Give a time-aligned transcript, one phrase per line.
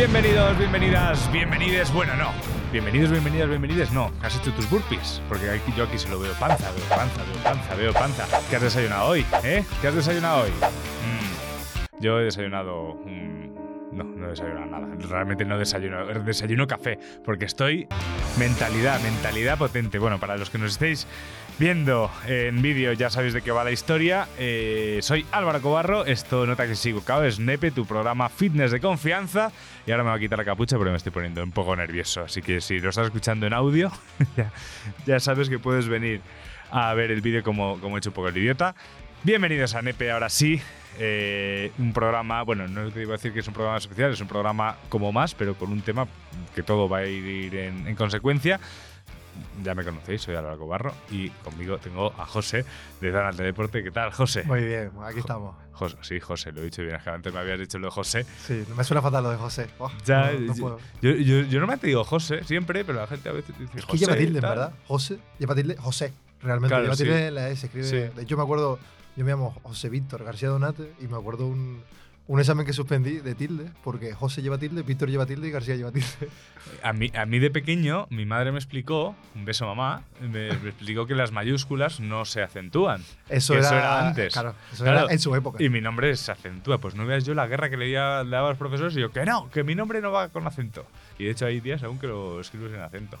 [0.00, 1.92] Bienvenidos, bienvenidas, bienvenides.
[1.92, 2.30] Bueno, no.
[2.72, 3.92] Bienvenidos, bienvenidas, bienvenides.
[3.92, 4.10] No.
[4.22, 5.20] ¿Has hecho tus burpees?
[5.28, 8.24] Porque aquí, yo aquí se lo veo panza, veo panza, veo panza, veo panza.
[8.48, 9.26] ¿Qué has desayunado hoy?
[9.44, 9.62] ¿Eh?
[9.82, 10.50] ¿Qué has desayunado hoy?
[10.52, 12.96] Mm, Yo he desayunado.
[13.92, 14.88] No, no he desayunado nada.
[15.08, 16.06] Realmente no desayuno.
[16.06, 16.98] Desayuno café.
[17.24, 17.86] Porque estoy.
[18.38, 19.98] Mentalidad, mentalidad potente.
[19.98, 21.06] Bueno, para los que nos estéis
[21.58, 24.28] viendo en vídeo ya sabéis de qué va la historia.
[24.38, 28.80] Eh, soy Álvaro Cobarro, esto Nota que sigo cao, es Nepe, tu programa fitness de
[28.80, 29.52] confianza.
[29.86, 32.22] Y ahora me voy a quitar la capucha porque me estoy poniendo un poco nervioso.
[32.22, 33.90] Así que si lo estás escuchando en audio,
[34.36, 34.52] ya,
[35.06, 36.20] ya sabes que puedes venir
[36.70, 38.74] a ver el vídeo como, como he hecho un poco el idiota.
[39.22, 40.62] Bienvenidos a Nepe, ahora sí.
[40.98, 44.20] Eh, un programa, bueno, no te iba a decir que es un programa especial, es
[44.20, 46.06] un programa como más, pero con un tema
[46.54, 48.60] que todo va a ir en, en consecuencia.
[49.62, 52.64] Ya me conocéis, soy Álvaro Cobarro y conmigo tengo a José
[53.00, 53.82] de Danal de Deporte.
[53.82, 54.42] ¿Qué tal, José?
[54.44, 55.54] Muy bien, aquí estamos.
[55.72, 56.96] José, sí, José, lo he dicho bien.
[56.96, 58.24] es que Antes me habías dicho lo de José.
[58.46, 59.68] Sí, no me suena fatal lo de José.
[59.78, 63.28] Oh, Ya, no, no yo- yo, yo, yo normalmente digo José siempre, pero la gente
[63.28, 63.98] a veces dice Es que José.
[64.04, 64.40] lleva tilde.
[64.40, 64.72] ¿verdad?
[64.86, 66.12] José, lleva tilde, José.
[66.42, 67.66] Realmente, Claro, lleva tilde la S.
[67.66, 68.20] Escribe, Sí.
[68.20, 68.78] Hecho, me acuerdo,
[69.16, 71.82] yo me llamo José Víctor García Donate y me acuerdo un,
[72.26, 75.74] un examen que suspendí de tilde, porque José lleva tilde, Víctor lleva tilde y García
[75.76, 76.06] lleva tilde.
[76.84, 80.68] A mí, a mí de pequeño, mi madre me explicó, un beso mamá, me, me
[80.68, 83.02] explicó que las mayúsculas no se acentúan.
[83.30, 84.32] Eso, era, eso era antes.
[84.34, 85.04] Claro, eso Claro.
[85.06, 85.62] era en su época.
[85.62, 86.78] Y mi nombre se acentúa.
[86.78, 89.24] Pues no veas yo la guerra que le daba a los profesores y yo, que
[89.24, 90.84] no, que mi nombre no va con acento.
[91.20, 93.16] Y de hecho hay días aún que lo escribo sin acento.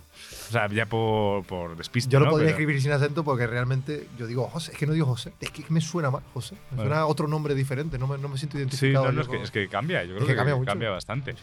[0.48, 2.10] O sea, ya por, por despiste.
[2.10, 2.30] yo lo ¿no?
[2.32, 5.32] podría Pero- escribir sin acento porque realmente yo digo José, es que no digo José,
[5.40, 6.88] es que me suena mal José, me Vale.
[6.88, 9.04] suena otro nombre diferente, no me, no me siento Sí, identificado.
[9.04, 10.88] no, no, yo es, que, con- es que cambia, yo creo que que, cambia cambia,
[10.88, 10.94] mucho.
[10.94, 11.34] bastante.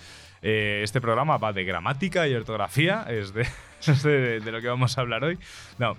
[0.42, 3.48] Eh, este programa va de gramática y ortografía, es de,
[3.88, 5.38] es de, de lo que vamos a hablar hoy.
[5.78, 5.96] No,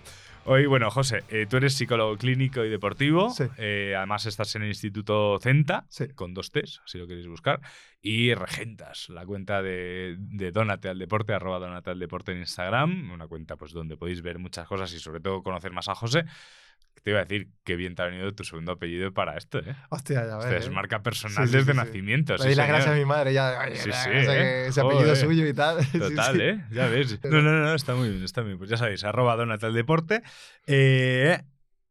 [0.49, 3.45] hoy, bueno, José, eh, tú eres psicólogo clínico y deportivo, Sí.
[3.59, 6.09] eh, además estás en el Instituto Centa, Sí.
[6.15, 7.61] con dos T's, si lo queréis buscar,
[8.01, 13.11] y regentas la cuenta de, de Donate al Deporte, arroba Donate al Deporte en Instagram,
[13.13, 16.25] una cuenta pues donde podéis ver muchas cosas y sobre todo conocer más a José.
[17.03, 19.75] Te iba a decir que bien te ha venido tu segundo apellido para esto, ¿eh?
[19.91, 20.65] Hostia, ya Hostia, ves.
[20.67, 22.37] es marca personal Sí, sí, desde sí, nacimiento.
[22.37, 24.67] Le di las gracias a mi madre, ya, oye, Sí, sí, ¿eh?
[24.69, 25.17] ese apellido Joder.
[25.17, 25.79] suyo y tal.
[25.99, 26.41] Total.
[26.41, 26.65] ¿eh?
[26.71, 27.19] Ya ves.
[27.25, 28.59] No, no, no, está muy bien, está muy bien.
[28.59, 30.23] Pues ya sabéis, arroba Donatal Deporte.
[30.67, 31.39] Eh,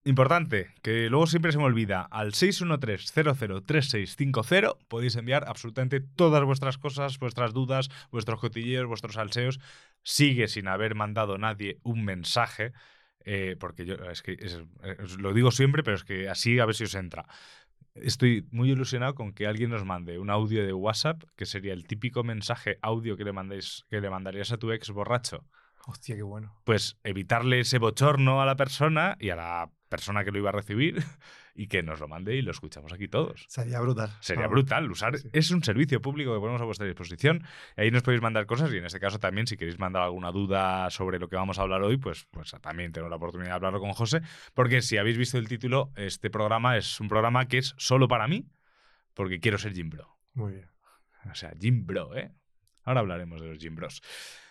[0.03, 7.19] importante, que luego siempre se me olvida, al 613-003650 podéis enviar absolutamente todas vuestras cosas,
[7.19, 9.59] vuestras dudas, vuestros cotilleos, vuestros salseos.
[10.03, 12.71] Sigue sin haber mandado nadie un mensaje,
[13.27, 14.59] eh, porque yo, es que es-
[14.99, 17.25] es- lo digo siempre, pero es que así a ver si os entra.
[17.93, 21.85] Estoy muy ilusionado con que alguien nos mande un audio de WhatsApp, que sería el
[21.85, 25.43] típico mensaje audio que le mandéis, que le mandarías a tu ex borracho.
[25.88, 26.53] Hostia, qué bueno.
[26.63, 30.53] Pues evitarle ese bochorno a la persona y a la persona que lo iba a
[30.53, 31.03] recibir
[31.55, 33.45] y que nos lo mande y lo escuchamos aquí todos.
[33.49, 34.11] Sería brutal.
[34.19, 34.89] Sería Ah, brutal.
[34.91, 35.29] Usar, sí.
[35.33, 37.43] Es un servicio público que ponemos a vuestra disposición.
[37.75, 40.89] Ahí nos podéis mandar cosas y en este caso también, si queréis mandar alguna duda
[40.89, 43.79] sobre lo que vamos a hablar hoy, pues, pues también tengo la oportunidad de hablarlo
[43.79, 44.21] con José.
[44.53, 48.27] Porque si habéis visto el título, este programa es un programa que es solo para
[48.27, 48.47] mí,
[49.13, 50.17] porque quiero ser Jim Bro.
[50.33, 50.69] Muy bien.
[51.31, 52.31] O sea, Jim Bro, ¿eh?
[52.83, 54.01] Ahora hablaremos de los Jim Bros.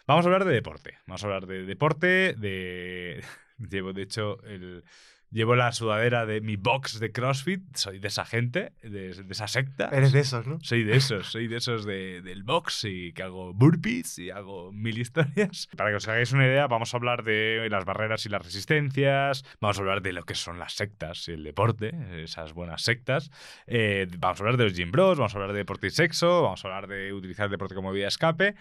[0.07, 0.99] Vamos a hablar de deporte.
[1.07, 3.25] Vamos a hablar de deporte, de...
[3.59, 4.85] Llevo, de hecho, el...
[5.33, 7.61] Llevo la sudadera de mi box de CrossFit.
[7.77, 9.89] Soy de esa gente, de, de esa secta.
[9.93, 10.59] Eres de esos, ¿no?
[10.63, 14.73] Soy de esos, soy de esos de- del box y que hago burpees y hago
[14.73, 15.69] mil historias.
[15.77, 19.45] Para que os hagáis una idea, vamos a hablar de las barreras y las resistencias,
[19.61, 23.31] vamos a hablar de lo que son las sectas y el deporte, esas buenas sectas.
[23.67, 26.43] Eh, vamos a hablar de los gym bros, vamos a hablar de deporte y sexo,
[26.43, 28.55] vamos a hablar de utilizar el deporte como vía escape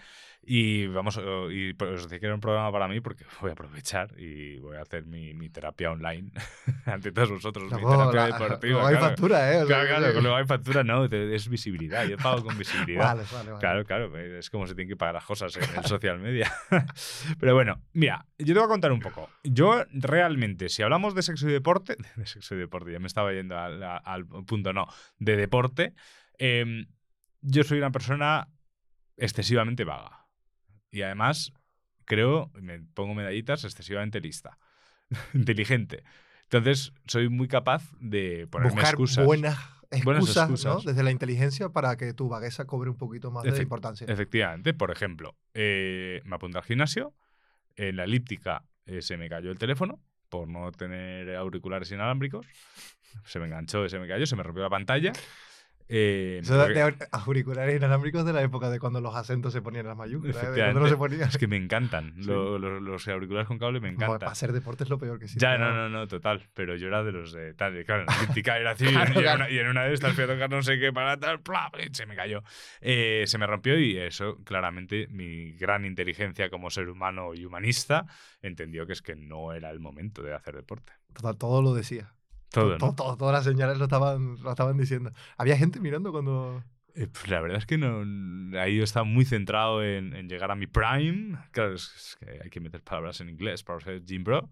[0.48, 3.50] y vamos a- y pues os decía que era un programa para mí porque voy
[3.50, 6.30] a aprovechar y voy a hacer mi, mi terapia online
[6.86, 8.80] ante todos vosotros, mi terapia la- deportiva.
[8.88, 9.06] hay claro.
[9.08, 9.64] factura, ¿eh?
[9.66, 12.06] Claro, claro, que hay factura no, es visibilidad.
[12.06, 13.16] Yo pago con visibilidad.
[13.16, 13.60] Vale, vale, vale.
[13.60, 16.52] Claro, claro, es como se tienen que pagar las cosas en el social media.
[17.40, 19.28] Pero bueno, mira, yo te voy a contar un poco.
[19.42, 23.32] Yo realmente, si hablamos de sexo y deporte, de sexo y deporte, ya me estaba
[23.32, 24.86] yendo al punto no,
[25.18, 25.94] de deporte,
[26.38, 26.86] em,
[27.40, 28.48] yo soy una persona
[29.16, 30.25] excesivamente vaga.
[30.90, 31.52] Y además,
[32.04, 34.58] creo, me pongo medallitas, excesivamente lista,
[35.34, 36.04] inteligente.
[36.44, 39.24] Entonces, soy muy capaz de ponerme Buscar excusas.
[39.26, 39.58] buenas
[40.04, 40.54] Buenas excusas, ¿no?
[40.54, 40.84] excusas.
[40.84, 44.06] Desde la inteligencia para que tu vagueza cobre un poquito más de Efect- importancia.
[44.08, 47.14] Efectivamente, por ejemplo, eh, me apunté al gimnasio,
[47.76, 52.46] en la elíptica eh, se me cayó el teléfono por no tener auriculares inalámbricos,
[53.24, 55.12] se me enganchó, se me cayó, se me rompió la pantalla.
[55.88, 59.82] Eh, Eso porque- de auriculares inalámbricos de la época de cuando los acentos se ponían
[59.84, 60.36] en las mayúsculas.
[60.56, 60.72] ¿eh?
[60.74, 61.28] No se ponían.
[61.28, 62.14] es que me encantan.
[62.16, 62.24] Sí.
[62.26, 64.18] Lo- lo- los auriculares con cable me encantan.
[64.18, 65.44] Para hacer deporte es lo peor que existe.
[65.44, 66.48] Ya, no, no, no, total.
[66.54, 67.84] Pero yo era de los de tal.
[67.84, 68.12] Claro, la
[68.60, 68.86] era así.
[68.86, 69.36] Claro, y, en claro.
[69.44, 71.40] una, y en una de estas fui a tocar no sé qué para tal,
[71.92, 72.42] se me cayó.
[72.80, 78.06] Eh, se me rompió y eso, claramente, mi gran inteligencia como ser humano y humanista
[78.42, 80.92] entendió que es que no era el momento de hacer deporte.
[81.12, 82.12] Total, todo lo decía.
[82.60, 82.94] Todo, ¿no?
[82.94, 85.12] todas las señales lo estaban, lo estaban diciendo.
[85.36, 86.62] Había gente mirando cuando.
[86.94, 90.50] Eh, pues la verdad es que no, ahí yo estaba muy centrado en, en llegar
[90.50, 91.36] a mi prime.
[91.50, 94.48] Claro, es, es que hay que meter palabras en inglés para ser Jim Bro.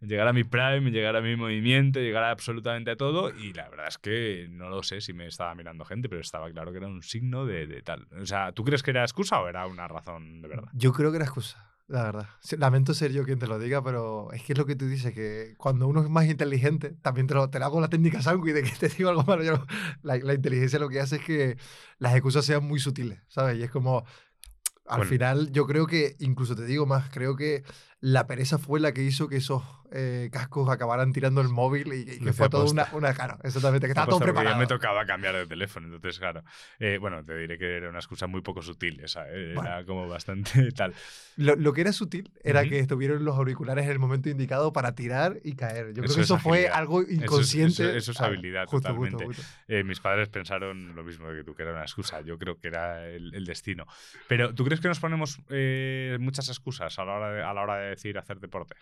[0.00, 3.30] Llegar a mi prime, llegar a mi movimiento, llegar a absolutamente a todo.
[3.30, 6.50] Y la verdad es que no lo sé si me estaba mirando gente, pero estaba
[6.50, 8.08] claro que era un signo de, de tal.
[8.20, 10.68] O sea, ¿tú crees que era excusa o era una razón de verdad?
[10.72, 12.28] Yo creo que era excusa, la verdad.
[12.58, 15.12] Lamento ser yo quien te lo diga, pero es que es lo que tú dices,
[15.14, 18.52] que cuando uno es más inteligente, también te lo, te lo hago la técnica Sanqui
[18.52, 19.42] de que te digo algo malo.
[19.42, 19.64] yo-
[20.02, 21.56] la, la inteligencia lo que hace es que
[21.98, 23.58] las excusas sean muy sutiles, ¿sabes?
[23.58, 24.04] Y es como,
[24.86, 25.04] al Bueno.
[25.04, 27.64] final yo creo que, incluso te digo más, creo que
[28.06, 32.00] la pereza fue la que hizo que esos eh, cascos acabaran tirando el móvil y,
[32.00, 33.14] y que fue todo una, una...
[33.14, 34.54] Claro, exactamente, que estaba todo preparado.
[34.56, 36.42] Ya me tocaba cambiar de teléfono, entonces, claro.
[36.80, 39.52] Eh, bueno, te diré que era una excusa muy poco sutil esa, ¿eh?
[39.52, 39.86] Era Bueno.
[39.86, 40.92] como bastante tal.
[41.36, 42.70] Lo, lo que era sutil era Ujú.
[42.70, 45.88] que estuvieron los auriculares en el momento indicado para tirar y caer.
[45.88, 46.78] Yo creo Eso que es eso fue agilidad.
[46.78, 47.82] algo Eso es- inconsciente.
[47.84, 49.24] eso- eso es Ah, habilidad, justo, totalmente.
[49.24, 49.58] justo, justo.
[49.68, 52.20] Eh, mis padres pensaron lo mismo que tú, que era una excusa.
[52.20, 53.86] Yo creo que era el, el destino.
[54.28, 57.62] Pero, ¿tú crees que nos ponemos eh, muchas excusas a la, hora de, a la
[57.62, 58.74] hora de decir hacer deporte?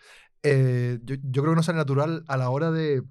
[0.43, 3.03] Eh, yo, yo creo que no sale natural a la hora de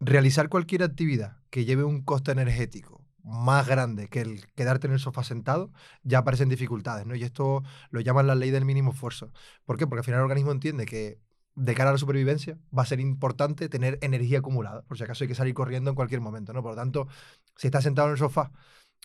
[0.00, 5.00] realizar cualquier actividad que lleve un coste energético más grande que el quedarte en el
[5.00, 5.70] sofá sentado,
[6.02, 7.14] ya aparecen dificultades, ¿no?
[7.14, 9.32] Y esto lo llaman la ley del mínimo esfuerzo.
[9.66, 9.86] ¿Por qué?
[9.86, 11.20] Porque al final el organismo entiende que
[11.54, 15.24] de cara a la supervivencia va a ser importante tener energía acumulada, por si acaso
[15.24, 16.62] hay que salir corriendo en cualquier momento, ¿no?
[16.62, 17.08] Por lo tanto,
[17.56, 18.52] si estás sentado en el sofá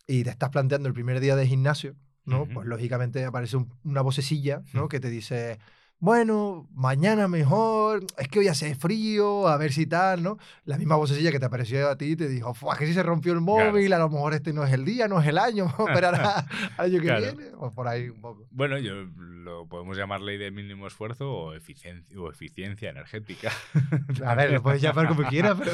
[0.07, 2.45] y te estás planteando el primer día de gimnasio, ¿no?
[2.53, 4.87] Pues lógicamente aparece un- una vocecilla, ¿no?
[4.87, 5.59] Que te dice,
[5.99, 10.37] bueno, mañana mejor, es que hoy hace frío, a ver si tal, ¿no?
[10.65, 13.03] La misma vocecilla que te apareció a ti y te dijo, "Fua, que si se
[13.03, 13.71] rompió el Claro.
[13.71, 15.93] móvil, a lo mejor este no es el día, no es el año, vamos a
[15.93, 16.45] esperar a-
[16.77, 17.21] al año que Claro.
[17.21, 18.45] viene, o por ahí un poco.
[18.51, 23.51] Bueno, yo lo podemos llamar ley de mínimo esfuerzo o eficiencia, o eficiencia energética.
[24.25, 25.71] A ver, lo puedes llamar como quieras, pero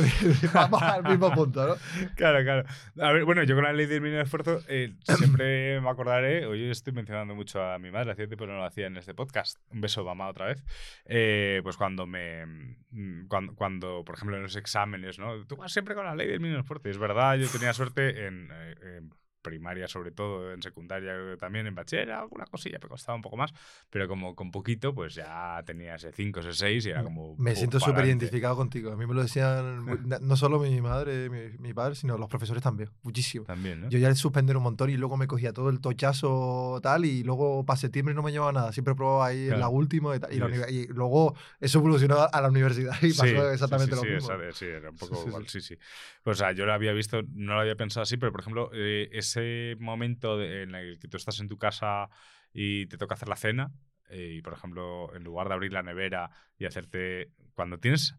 [0.53, 1.75] vamos al mismo punto, ¿no?
[2.15, 2.63] Claro, claro.
[3.01, 6.69] A ver, bueno, yo con la ley del mínimo esfuerzo eh, siempre me acordaré, hoy
[6.69, 10.03] estoy mencionando mucho a mi madre, que no lo hacía en este podcast, un beso
[10.05, 10.63] mamá otra vez,
[11.05, 15.45] eh, pues cuando me, mm, cuando, cuando, por ejemplo, en los exámenes, ¿no?
[15.45, 18.49] Tú vas siempre con la ley del mínimo esfuerzo, es verdad, yo tenía suerte en...
[18.51, 19.01] eh,
[19.41, 23.53] primaria sobre todo, en secundaria también, en bachiller alguna cosilla me costaba un poco más,
[23.89, 27.35] pero como con poquito pues ya tenía ese 5, ese 6 y era como...
[27.37, 28.91] Me siento súper identificado contigo.
[28.91, 29.85] A mí me lo decían
[30.21, 32.89] no solo mi madre, mi, mi padre, sino los profesores también.
[33.01, 33.45] Muchísimo.
[33.45, 33.89] También, ¿no?
[33.89, 37.65] Yo ya suspender un montón y luego me cogía todo el tochazo tal y luego
[37.65, 38.71] para septiembre no me llevaba nada.
[38.73, 39.71] Siempre probaba ahí en la Claro.
[39.71, 40.87] última y, tal, y, Sí.
[40.89, 44.33] luego eso evolucionó a la universidad y pasó Sí, exactamente sí, lo sí, mismo.
[44.33, 45.77] esa- sí, era un poco igual, sí, sí.
[46.23, 48.69] Pues, o sea, yo lo había visto, no lo había pensado así, pero por ejemplo,
[48.73, 49.38] eh, ese
[49.79, 52.09] momento de- en el que tú estás en tu casa
[52.53, 53.71] y te toca hacer la cena,
[54.09, 57.31] eh, y por ejemplo, en lugar de abrir la nevera y hacerte.
[57.53, 58.15] Cuando tienes.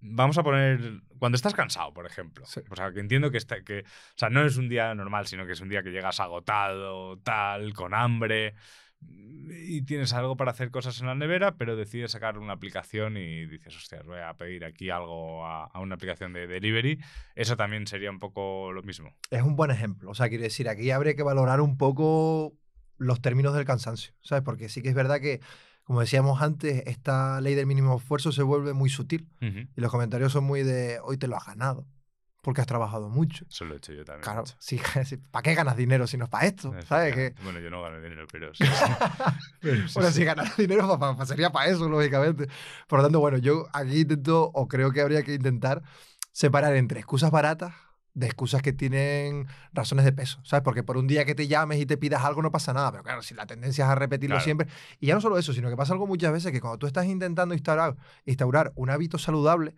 [0.00, 1.02] Vamos a poner.
[1.18, 2.46] Cuando estás cansado, por ejemplo.
[2.46, 2.60] Sí.
[2.70, 3.80] O sea, que entiendo que, está, que.
[3.80, 3.84] O
[4.16, 7.74] sea, no es un día normal, sino que es un día que llegas agotado, tal,
[7.74, 8.54] con hambre.
[9.00, 13.46] Y tienes algo para hacer cosas en la nevera, pero decides sacar una aplicación y
[13.46, 16.98] dices, hostia, voy a pedir aquí algo a, a una aplicación de delivery.
[17.34, 19.14] Eso también sería un poco lo mismo.
[19.30, 20.10] Es un buen ejemplo.
[20.10, 22.56] O sea, quiero decir, aquí habría que valorar un poco
[22.98, 24.42] los términos del cansancio, ¿sabes?
[24.42, 25.40] Porque sí que es verdad que,
[25.84, 30.32] como decíamos antes, esta ley del mínimo esfuerzo se vuelve muy sutil y los comentarios
[30.32, 31.86] son muy de hoy te lo has ganado
[32.48, 33.44] porque has trabajado mucho.
[33.50, 34.22] Eso lo he hecho yo también.
[34.22, 34.80] Claro, sí,
[35.30, 36.74] ¿para qué ganas dinero si no es para esto?
[36.88, 37.14] ¿Sabes?
[37.14, 37.34] Que.
[37.42, 38.64] Bueno, yo no gano dinero, pero sí.
[38.64, 38.92] sí.
[39.60, 42.48] Pero sí, bueno, si ganas dinero pa- pa- pa- sería para eso, lógicamente.
[42.86, 45.82] Por lo tanto, bueno, yo aquí intento, o creo que habría que intentar
[46.32, 47.74] separar entre excusas baratas
[48.14, 50.64] de excusas que tienen razones de peso, ¿sabes?
[50.64, 53.02] Porque por un día que te llames y te pidas algo no pasa nada, pero
[53.04, 54.44] claro, si la tendencia es a repetirlo Claro.
[54.44, 54.68] siempre.
[55.00, 57.04] Y ya no solo eso, sino que pasa algo muchas veces que cuando tú estás
[57.04, 59.74] intentando instaurar, instaurar un hábito saludable,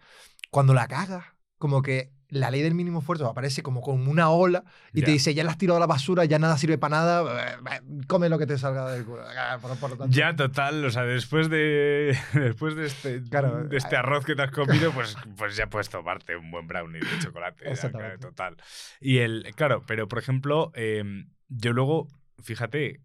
[0.51, 1.25] cuando la cagas,
[1.59, 5.35] como que la ley del mínimo esfuerzo aparece como con una ola y te dice,
[5.35, 8.39] ya la has tirado a la basura, ya nada sirve para nada, eh, come lo
[8.39, 9.23] que te salga del culo.
[9.37, 13.65] Ah, Por, por lo tanto, Ya, total, o sea, después de después de este, Claro,
[13.65, 16.67] de este eh, arroz que te has comido, pues, pues ya puedes tomarte un buen
[16.67, 17.65] brownie de chocolate.
[17.65, 18.19] ya, Exactamente.
[18.19, 18.57] claro, total.
[19.01, 22.09] Y el, claro, pero por ejemplo, em, yo luego,
[22.43, 23.01] fíjate,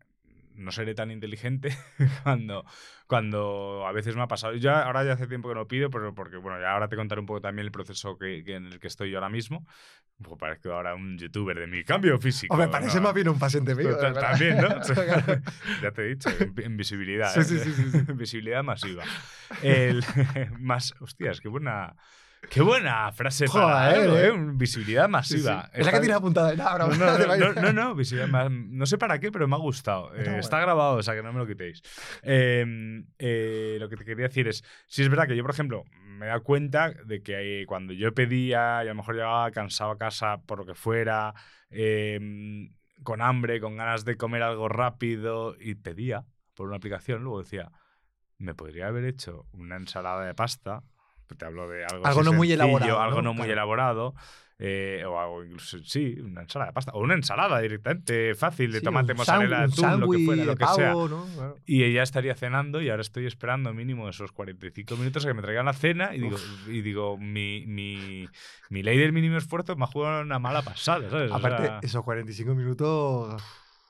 [0.57, 1.75] no seré tan inteligente
[2.23, 2.65] cuando,
[3.07, 4.55] cuando a veces me ha pasado.
[4.55, 7.21] Ya, ahora ya hace tiempo que no pido, pero porque, bueno, ya ahora te contaré
[7.21, 9.65] un poco también el proceso que, en el que estoy yo ahora mismo.
[10.21, 12.55] Pues parezco ahora un youtuber de mi cambio físico.
[12.55, 13.97] me parece más bien un paciente mío.
[13.97, 14.69] También, ¿no?
[15.81, 16.29] ya te he dicho,
[16.63, 17.33] invisibilidad.
[17.33, 19.03] Sí, sí, sí, sí, Visibilidad masiva.
[19.61, 20.03] El,
[20.59, 21.95] más, hostias, qué buena
[22.49, 24.27] Qué buena frase para ¿eh?
[24.27, 24.33] ¿eh?
[24.53, 25.69] Visibilidad masiva.
[25.73, 26.55] Es la que tienes apuntada.
[26.55, 30.13] No, no, no, visibilidad No sé para qué, pero me ha gustado.
[30.15, 31.81] Eh, está grabado, o sea que no me lo quitéis.
[32.21, 36.25] Em, lo que te quería decir es, si es verdad que yo, por ejemplo, me
[36.25, 39.97] he dado cuenta de que cuando yo pedía y a lo mejor llegaba cansado a
[39.97, 41.33] casa por lo que fuera,
[41.69, 42.73] em,
[43.03, 47.71] con hambre, con ganas de comer algo rápido y pedía por una aplicación, luego decía,
[48.37, 50.83] me podría haber hecho una ensalada de pasta
[51.33, 53.01] te hablo de algo, no muy elaborado.
[53.01, 54.13] Algo no, muy elaborado.
[54.57, 56.91] Eh, o algo incluso, sí, una ensalada de pasta.
[56.93, 60.93] O una ensalada directamente fácil de tomate, mozzarella, atún, lo que fuera, lo que sea.
[61.65, 65.41] Y ella estaría cenando y ahora estoy esperando mínimo esos 45 minutos a que me
[65.41, 68.29] traigan la cena y digo, y digo mi, mi,
[68.69, 71.31] mi, ley del mínimo esfuerzo me ha jugado una mala pasada, ¿sabes?
[71.33, 73.43] Aparte, esos 45 minutos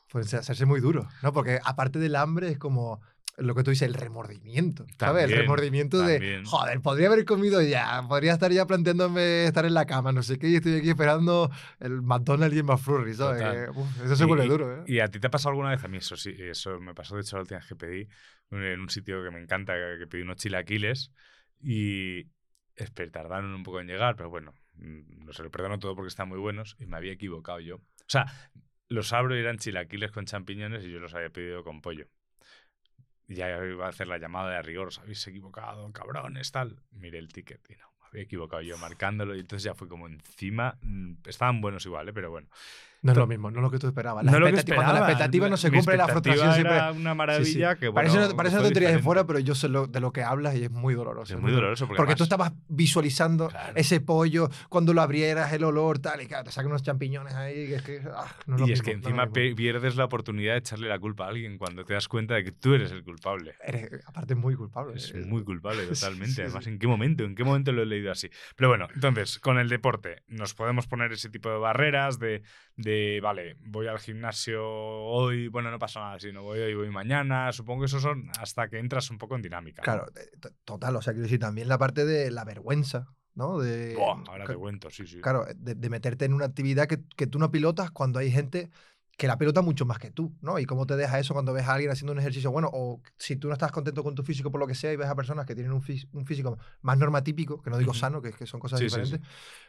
[0.10, 1.32] pueden hacerse muy duros, ¿no?
[1.32, 3.02] Porque aparte del hambre es como
[3.38, 5.26] lo que tú dices, el remordimiento, ¿sabes?
[5.26, 9.86] el remordimiento de, joder, podría haber comido ya, podría estar ya planteándome estar en la
[9.86, 13.70] cama, no sé qué, y estoy aquí esperando el McDonald's y el McFlurry, ¿sabes?
[14.04, 14.84] eso se vuelve duro, ¿eh?
[14.88, 15.84] ¿Y a ti te ha pasado alguna vez?
[15.84, 18.08] A mí eso sí, eso me pasó de hecho la última vez que pedí
[18.52, 21.12] en un sitio que me encanta, que pedí unos chilaquiles
[21.60, 22.28] y
[23.12, 26.30] tardaron un poco en llegar, pero bueno, mm, no se lo perdono todo porque están
[26.30, 27.78] muy buenos y me había equivocado yo.
[27.78, 28.26] O sea,
[28.88, 32.08] los abro y eran chilaquiles con champiñones y yo los había pedido con pollo
[33.28, 36.82] ya iba a hacer la llamada de rigor, os habéis equivocado, cabrones, tal.
[36.92, 40.08] Miré el ticket y no, me había equivocado yo marcándolo y entonces ya fue como
[40.08, 40.78] encima.
[40.82, 42.14] Mm, estaban buenos igual, ¿eh?
[42.14, 42.48] pero bueno.
[43.06, 44.26] No es lo mismo, no es lo que tú esperabas.
[44.26, 46.76] La no expectativa, Cuando la expectativa no se cumple, la frustración siempre.
[46.76, 50.00] Era una maravilla que bueno, Parece, parece no te de fuera, pero yo sé de
[50.00, 51.36] lo que hablas y es muy doloroso.
[51.36, 51.88] Es muy doloroso.
[51.88, 56.52] Porque, tú estabas visualizando ese pollo cuando lo abrieras, el olor, tal, y claro, te
[56.52, 57.68] sacan unos champiñones ahí.
[57.68, 58.26] Que es que, ah,
[58.66, 61.94] y es que encima pierdes la oportunidad de echarle la culpa a alguien cuando te
[61.94, 63.54] das cuenta de que tú eres el culpable.
[63.64, 64.96] Eres, aparte, muy culpable.
[64.96, 66.42] Es muy culpable, totalmente.
[66.42, 67.24] Además, ¿en qué momento?
[67.24, 68.32] ¿En qué momento lo he leído así?
[68.56, 72.42] Pero bueno, entonces, con el deporte, nos podemos poner ese tipo de barreras de,
[72.78, 76.90] de vale, voy al gimnasio hoy, bueno, no pasa nada, si no voy hoy, voy
[76.90, 77.52] mañana.
[77.52, 79.82] Supongo que eso son hasta que entras un poco en dinámica.
[79.82, 80.06] Claro,
[80.64, 80.96] total.
[80.96, 83.60] O sea, quiero decir, también la parte de la vergüenza, ¿no?
[83.60, 85.22] De, ahora te cuento, sí, sí.
[85.22, 88.70] Claro, de, meterte en una actividad que, que, tú no pilotas cuando hay gente
[89.18, 90.60] que la pilota mucho más que tú, ¿no?
[90.60, 93.38] Y cómo te deja eso cuando ves a alguien haciendo un ejercicio bueno, o si
[93.38, 95.46] tú no estás contento con tu físico por lo que sea y ves a personas
[95.46, 99.22] que tienen un, físico más normatípico, que no digo sano, que, que son cosas diferentes,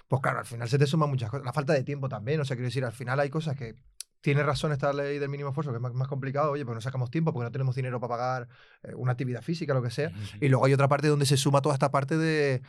[0.08, 1.46] pues claro, al final se te suman muchas cosas.
[1.46, 3.76] La falta de tiempo también, o sea, quiero decir, al final hay cosas que
[4.20, 7.12] tiene razón esta ley del mínimo esfuerzo, que es más, complicado, oye, pues no sacamos
[7.12, 8.48] tiempo porque no tenemos dinero para pagar
[8.82, 10.10] eh, una actividad física, lo que sea.
[10.40, 12.62] Y luego hay otra parte donde se suma toda esta parte de,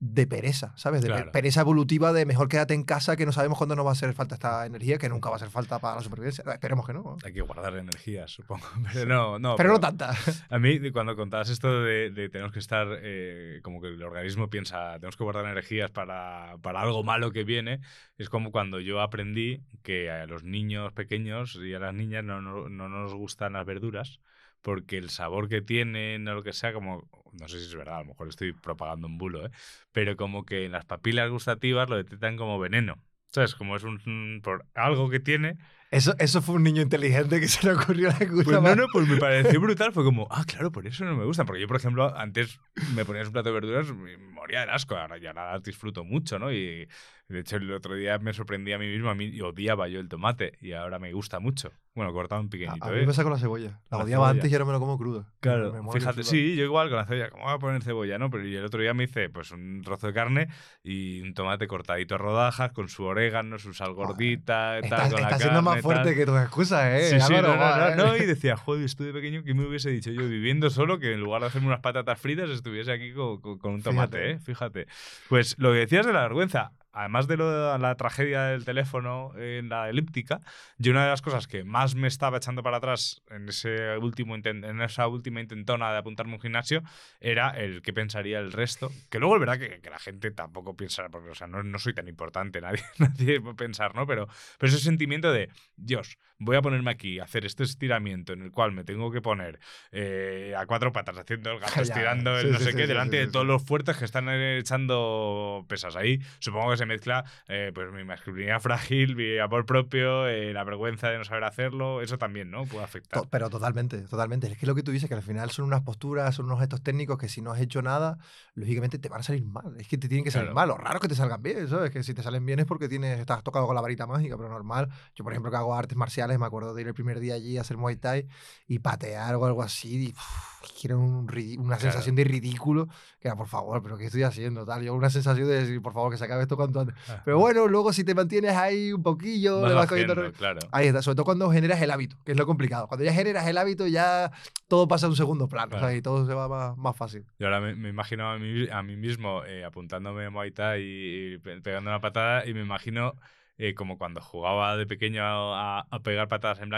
[0.00, 1.02] de pereza, ¿sabes?
[1.02, 3.92] De pereza evolutiva de mejor quédate en casa que no sabemos cuándo nos va a
[3.92, 6.44] hacer falta esta energía, que nunca va a hacer falta para la supervivencia.
[6.52, 7.16] Esperemos que no.
[7.24, 8.66] Hay que guardar energía, supongo.
[8.92, 9.56] Pero no, no.
[9.56, 10.14] pero, no tanta.
[10.50, 14.50] A mí, cuando contabas esto de, de tenemos que estar, eh, como que el organismo
[14.50, 17.80] piensa, tenemos que guardar energías para, para algo malo que viene,
[18.18, 22.40] es como cuando yo aprendí que a los niños pequeños y a las niñas no,
[22.40, 24.20] no, no nos gustan las verduras
[24.64, 27.98] porque el sabor que tienen o lo que sea, como, no sé si es verdad,
[27.98, 29.50] a lo mejor estoy propagando un bulo, ¿eh?
[29.92, 32.98] pero como que en las papilas gustativas lo detectan como veneno.
[33.26, 33.56] ¿Sabes?
[33.56, 35.58] Como es un, por algo que tiene.
[35.90, 39.08] Eso, eso fue un niño inteligente que se le ocurrió la Pues no, no, pues
[39.08, 39.92] me pareció brutal.
[39.92, 41.44] Fue como, ah, claro, por eso no me gusta.
[41.44, 42.60] Porque yo, por ejemplo, antes
[42.94, 44.94] me ponías un plato de verduras y moría de asco.
[44.94, 46.52] Ahora ya las disfruto mucho, ¿no?
[46.52, 46.88] Y
[47.26, 49.10] de hecho, el otro día me sorprendí a mí mismo.
[49.10, 51.72] A mí odiaba yo el tomate y ahora me gusta mucho.
[51.94, 52.84] Bueno, cortado en pequeñito.
[52.84, 53.00] A, mí ¿eh?
[53.02, 53.78] me pasa con la cebolla.
[53.88, 55.26] La, odiaba antes y ahora me lo como crudo.
[55.38, 57.30] Claro, fíjate, sí, yo igual con la cebolla.
[57.30, 58.30] ¿Cómo voy a poner cebolla, no?
[58.30, 60.48] Pero el otro día me hice pues un trozo de carne
[60.82, 65.20] y un tomate cortadito a rodajas con su orégano, su sal gordita, tal, está, con
[65.20, 67.10] está siendo más fuerte que tus excusas, ¿eh?
[67.10, 70.28] Sí, sí, no, no, no, Y decía, joder, estuve pequeño que me hubiese dicho yo
[70.28, 73.82] viviendo solo que en lugar de hacerme unas patatas fritas estuviese aquí con, con un
[73.82, 74.38] tomate, ¿eh?
[74.40, 74.88] Fíjate.
[75.28, 79.88] Pues lo que decías de la vergüenza, además de, la tragedia del teléfono en la
[79.90, 80.40] elíptica,
[80.78, 84.34] yo una de las cosas que más me estaba echando para atrás en, ese último
[84.36, 86.82] en esa última intentona de apuntarme a un gimnasio
[87.20, 88.90] era el que pensaría el resto.
[89.10, 91.94] Que luego es verdad que, la gente tampoco piensa, porque o sea, no, no soy
[91.94, 94.06] tan importante, nadie, nadie puede pensar, ¿no?
[94.06, 98.42] Pero, pero ese sentimiento de, Dios, voy a ponerme aquí a hacer este estiramiento en
[98.42, 99.58] el cual me tengo que poner
[99.92, 103.46] eh, a cuatro patas haciendo el gato, estirando el no sé qué, delante de todos
[103.46, 106.20] los fuertes que están echando pesas ahí.
[106.38, 111.08] Supongo que se mezcla eh, pues mi masculinidad frágil, mi amor propio, eh, la vergüenza
[111.08, 112.64] de no saber hacerlo, eso también, ¿no?
[112.64, 113.22] Puede afectar.
[113.22, 114.46] To- Pero totalmente, totalmente.
[114.48, 116.82] Es que lo que tú dices, que al final son unas posturas, son unos gestos
[116.82, 118.18] técnicos que si no has hecho nada,
[118.54, 119.74] lógicamente te van a salir mal.
[119.78, 120.54] Es que te tienen que salir Claro.
[120.54, 120.68] mal.
[120.68, 121.90] Lo raro es que te salgan bien, ¿sabes?
[121.90, 124.48] Que si te salen bien es porque tienes, estás tocado con la varita mágica, pero
[124.48, 124.88] normal.
[125.14, 127.58] Yo, por ejemplo, que hago artes marciales, me acuerdo de ir el primer día allí
[127.58, 128.26] a hacer Muay Thai
[128.66, 130.06] y patear o algo así.
[130.06, 131.80] Y, uf, que era un una Claro.
[131.80, 132.86] sensación de ridículo.
[133.20, 134.64] Que era, por favor, pero ¿qué estoy haciendo?
[134.64, 134.82] Tal.
[134.82, 136.94] Yo una sensación de decir, por favor, que se acabe esto cuanto antes.
[137.24, 140.60] Pero bueno, luego si te mantienes ahí un poquillo, Vas le vas cogiendo haciendo, claro.
[140.72, 142.86] Ahí está, sobre todo cuando generas el hábito, que es lo complicado.
[142.88, 144.30] Cuando ya generas el hábito, ya
[144.68, 145.86] todo pasa a un segundo plano, Claro.
[145.86, 147.24] o sea, y todo se va más, más fácil.
[147.38, 150.82] Yo ahora me, me imagino a mí, a mí mismo eh, apuntándome a Muay Thai
[150.82, 153.14] y, y pe- pegando una patada y me imagino
[153.56, 156.70] eh, como cuando jugaba de pequeño a, a pegar patadas en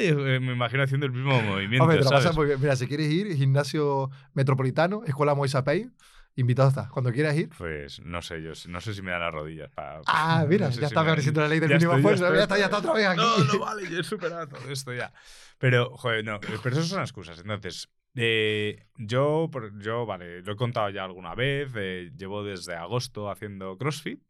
[0.00, 2.34] eh, me imagino haciendo el mismo movimiento, Hombre, ¿sabes?
[2.36, 2.60] muy bien.
[2.60, 5.88] Mira, si quieres ir, gimnasio metropolitano, escuela Moisa Pay,
[6.36, 6.90] invitado estás.
[6.90, 7.50] Cuando quieras ir.
[7.56, 10.00] Pues no sé, yo no sé si me dan las rodillas para...
[10.06, 12.34] Ah, mira, no sé ya si está apareciendo la ley del mínimo ya esfuerzo.
[12.34, 13.20] Ya, está, ya está otra vez aquí.
[13.20, 15.12] No, no vale, yo he superado todo esto ya.
[15.58, 17.38] Pero, joder, no, eh, pero eso son excusas.
[17.38, 23.30] Entonces, eh, yo, yo, vale, lo he contado ya alguna vez, eh, llevo desde agosto
[23.30, 24.20] haciendo CrossFit.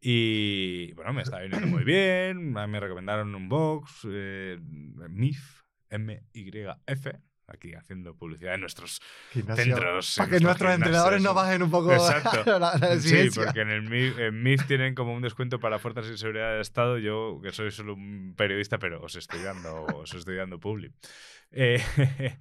[0.00, 2.52] Y bueno, me está viniendo muy bien.
[2.52, 7.12] Me recomendaron un box, eh, MIF, M-Y-F,
[7.48, 9.00] aquí haciendo publicidad de nuestros
[9.32, 9.64] Gimnasio.
[9.64, 10.14] centros.
[10.16, 12.44] Para que nuestros entrenadores no bajen un poco Exacto.
[12.58, 16.06] la, la Sí, porque en el MIF, en MIF tienen como un descuento para fuerzas
[16.06, 16.98] y seguridad del Estado.
[16.98, 20.92] Yo, que soy solo un periodista, pero os estoy dando, os estoy dando publi.
[21.52, 21.80] Eh,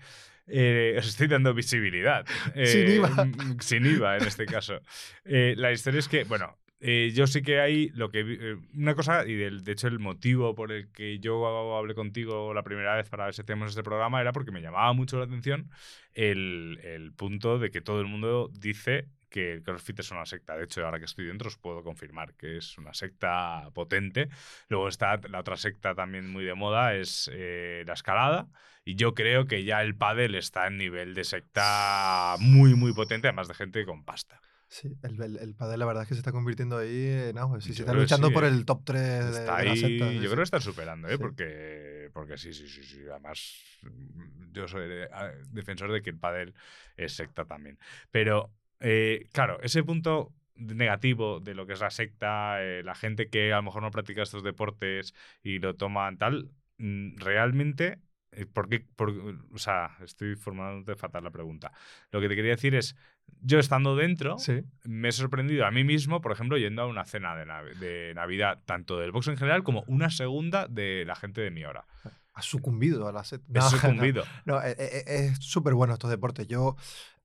[0.48, 2.26] eh, os estoy dando visibilidad.
[2.54, 3.26] Sin Eh, IVA.
[3.26, 4.82] mm, Sin IVA, en este caso.
[5.24, 9.26] La historia es que, bueno, eh, yo sí que hay lo que eh, una cosa
[9.26, 13.10] y del, de hecho el motivo por el que yo hablé contigo la primera vez
[13.10, 15.70] para ver si hacíamos este programa era porque me llamaba mucho la atención
[16.14, 20.56] el, el punto de que todo el mundo dice que el CrossFit es una secta.
[20.56, 24.30] De hecho, ahora que estoy dentro os puedo confirmar que es una secta potente.
[24.70, 28.48] Luego está la otra secta también muy de moda, es eh, la escalada.
[28.86, 33.28] Y yo creo que ya el pádel está en nivel de secta muy, muy potente,
[33.28, 34.40] además de gente con pasta.
[34.68, 37.62] Sí, el, el, el la verdad es que se está convirtiendo ahí en auge.
[37.62, 38.48] Sí, Yo se está luchando sí, por eh.
[38.48, 40.10] el top 3 de, Está de la ahí, secta.
[40.10, 40.28] sí, yo sí.
[40.28, 41.18] creo que están superando, ¿eh?
[41.18, 43.02] Porque, porque sí, sí, sí, sí.
[43.10, 46.54] Además, mm, yo soy de- a- defensor de que el pádel
[46.98, 47.80] es secta también.
[48.12, 53.30] Pero, eh, claro, ese punto negativo de lo que es la secta, eh, la gente
[53.30, 58.00] que a lo mejor no practica estos deportes y lo toman tal, mm, realmente,
[58.52, 58.82] ¿por qué?
[58.82, 59.12] Por-
[59.54, 61.72] o sea, estoy formándote fatal la pregunta.
[62.12, 62.96] Lo que te quería decir es,
[63.42, 64.62] yo estando dentro, Sí.
[64.84, 68.14] me he sorprendido a mí mismo, por ejemplo, yendo a una cena de, nav- de
[68.16, 71.86] Navidad, tanto del box en general como una segunda de la gente de mi hora.
[72.34, 73.22] Ha sucumbido a la.
[73.22, 74.24] He No, sucumbido.
[74.44, 76.48] No, e- e- e- es súper bueno estos deportes.
[76.48, 76.76] Yo,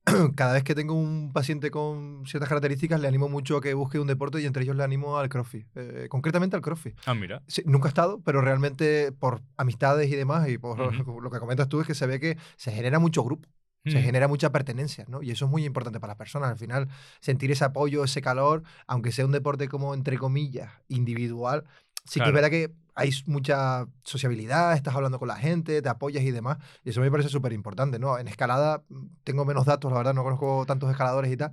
[0.35, 3.99] cada vez que tengo un paciente con ciertas características, le animo mucho a que busque
[3.99, 5.67] un deporte y entre ellos le animo al CrossFit.
[5.75, 6.97] eh, concretamente al CrossFit.
[7.05, 7.41] Ah, mira.
[7.47, 10.77] Sí, nunca he estado, pero realmente por amistades y demás, y por
[11.23, 13.47] lo que comentas tú, es que se ve que se genera mucho grupo.
[13.83, 14.03] Se Mm.
[14.03, 15.23] genera mucha pertenencia, ¿no?
[15.23, 16.51] Y eso es muy importante para las personas.
[16.51, 16.87] Al final,
[17.19, 21.63] sentir ese apoyo, ese calor, aunque sea un deporte como, entre comillas, individual,
[22.05, 26.23] sí que es verdad que hay mucha sociabilidad, estás hablando con la gente, te apoyas
[26.23, 26.57] y demás.
[26.83, 28.17] Y eso me parece súper importante, ¿no?
[28.17, 31.51] En escalada mm, tengo menos datos, la verdad, no conozco tantos escaladores y tal.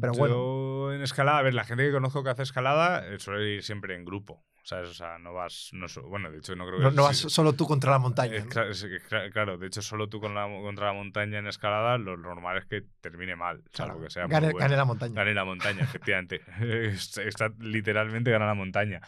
[0.00, 3.18] Pero bueno, Yo en escalada, a ver, la gente que conozco que hace escalada eh,
[3.18, 4.44] suele ir siempre en grupo.
[4.68, 4.90] ¿sabes?
[4.90, 5.70] O sea, no vas.
[5.72, 6.84] No, bueno, de hecho, no creo que.
[6.84, 8.34] no, no vas sí- solo tú contra la montaña.
[8.34, 12.18] que cla- claro, de hecho, solo tú con la, contra la montaña en escalada, lo
[12.18, 14.58] normal es que termine mal, Claro, que sea muy gane, bueno.
[14.66, 15.14] gane la montaña.
[15.14, 16.42] Gane la montaña, efectivamente.
[16.60, 19.00] está, está literalmente gana la montaña.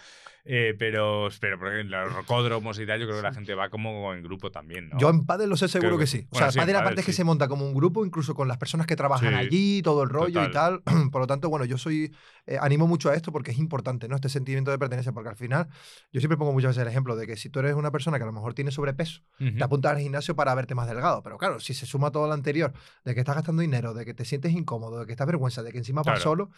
[0.45, 3.69] Eh, pero, pero, por ejemplo, los rocódromos y tal, yo creo que la gente va
[3.71, 4.99] como en grupo también, ¿no?
[4.99, 6.27] Yo en pádel lo sé seguro Creo que, que- sí.
[6.31, 7.17] O bueno, sea, sí, en pádel pádel aparte es que sí.
[7.17, 10.11] se monta como un grupo, incluso con las personas que trabajan Sí, allí, todo el
[10.11, 10.83] rollo y tal.
[11.13, 12.15] Por lo tanto, bueno, yo soy
[12.47, 14.15] eh, animo mucho a esto porque es importante, ¿no?
[14.17, 15.69] Este sentimiento de pertenencia, porque al final
[16.13, 18.23] yo siempre pongo muchas veces el ejemplo de que si tú eres una persona que
[18.25, 21.61] a lo mejor tiene sobrepeso, te apuntas al gimnasio para verte más delgado, pero claro,
[21.61, 22.73] si se suma todo lo anterior,
[23.05, 25.73] de que estás gastando dinero, de que te sientes incómodo, de que estás vergüenza, de
[25.73, 26.21] que encima vas Claro.
[26.21, 26.51] solo,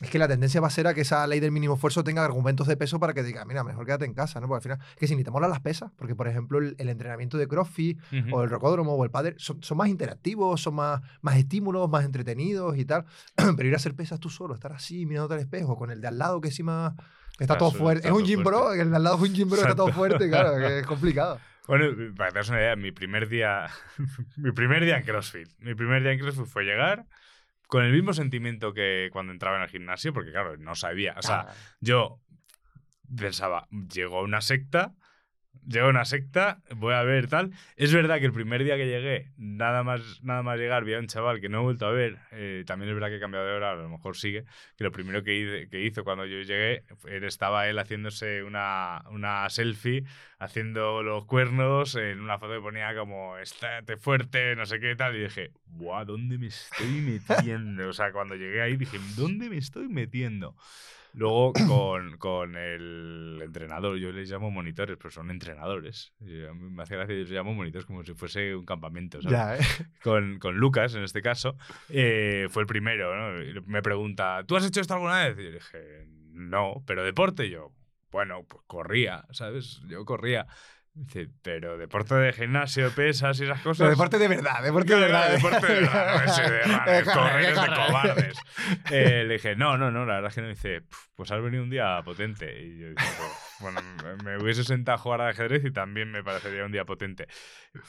[0.00, 2.24] es que la tendencia va a ser a que esa ley del mínimo esfuerzo tenga
[2.24, 4.48] argumentos de peso para que diga, mira, mejor quédate en casa, ¿no?
[4.48, 6.88] Porque al final, que si ni te molan las pesas, porque por ejemplo el, el
[6.88, 8.34] entrenamiento de CrossFit Ujú.
[8.34, 12.04] o el rocódromo o el pádel son, son más interactivos, son más, más estímulos, más
[12.06, 13.04] entretenidos y tal,
[13.56, 16.08] pero ir a hacer pesas tú solo, estar así mirándote al espejo con el de
[16.08, 16.94] al lado que encima
[17.32, 18.82] está Está todo fuerte, es un gym bro, fuerte.
[18.82, 19.98] el de al lado es un gym bro, está todo Exacto.
[20.08, 21.38] fuerte, claro, que es complicado.
[21.68, 23.66] Bueno, para que te una idea, mi primer día,
[24.36, 27.06] mi primer día en CrossFit, mi primer día en CrossFit fue llegar
[27.70, 31.22] con el mismo sentimiento que cuando entraba en el gimnasio, porque claro, no sabía, o
[31.22, 31.46] sea,
[31.80, 32.20] yo
[33.16, 34.94] pensaba, llegó una secta,
[35.66, 37.52] Llego a una secta, voy a ver tal.
[37.76, 40.98] Es verdad que el primer día que llegué, nada más, nada más llegar, vi a
[40.98, 42.18] un chaval que no he vuelto a ver.
[42.32, 44.44] eh, también es verdad que he cambiado de hora, a lo mejor sigue.
[44.76, 49.48] Que lo primero que, que hizo cuando yo llegué, él estaba él haciéndose una, una
[49.50, 50.04] selfie,
[50.38, 55.14] haciendo los cuernos en una foto que ponía como, estate fuerte, no sé qué tal.
[55.14, 56.04] Y dije, ¡buah!
[56.04, 57.88] ¿Dónde me estoy metiendo?
[57.88, 60.56] O sea, cuando llegué ahí dije, ¿dónde me estoy metiendo?
[61.12, 66.12] Luego con, con el entrenador, yo les llamo monitores, pero son entrenadores.
[66.20, 69.20] Y a mí me hace gracia, yo les llamo monitores como si fuese un campamento,
[69.20, 69.38] ¿sabes?
[69.38, 69.60] Ya, ¿eh?
[70.02, 71.56] Con, con Lucas, en este caso,
[71.88, 73.62] eh, fue el primero, ¿no?
[73.66, 75.38] Me pregunta, ¿tú has hecho esto alguna vez?
[75.38, 77.72] Y yo dije, no, pero deporte, Y yo,
[78.10, 79.80] bueno, pues corría, ¿sabes?
[79.88, 80.46] Yo corría.
[80.92, 83.78] Dice, pero deporte de gimnasio, pesas y esas cosas.
[83.84, 85.32] Pero deporte de verdad, deporte de verdad.
[85.32, 88.38] deporte de verdad, no ese de Correr, de cobardes.
[88.90, 90.48] Eh, le dije, no, no, no, la verdad es que no.
[90.48, 92.60] Dice, "Pf, pues has venido un día potente.
[92.62, 93.06] Y yo dije,
[93.60, 93.80] bueno,
[94.24, 97.28] me- hubiese sentado a jugar al ajedrez y también me parecería un día potente.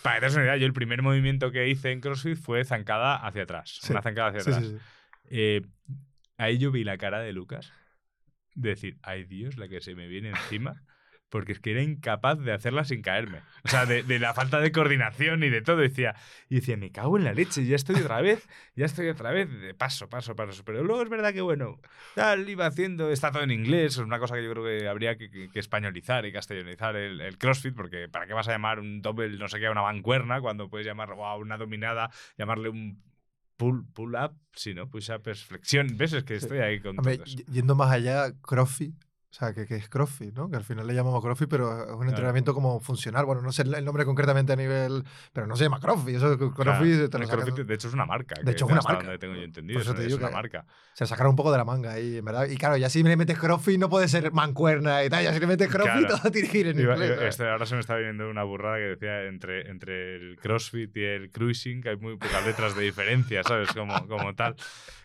[0.03, 3.15] Para que te una idea, yo el primer movimiento que hice en CrossFit fue zancada
[3.15, 3.79] hacia atrás.
[3.81, 3.91] Sí.
[3.91, 4.65] Una zancada hacia Sí, atrás.
[4.69, 4.77] sí.
[5.31, 5.61] Eh,
[6.37, 7.73] ahí yo vi la cara de Lucas
[8.53, 10.83] de decir, ay Dios, la que se me viene encima.
[11.31, 13.39] Porque es que era incapaz de hacerla sin caerme.
[13.63, 15.77] O sea, de, de la falta de coordinación y de todo.
[15.77, 16.13] Decía,
[16.49, 19.49] y decía, me cago en la leche, ya estoy otra vez, ya estoy otra vez,
[19.49, 20.63] de paso, paso, paso.
[20.65, 21.79] Pero luego es verdad que, bueno,
[22.15, 25.17] tal, iba haciendo, está todo en inglés, es una cosa que yo creo que habría
[25.17, 28.79] que, que- que españolizar y castellanizar el, el CrossFit, porque ¿para qué vas a llamar
[28.79, 32.67] un double, no sé qué, a una mancuerna, cuando puedes llamar a una dominada, llamarle
[32.69, 33.01] un
[33.55, 34.89] pull, pull up, sí, ¿no?
[34.89, 35.87] Push up es flexión.
[35.95, 36.13] ¿Ves?
[36.13, 38.95] Es que estoy ahí con y- yendo más allá, CrossFit,
[39.31, 40.49] o sea, que, que es CrossFit, ¿no?
[40.49, 43.23] Que al final le llamamos CrossFit, pero es un entrenamiento como funcional.
[43.25, 46.15] Bueno, no sé el nombre concretamente a nivel, pero no se llama CrossFit.
[46.17, 48.35] Eso CrossFit Claro, te lo CrossFit, de hecho, es una marca.
[48.43, 49.17] De hecho, es una marca.
[49.17, 49.77] tengo yo entendido.
[49.77, 50.65] Por eso es, te es digo una que- marca.
[50.93, 52.45] se sacaron un poco de la manga ahí, en verdad.
[52.49, 55.23] Y claro, ya si le metes CrossFit no puede ser mancuerna y tal.
[55.23, 56.17] Ya si le metes CrossFit Claro.
[56.21, 57.17] todo tiene que ir en Iba- inglés.
[57.21, 61.03] este, ahora se me está viniendo una burrada que decía entre, entre el CrossFit y
[61.05, 63.71] el cruising, que hay muy pocas letras de diferencia, ¿sabes?
[63.71, 64.57] Como, como tal.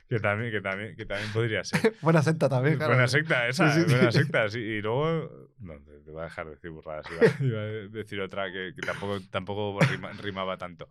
[0.09, 1.93] Que también, que, también, que también podría ser.
[2.01, 2.93] Buena secta también, claro.
[2.95, 4.19] Buena secta esa, Sí, sí, buena sí.
[4.19, 4.59] secta, sí.
[4.61, 5.51] Y luego.
[5.59, 7.07] No, te, te voy a dejar de decir burradas.
[7.11, 10.89] Iba, iba a decir otra que, que tampoco, tampoco rima- rimaba tanto.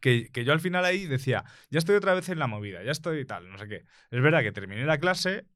[0.00, 2.90] Que, que yo al final ahí decía, ya estoy otra vez en la movida, ya
[2.92, 3.84] estoy tal, no sé qué.
[4.10, 5.46] Es verdad que terminé la clase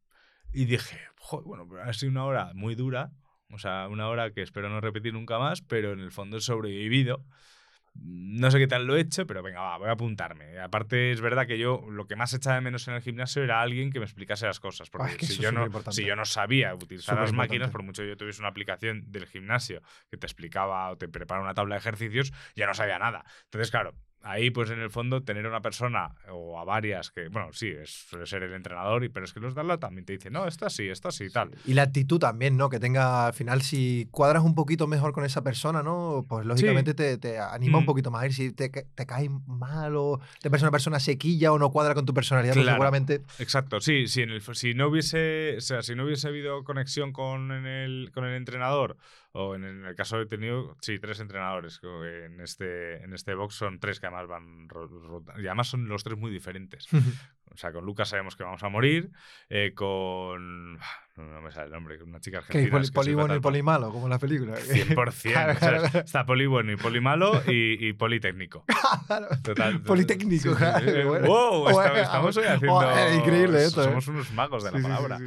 [0.52, 3.10] y dije, joder, bueno, pero ha sido una hora muy dura.
[3.50, 6.40] O sea, una hora que espero no repetir nunca más, pero en el fondo he
[6.40, 7.24] sobrevivido.
[7.94, 10.58] No sé qué tal lo he hecho, pero venga, va, voy a apuntarme.
[10.58, 13.60] Aparte, es verdad que yo lo que más echaba de menos en el gimnasio era
[13.60, 14.88] alguien que me explicase las cosas.
[14.88, 18.16] Porque si, yo no, si yo no sabía utilizar las máquinas, por mucho que yo
[18.16, 22.32] tuviese una aplicación del gimnasio que te explicaba o te preparaba una tabla de ejercicios,
[22.56, 23.24] ya no sabía nada.
[23.44, 27.48] Entonces, claro, ahí pues en el fondo tener una persona o a varias que, bueno,
[27.52, 30.04] sí, es, suele ser el entrenador, y, pero es que los de al lado también
[30.04, 31.50] te dicen, no, esta sí, esta sí, tal.
[31.64, 32.68] Y la actitud también, ¿no?
[32.68, 36.24] Que tenga, al final, si cuadras un poquito mejor con esa persona, ¿no?
[36.28, 37.86] Pues lógicamente te, te anima un Mm.
[37.86, 38.26] poquito más.
[38.26, 41.94] Y si te, te cae mal o te parece una persona sequilla o no cuadra
[41.94, 42.76] con tu personalidad, pues Claro.
[42.76, 46.62] seguramente Exacto, sí, sí en el, si no hubiese, o sea, si no hubiese habido
[46.64, 48.96] conexión con el, con el entrenador,
[49.32, 53.80] o en el caso he tenido, sí, tres entrenadores en este, en este box son
[53.80, 54.68] tres que además van
[55.38, 56.88] y además son los tres muy diferentes.
[57.52, 59.10] O sea, con Lucas sabemos que vamos a morir,
[59.50, 60.78] eh, con
[61.16, 62.70] no, me sale el nombre, una chica argentina.
[62.70, 64.54] poli, soy poli bueno y poli malo, como en la película.
[64.58, 65.32] 100%.
[65.32, 66.00] Claro, o sea.
[66.00, 68.64] Está poli bueno y poli malo y, y politécnico.
[69.42, 69.82] Total.
[69.82, 71.02] Politécnico, Sí, sí, claro, sí.
[71.06, 71.26] bueno.
[71.26, 72.80] Wow, estamos, hoy haciendo.
[72.80, 73.84] joder, increíble esto, ¿eh?
[73.84, 75.18] Somos unos magos de la palabra.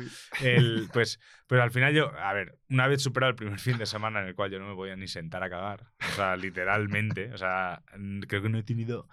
[0.41, 3.85] El, pues, pues al final yo, a ver, una vez superado el primer fin de
[3.85, 7.31] semana en el cual yo no me podía ni sentar a cagar, o sea, literalmente,
[7.31, 7.83] o sea,
[8.27, 9.07] creo que no he tenido,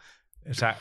[0.49, 0.79] o sea,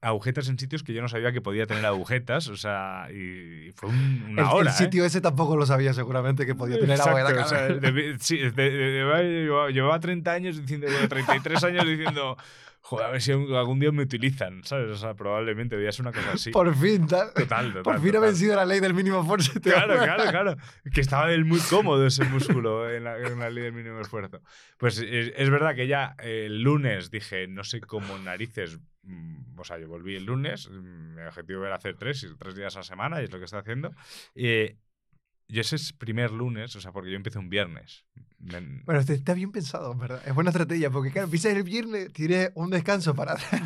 [0.00, 3.72] agujetas en sitios que yo no sabía que podía tener agujetas, o sea, y, y
[3.72, 4.60] fue un- una el, hora.
[4.60, 4.70] el ¿eh?
[4.78, 10.00] sitio ese tampoco lo sabía seguramente que podía tener o sea, debí- sí, llevaba, llevaba
[10.00, 12.36] 30 años diciendo, bueno, 33 años diciendo,
[12.80, 14.88] joder, a ver si algún día me utilizan, ¿sabes?
[14.90, 16.50] O sea, probablemente debía una cosa así.
[16.50, 17.32] Por fin, tal.
[17.34, 17.82] Total, total.
[17.82, 18.22] Por fin ha total.
[18.28, 19.52] vencido la ley del mínimo esfuerzo.
[19.60, 20.56] Claro, claro, claro.
[20.94, 24.40] Que estaba del muy cómodo ese músculo en la, en la ley del mínimo esfuerzo.
[24.78, 28.78] Pues es, es verdad que ya el lunes dije, no sé cómo narices.
[29.08, 30.68] Mm, O sea, yo volví el lunes.
[30.70, 33.44] mm, Mi objetivo era hacer tres, tres días a la semana y es lo que
[33.46, 33.90] estoy haciendo.
[34.34, 34.76] Eh,
[35.48, 38.04] yo ese es primer lunes, o sea, porque yo empecé un viernes.
[38.38, 40.22] Me- Bueno, está bien pensado, en ¿verdad?
[40.26, 43.60] Es buena estrategia, porque claro, empiezas el viernes, tienes un descanso para hacer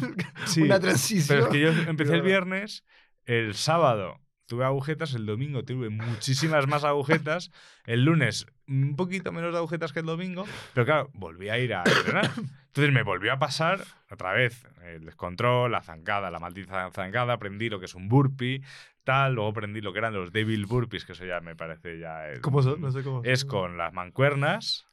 [0.47, 1.39] Sí, una transición.
[1.39, 2.85] Pero es que yo empecé el viernes,
[3.27, 4.22] el sábado
[4.53, 7.51] tuve agujetas, el domingo tuve muchísimas más agujetas,
[7.87, 11.73] el lunes un poquito menos de agujetas que el domingo, pero claro, volví a ir
[11.73, 12.31] a entrenar.
[12.67, 17.71] Entonces me volvió a pasar otra vez el descontrol, la zancada, la maldita zancada, aprendí
[17.71, 18.61] lo que es un burpee,
[19.05, 22.29] tal, luego aprendí lo que eran los devil burpees, que eso ya me parece ya...
[22.29, 22.79] el- ¿Cómo son?
[22.83, 23.23] No sé cómo.
[23.25, 24.87] Es con las mancuernas,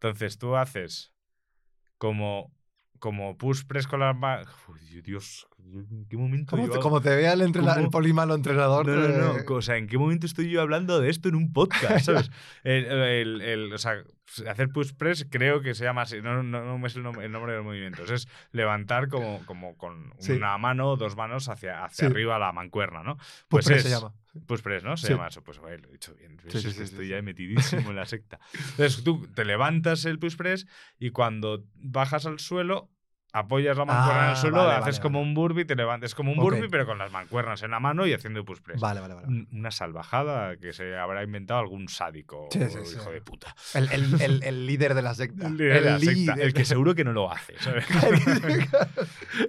[0.00, 1.12] Entonces tú haces
[1.98, 2.50] como,
[3.00, 4.48] como push press con las manos.
[5.02, 6.50] Dios, ¿en qué momento?
[6.50, 7.90] Como yo te, hago- como te vea el, entrena- el ¿Cómo?
[7.90, 8.86] polimalo entrenador.
[8.86, 9.54] No, no, no.
[9.56, 12.04] O sea, ¿en qué momento estoy yo hablando de esto en un podcast?
[12.06, 12.30] ¿Sabes?
[12.62, 14.02] el, el- el- o sea,
[14.48, 16.20] hacer push press creo que se llama así.
[16.22, 18.10] No, no, no me sé el, nom- el nombre de los movimientos.
[18.10, 20.32] Es levantar como, como con Sí.
[20.32, 22.12] una mano o dos manos hacia, hacia Sí.
[22.12, 23.16] arriba la mancuerna, ¿no?
[23.16, 24.14] Push Pues press es, se llama.
[24.46, 24.96] Push press, ¿no?
[24.96, 25.12] Se Sí.
[25.12, 25.42] llama eso.
[25.42, 26.38] Pues, lo he dicho bien.
[26.46, 28.38] Es que estoy ya metidísimo en la secta.
[28.70, 30.66] Entonces tú te levantas el push press
[30.98, 32.90] y cuando bajas al suelo
[33.34, 35.28] apoyas la mancuerna en Ah, el suelo, vale, haces vale, como vale.
[35.28, 36.44] un burpee, te levantas como un Ok.
[36.44, 38.80] burpee, pero con las mancuernas en la mano y haciendo push press.
[38.80, 39.26] Vale, vale, vale.
[39.26, 42.78] Un- Una salvajada que se habrá inventado algún sádico Sí, sí.
[42.96, 43.54] hijo de puta.
[43.74, 45.48] El, el- el- el líder de la secta.
[45.48, 46.40] El, líder de la secta, líder.
[46.40, 47.84] el que seguro que no lo hace, ¿sabes?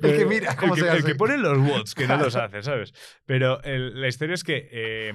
[0.01, 0.99] el que mira cómo el se que, hace.
[0.99, 2.93] el que pone los watts, que no los hace, ¿sabes?
[3.25, 5.13] Pero la historia es que eh,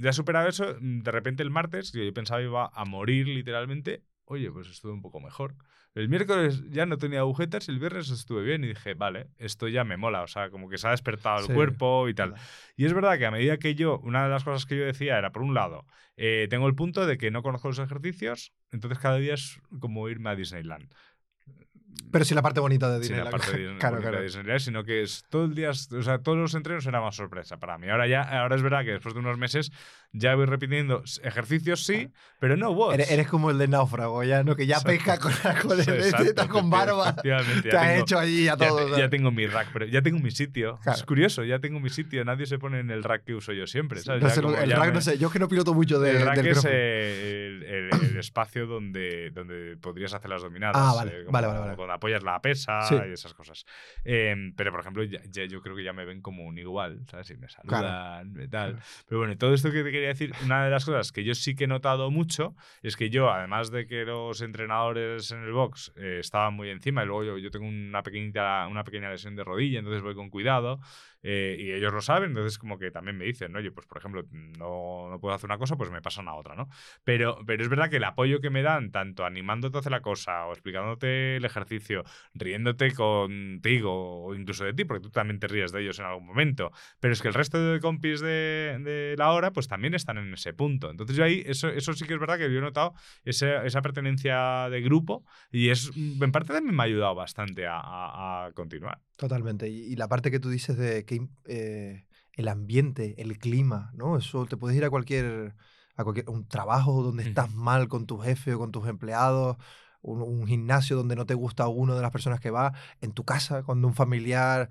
[0.00, 4.68] ya superado eso, de repente el martes, yo pensaba iba a morir literalmente, oye, pues
[4.68, 5.54] estuve un poco mejor.
[5.94, 9.68] El miércoles ya no tenía agujetas y el viernes estuve bien y dije, vale, esto
[9.68, 11.52] ya me mola, o sea, como que se ha despertado el Sí.
[11.52, 12.34] cuerpo y tal.
[12.76, 15.18] Y es verdad que a medida que yo, una de las cosas que yo decía
[15.18, 15.84] era, por un lado,
[16.16, 20.08] eh, tengo el punto de que no conozco los ejercicios, entonces cada día es como
[20.08, 20.90] irme a Disneyland.
[22.10, 23.24] Pero sí la parte bonita de Sí, Disney.
[23.24, 24.16] la parte de, claro, bonita claro.
[24.18, 27.16] de Disneyland, sino que es todo el día, o sea, todos los entrenos era más
[27.16, 27.88] sorpresa para mí.
[27.90, 29.70] Ahora ya, ahora es verdad que después de unos meses
[30.12, 32.94] ya voy repitiendo ejercicios sí, pero no watts.
[32.94, 34.54] Eres, eres como el de náufrago, ya, ¿no?
[34.56, 34.88] Que ya Exacto.
[34.90, 35.32] pesca con,
[35.68, 37.16] con el Exacto, este, está con barba.
[37.16, 38.76] Te ya has tengo- hecho allí a ya, todo.
[38.76, 38.98] te- ¿sabes?
[38.98, 40.78] ya tengo mi rack, pero ya tengo mi sitio.
[40.82, 40.98] Claro.
[40.98, 42.24] Es curioso, ya tengo mi sitio.
[42.24, 44.00] Nadie se pone en el rack que uso yo siempre.
[44.00, 44.22] ¿sabes?
[44.22, 45.98] No Ya sé, el ya rack me- no sé, yo es que no piloto mucho
[45.98, 50.76] de, el rack del es el, el- el espacio donde, donde podrías hacer las dominadas.
[50.78, 51.76] Ah, vale, eh, como vale, vale, vale.
[51.76, 52.96] Donde apoyas la pesa Sí.
[53.08, 53.64] y esas cosas.
[54.04, 57.00] Eh, pero, por ejemplo, ya, ya yo creo que ya me ven como un igual,
[57.10, 57.30] ¿sabes?
[57.30, 58.72] Y me saludan y tal.
[58.72, 58.78] Claro.
[59.08, 61.54] Pero bueno, todo esto que te quería decir, una de las cosas que yo sí
[61.54, 65.92] que he notado mucho es que yo, además de que los entrenadores en el box
[65.96, 69.44] eh, estaban muy encima, y luego yo, yo tengo una pequeñita, una pequeña lesión de
[69.44, 70.80] rodilla, entonces voy con cuidado,
[71.22, 74.24] eh, y ellos lo saben, entonces como que también me dicen, oye, pues por ejemplo,
[74.58, 76.68] no, no puedo hacer una cosa, pues me pasan a otra, ¿no?
[77.04, 80.02] Pero, pero es verdad que el apoyo que me dan, tanto animándote a hacer la
[80.02, 82.02] cosa o explicándote el ejercicio,
[82.34, 86.26] riéndote contigo o incluso de ti, porque tú también te ríes de ellos en algún
[86.26, 90.18] momento, pero es que el resto de compis de, de la hora, pues también están
[90.18, 90.90] en ese punto.
[90.90, 94.68] Entonces yo ahí, eso, eso sí que es verdad que yo he notado esa pertenencia
[94.70, 99.00] de grupo y es, en parte también me ha ayudado bastante a, a- a continuar.
[99.16, 99.68] Totalmente.
[99.68, 104.16] Y, y la parte que tú dices de que eh, el ambiente, el clima, ¿no?
[104.18, 105.54] Eso te puedes ir a cualquier,
[105.96, 109.56] a cualquier un trabajo donde estás mal con tu jefe o con tus empleados,
[110.02, 113.24] un, un gimnasio donde no te gusta uno de las personas que va, en tu
[113.24, 114.68] casa, cuando un familiar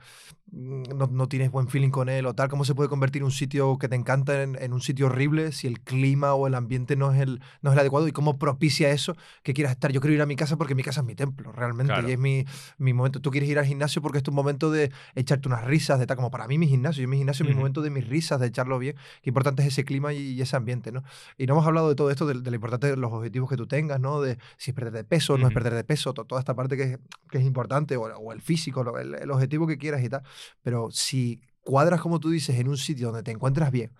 [0.51, 3.31] mm, no, no tienes buen feeling con él o tal, ¿cómo se puede convertir un
[3.31, 6.95] sitio que te encanta en, en un sitio horrible si el clima o el ambiente
[6.95, 8.07] no es el, no es el adecuado?
[8.07, 9.91] ¿Y cómo propicia eso que quieras estar?
[9.91, 12.07] Yo quiero ir a mi casa porque mi casa es mi templo, realmente, Claro.
[12.09, 12.45] y es mi,
[12.77, 13.21] mi momento.
[13.21, 16.17] Tú quieres ir al gimnasio porque es tu momento de echarte unas risas, de tal
[16.17, 17.01] como para mí mi gimnasio.
[17.03, 18.95] Yo mi gimnasio es mi momento de mis risas, de echarlo bien.
[19.21, 21.03] Qué importante es ese clima y, y ese ambiente, ¿no?
[21.37, 23.57] Y no hemos hablado de todo esto, de, de lo importante de los objetivos que
[23.57, 24.19] tú tengas, ¿no?
[24.21, 26.75] De si es perder de peso, no es perder de peso, to- toda esta parte
[26.77, 30.03] que, es- que es importante, o, o el físico, lo- el, el objetivo que quieras
[30.03, 30.23] y tal.
[30.61, 33.91] Pero si cuadras, como tú dices, en un sitio donde te encuentras bien,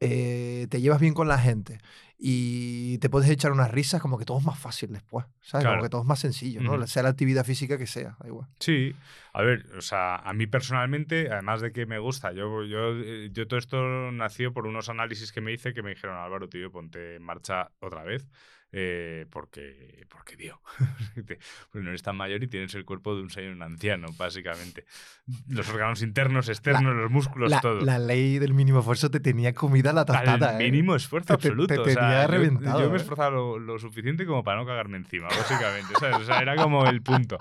[0.00, 1.78] eh, te llevas bien con la gente
[2.18, 5.64] y te puedes echar unas risas, como que todo es más fácil después, ¿sabes?
[5.64, 5.76] Claro.
[5.76, 6.74] Como que todo es más sencillo, ¿no?
[6.74, 6.86] Ujú.
[6.86, 8.48] Sea la actividad física que sea, da igual.
[8.60, 8.94] Sí,
[9.32, 13.30] a ver, o sea, a mí personalmente, además de que me gusta, yo, yo, eh,
[13.32, 16.70] yo todo esto nació por unos análisis que me hice que me dijeron, Álvaro, tío,
[16.70, 18.26] ponte en marcha otra vez.
[18.76, 20.60] Eh, porque, porque, tío,
[21.70, 24.84] pues no eres tan mayor y tienes el cuerpo de un señor anciano, básicamente.
[25.48, 27.80] Los órganos internos, externos, los músculos, La, todo.
[27.80, 30.64] la ley del mínimo esfuerzo te tenía comida la tostada, ¿eh?
[30.70, 31.74] mínimo esfuerzo Te- te- absoluto.
[31.74, 33.00] te o sea, tenía yo- reventado, Yo, me ¿eh?
[33.00, 35.94] esforzaba lo, lo suficiente como para no cagarme encima, básicamente.
[35.98, 36.16] ¿sabes?
[36.16, 37.38] O sea, era como el punto.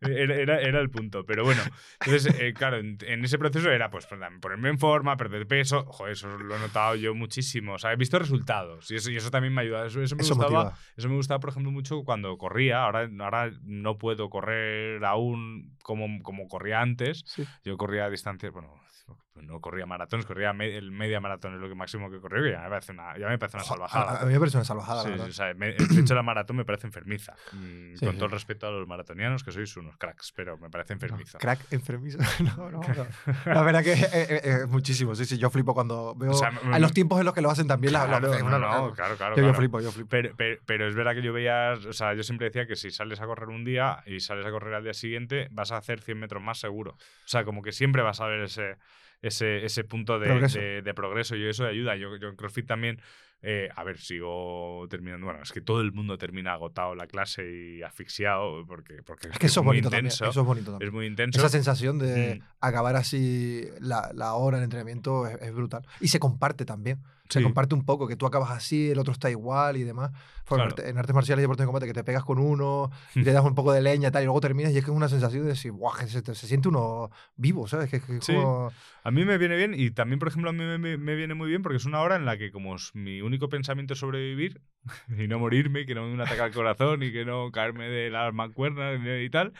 [0.00, 1.24] Era, era, era el punto.
[1.26, 1.62] Pero bueno,
[2.04, 4.06] entonces, eh, claro, en, en ese proceso era pues
[4.40, 5.84] ponerme en forma, perder peso.
[5.86, 7.74] Joder, eso lo he notado yo muchísimo.
[7.74, 9.86] O sea, he visto resultados y eso, y eso también me ha ayudado.
[9.86, 10.64] Eso, eso me Eso gustaba.
[10.64, 10.75] motiva.
[10.96, 12.84] Eso me gustaba, por ejemplo, mucho cuando corría.
[12.84, 17.22] Ahora, ahora no puedo correr aún como, como corría antes.
[17.26, 17.46] Sí.
[17.64, 18.74] Yo corría a distancias, bueno,
[19.36, 22.52] no corría maratones, corría me- el media maratón, es lo que máximo que corrí, que
[22.52, 24.20] ya me parece una, ya me parece una salvajada.
[24.22, 26.22] A, mí me parece una salvajada, Sí, la sí, o sea, me- de hecho, la
[26.22, 27.34] maratón me parece enfermiza.
[27.52, 30.94] Mm, con todo el respeto a los maratonianos, que sois unos cracks, pero me parece
[30.94, 31.38] No, enfermiza.
[31.38, 32.18] crack enfermizo.
[32.56, 33.06] No, no, no.
[33.54, 35.14] La verdad que eh, eh, eh, muchísimo.
[35.14, 36.30] Sí, sí, yo flipo cuando veo.
[36.32, 37.92] O sea, los tiempos en los que lo hacen también.
[37.92, 40.08] la- la- Claro, no, no, claro, claro, yo, flipo, yo flipo.
[40.08, 42.90] Pero, pero, pero es verdad que yo veía, o sea, yo siempre decía que si
[42.90, 46.00] sales a correr un día y sales a correr al día siguiente, vas a hacer
[46.00, 46.92] 100 metros más seguro.
[46.92, 48.76] O sea, como que siempre vas a ver ese,
[49.22, 50.58] ese, ese punto de Progreso.
[50.58, 51.96] de- de progreso y eso ayuda.
[51.96, 53.00] Yo, yo en CrossFit también,
[53.42, 55.26] eh, a ver, sigo terminando.
[55.26, 59.38] Bueno, es que todo el mundo termina agotado la clase y asfixiado porque, porque Es
[59.38, 60.06] que eso es muy bonito también.
[60.06, 60.26] intenso.
[60.30, 60.88] Eso es bonito también.
[60.88, 61.38] Es muy intenso.
[61.38, 62.42] Esa sensación de Mm.
[62.60, 65.86] acabar así la, la hora, el entrenamiento, es, es brutal.
[66.00, 66.98] Y se comparte también.
[67.28, 67.42] Se Sí.
[67.44, 70.10] comparte un poco, que tú acabas así, el otro está igual y demás.
[70.12, 70.62] En Claro.
[70.64, 73.32] arte- en artes marciales y deportes de combate, que te pegas con uno, y te
[73.32, 75.08] das un poco de leña y tal, y luego terminas y es que es una
[75.08, 77.90] sensación de decir, guau, se, te- se siente uno vivo, ¿sabes?
[77.90, 78.32] Que, que Sí.
[78.34, 78.70] como-
[79.02, 81.62] A mí me viene bien y también, por ejemplo, a mí me, viene muy bien
[81.62, 84.60] porque es una hora en la que como es mi único pensamiento es sobrevivir
[85.18, 88.10] y no morirme, que no me un ataque al corazón y que no caerme de
[88.10, 89.52] las mancuernas y tal,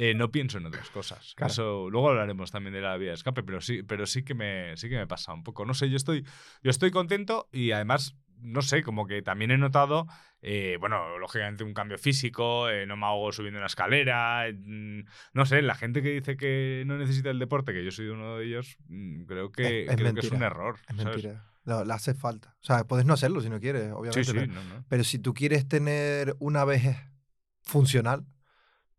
[0.00, 1.34] eh, no pienso en otras cosas.
[1.34, 1.52] Claro.
[1.52, 4.76] Eso luego hablaremos también de la vía de escape, pero sí, pero sí que me
[4.76, 5.64] sí que me pasa un poco.
[5.66, 6.24] No sé, yo estoy
[6.62, 10.06] yo estoy contento y además no sé, como que también he notado,
[10.42, 15.00] eh, bueno, lógicamente un cambio físico, eh, no me hago subiendo una escalera, mm,
[15.32, 18.36] no sé, la gente que dice que no necesita el deporte, que yo soy uno
[18.38, 20.76] de ellos, mm, creo que, Es- es creo que es un error.
[20.88, 21.04] es ¿sabes?
[21.04, 21.44] mentira.
[21.64, 22.54] No, le hace falta.
[22.60, 24.22] O sea, puedes no hacerlo si no quieres, obviamente.
[24.32, 24.84] Sí, sí, no, no.
[24.88, 26.96] pero si tú quieres tener una vejez
[27.62, 28.24] funcional,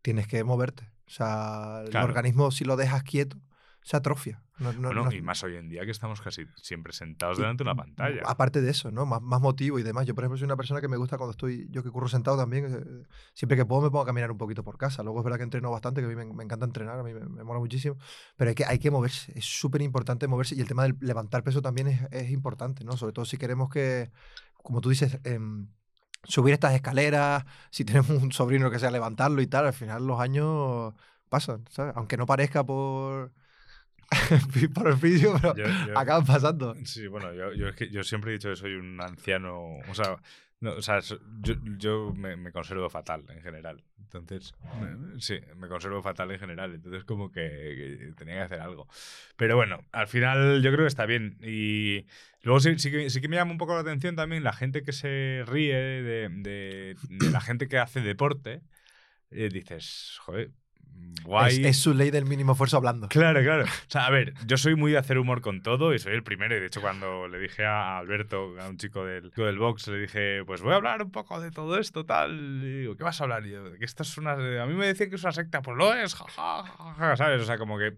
[0.02, 0.89] tienes que moverte.
[1.10, 2.06] O sea, el Claro.
[2.06, 3.36] organismo, si lo dejas quieto,
[3.82, 4.42] se atrofia.
[4.58, 7.40] No- no- Bueno, no- y más hoy en día que estamos casi siempre sentados Y-
[7.40, 8.20] delante de una pantalla.
[8.26, 9.06] Aparte de eso, ¿no?
[9.06, 10.06] Más, más motivo y demás.
[10.06, 12.36] Yo, por ejemplo, soy una persona que me gusta cuando estoy, yo que curro sentado
[12.36, 15.02] también, eh, siempre que puedo me pongo a caminar un poquito por casa.
[15.02, 17.12] Luego es verdad que entreno bastante, que a mí me, me encanta entrenar, a mí
[17.14, 17.96] me, me mola muchísimo.
[18.36, 21.42] Pero hay que, hay que moverse, es súper importante moverse y el tema del levantar
[21.42, 22.96] peso también es, es importante, ¿no?
[22.98, 24.12] Sobre todo si queremos que,
[24.62, 25.68] como tú dices, em,
[26.24, 30.20] subir estas escaleras, si tenemos un sobrino que sea levantarlo y tal, al final los
[30.20, 30.94] años
[31.28, 31.92] pasan, ¿sabes?
[31.96, 33.32] Aunque no parezca por,
[34.74, 36.74] por el físico, pero Yo- yo- acaban pasando.
[36.84, 39.94] Sí, bueno, yo, yo, es que yo siempre he dicho que soy un anciano, o
[39.94, 40.16] sea,
[40.60, 43.82] no, o sea yo, yo me, me conservo fatal en general.
[43.98, 44.54] Entonces,
[45.18, 46.74] sí, me conservo fatal en general.
[46.74, 48.88] Entonces, como que, tenía que hacer algo.
[49.36, 51.38] Pero bueno, al final yo creo que está bien.
[51.42, 52.06] Y
[52.42, 54.82] luego sí, sí, que, sí que me llama un poco la atención también la gente
[54.82, 58.62] que se ríe de, de- de la gente que hace deporte.
[59.30, 60.50] Eh, dices, joder,
[61.24, 61.60] guay.
[61.60, 63.08] Es, es su ley del mínimo esfuerzo hablando.
[63.08, 63.64] Claro, claro.
[63.90, 66.22] O sea, a ver, yo soy muy de hacer humor con todo y soy el
[66.22, 66.56] primero.
[66.56, 69.88] Y de hecho, cuando le dije a Alberto, a un chico del, chico del box,
[69.88, 72.62] le dije, pues voy a hablar un poco de todo esto, tal.
[72.62, 73.44] Y digo, ¿qué vas a hablar?
[73.46, 74.32] Y yo, que esto es una.
[74.32, 77.42] A mí me decían que es una secta, pues lo es, jaja, jaja", ¿sabes?
[77.42, 77.94] O sea, como que,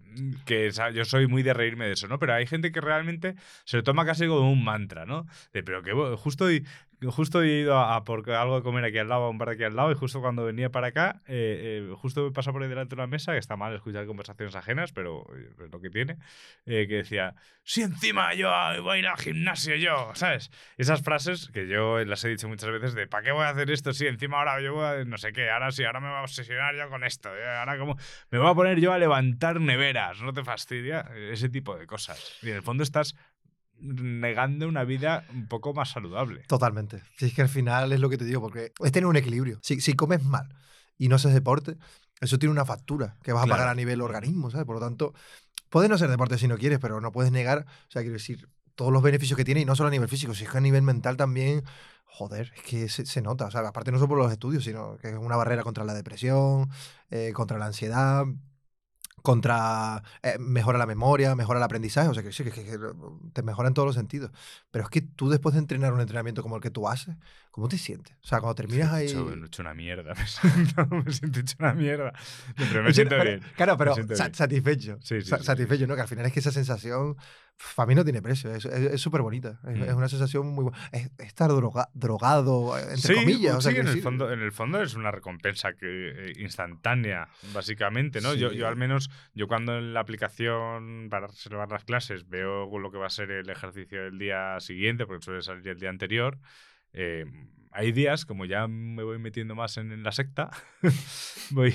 [0.47, 2.19] que yo soy muy de reírme de eso, ¿no?
[2.19, 3.35] Pero hay gente que realmente
[3.65, 5.27] se lo toma casi como un mantra, ¿no?
[5.53, 6.65] De, pero que justo hoy.
[7.11, 9.51] Justo he ido a, a por algo de comer aquí al lado, a un bar
[9.51, 12.62] aquí al lado, y justo cuando venía para acá, eh, eh, justo me pasa por
[12.62, 15.27] ahí delante de una mesa, que está mal escuchar conversaciones ajenas, pero
[15.65, 16.19] es lo que tiene,
[16.67, 17.35] eh, que decía,
[17.65, 18.51] si encima yo
[18.83, 20.51] voy a ir al gimnasio yo, ¿sabes?
[20.77, 23.71] Esas frases que yo las he dicho muchas veces de, ¿para qué voy a hacer
[23.71, 26.19] esto si encima ahora yo voy a no sé qué, ahora sí, ahora me voy
[26.19, 27.97] a obsesionar yo con esto, eh, ahora como
[28.31, 31.11] me voy a poner yo a levantar neveras, ¿no te fastidia?
[31.31, 32.38] Ese tipo de cosas.
[32.43, 33.15] Y en el fondo estás
[33.83, 36.45] negando una vida un poco más saludable.
[36.47, 37.03] Totalmente.
[37.16, 39.59] Si es que al final es lo que te digo, porque es tener un equilibrio.
[39.62, 40.55] Si, si comes mal
[40.97, 41.77] y no haces deporte,
[42.21, 44.66] eso tiene una factura que vas a pagar a nivel organismo, ¿sabes?
[44.66, 45.14] Por lo tanto,
[45.68, 48.49] puedes no hacer deporte si no quieres, pero no puedes negar, o sea, quiero decir,
[48.75, 50.83] todos los beneficios que tiene y no solo a nivel físico, sino que a nivel
[50.83, 51.64] mental también.
[52.05, 53.47] Joder, es que se, se nota.
[53.47, 55.95] O sea, aparte no solo por los estudios, sino que es una barrera contra la
[55.95, 56.68] depresión,
[57.11, 58.27] eh, contra la ansiedad,
[59.22, 62.78] contra eh, mejora la memoria, mejora el aprendizaje, o sea que sí, que,
[63.32, 64.30] te mejora en todos los sentidos.
[64.70, 67.16] Pero es que tú después de entrenar un entrenamiento como el que tú haces,
[67.53, 68.17] ¿cómo te sientes?
[68.23, 69.05] O sea, cuando terminas ahí...
[69.07, 70.15] He hecho, he hecho una mierda.
[70.19, 72.12] Me siento, me siento hecho una mierda.
[72.57, 73.41] Pero me siento bien.
[73.57, 74.99] Claro, pero sa- satisfecho.
[75.03, 75.95] Sí, sí, Sa- sí, satisfecho, ¿no?
[75.95, 77.17] Que al final es que esa sensación,
[77.77, 78.51] para mí no tiene precio.
[78.53, 79.61] Es súper bonita.
[79.69, 79.83] Es, Mm.
[79.85, 80.79] es una sensación muy buena.
[80.93, 83.55] Es, es estar droga- drogado, entre comillas.
[83.57, 87.29] o sea, sí, en el, fondo, en el fondo es una recompensa que, eh, instantánea,
[87.53, 88.35] básicamente, ¿no?
[88.35, 92.91] Yo, yo al menos, yo cuando en la aplicación para reservar las clases veo lo
[92.91, 96.38] que va a ser el ejercicio del día siguiente, porque suele salir el día anterior,
[96.92, 97.24] eh,
[97.74, 100.50] hay días, como ya me voy metiendo más en, en la secta,
[101.50, 101.74] voy,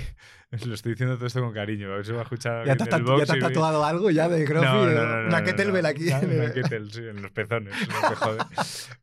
[0.65, 2.83] lo estoy diciendo todo esto con cariño, a ver si va a escuchar ¿Ya te,
[2.83, 4.69] has tatu- tatuado algo ya de CrossFit?
[4.69, 4.93] no, no, eh?
[4.93, 5.89] no, no, una no, kettlebell no.
[5.89, 6.07] aquí.
[6.07, 8.45] Una, en el- una kettle, sí, en los pezones, lo que jode.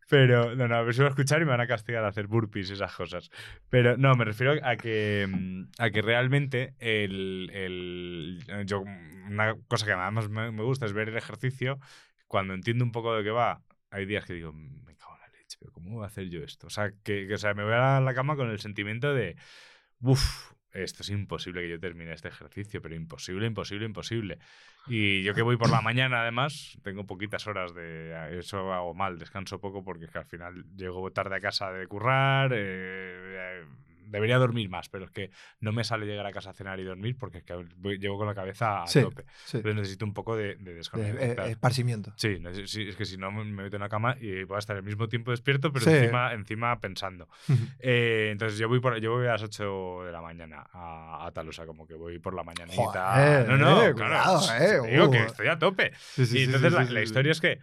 [0.09, 2.09] Pero, no, no, a ver si va a escuchar y me van a castigar a
[2.09, 3.31] hacer burpees y esas cosas.
[3.71, 5.27] Pero, no, me refiero a que,
[5.79, 8.81] a que realmente el, el- yo,
[9.27, 11.81] una cosa que además me, me gusta es ver el ejercicio.
[12.29, 14.94] Cuando entiendo un poco de qué va, hay días que digo, me
[15.73, 16.67] ¿cómo voy a hacer yo esto?
[16.67, 19.37] O sea, que, que, o sea, me voy a la cama con el sentimiento de,
[20.01, 24.39] uff, esto es imposible que yo termine este ejercicio, pero imposible, imposible, imposible.
[24.89, 28.39] Y yo que voy por la mañana, además, tengo poquitas horas de.
[28.39, 31.87] Eso hago mal, descanso poco porque es que al final llego tarde a casa de
[31.87, 33.65] currar, eh,
[34.07, 36.85] debería dormir más, pero es que no me sale llegar a casa a cenar y
[36.85, 39.25] dormir porque es que voy- llevo con la cabeza a Sí, tope.
[39.45, 39.57] sí.
[39.59, 41.19] Entonces necesito un poco de, de De- desconexión.
[41.23, 42.13] eh, esparcimiento.
[42.17, 44.77] Sí, es que si no me me meto en la cama y voy a estar
[44.77, 45.91] al mismo tiempo despierto, pero Sí.
[45.93, 47.29] encima, encima pensando.
[47.79, 51.33] Eh, entonces yo voy por, yo voy a las 8 de la mañana a, a
[51.33, 52.77] Talosa, como que voy por la mañanita.
[52.77, 54.39] Joder, no, no, eh, claro.
[54.41, 55.27] cuidado, eh, digo que uh.
[55.27, 55.93] estoy a tope.
[56.17, 57.59] Y entonces la, historia es que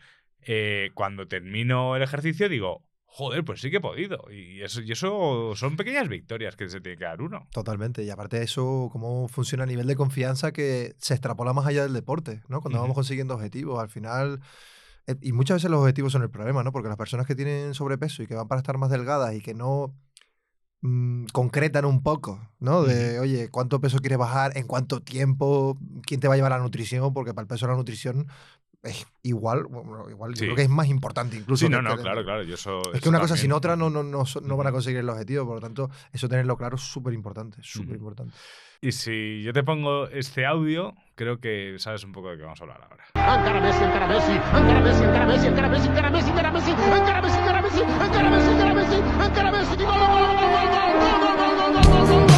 [0.94, 2.84] cuando termino el ejercicio digo,
[3.14, 4.24] joder, pues sí que he podido.
[4.32, 7.46] Y eso, y eso son pequeñas victorias que se tiene que dar uno.
[7.52, 8.04] Totalmente.
[8.04, 11.84] Y aparte de eso, cómo funciona a nivel de confianza que se extrapola más allá
[11.84, 12.62] del deporte, ¿no?
[12.62, 14.40] Cuando vamos consiguiendo objetivos, al final...
[15.08, 16.72] eh, Y muchas veces los objetivos son el problema, ¿no?
[16.72, 19.54] Porque las personas que tienen sobrepeso y que van para estar más delgadas y que
[19.54, 19.94] no
[20.82, 22.84] mm, concretan un poco, ¿no?
[22.84, 24.56] De, oye, ¿cuánto peso quieres bajar?
[24.58, 25.78] ¿En cuánto tiempo?
[26.08, 27.14] ¿Quién te va a llevar a la nutrición?
[27.14, 28.28] Porque para el peso la nutrición
[28.84, 31.66] es igual, bueno, igual yo creo que es más importante incluso.
[31.66, 32.44] Sí, que- no, no, que- claro, claro.
[32.44, 34.72] Yo eso, es eso que una cosa sin otra no, no, no, no van a
[34.72, 38.34] conseguir el objetivo, por lo tanto, eso tenerlo claro es súper importante, súper importante.
[38.84, 42.60] Y si yo te pongo este audio, creo que sabes un poco de qué vamos
[42.60, 43.06] a hablar ahora.
[43.14, 47.22] Encara Messi, encara Messi, encara Messi, encara Messi, encara Messi, encara Messi, encara Messi, encara
[47.22, 50.90] Messi, encara Messi, encara Messi, encara Messi, encara Messi, gol, gol, gol, gol, gol, gol,
[50.90, 52.31] gol, gol, gol, gol, gol, gol, gol, gol, gol.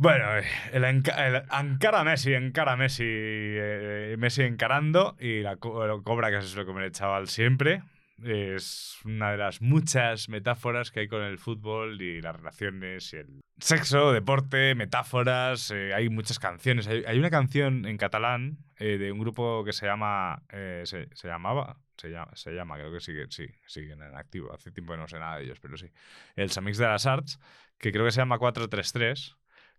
[0.00, 6.40] Bueno, el, el encara Messi, encara Messi, eh, Messi encarando y la, co- cobra que
[6.40, 7.82] se suele comer el chaval siempre.
[8.22, 13.16] Es una de las muchas metáforas que hay con el fútbol y las relaciones y
[13.16, 15.72] el sexo, deporte, metáforas.
[15.72, 16.86] eh, hay muchas canciones.
[16.86, 20.42] Hay, una canción en catalán eh, de un grupo que se llama.
[20.84, 21.76] se, llamaba.
[21.96, 24.52] Se llama, se llama, creo que sigue, sí, siguen en activo.
[24.52, 25.90] Hace tiempo que no sé nada de ellos, pero sí.
[26.36, 27.40] El Samix de las Arts,
[27.78, 29.34] que creo que se llama 433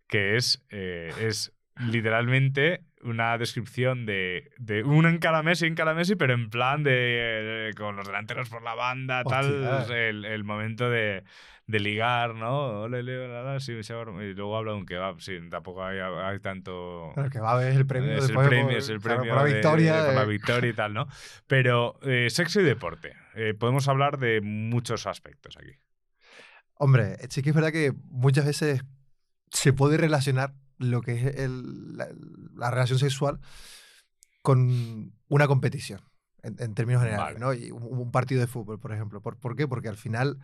[0.10, 6.34] que es, eh, es literalmente una descripción de, de un encara Messi, encara Messi, pero
[6.34, 11.24] en plan de eh, con los delanteros por la banda, tal, el, el momento de,
[11.68, 12.82] de ligar, ¿no?
[12.82, 17.14] Ole, ole, ole, sí, y luego habla de un kebab, sí, tampoco hay, hay tanto...
[17.16, 17.30] Bueno,
[17.70, 20.02] el premio Es el premio, por, es el claro, premio por la de- victoria.
[20.02, 20.28] de- por la eh.
[20.28, 21.08] victoria y tal, ¿no?
[21.48, 23.14] Pero eh, sexo y deporte.
[23.36, 25.72] Eh, podemos hablar de muchos aspectos aquí.
[26.74, 28.84] Hombre, sí que es verdad que muchas veces
[29.52, 32.08] se puede relacionar lo que es el- la,
[32.56, 33.40] la relación sexual
[34.42, 36.02] con una competición,
[36.42, 37.40] en, en términos generales, Vale.
[37.40, 37.54] ¿no?
[37.54, 39.22] Y un, un partido de fútbol, por ejemplo.
[39.22, 39.68] ¿Por, por qué?
[39.68, 40.40] Porque al final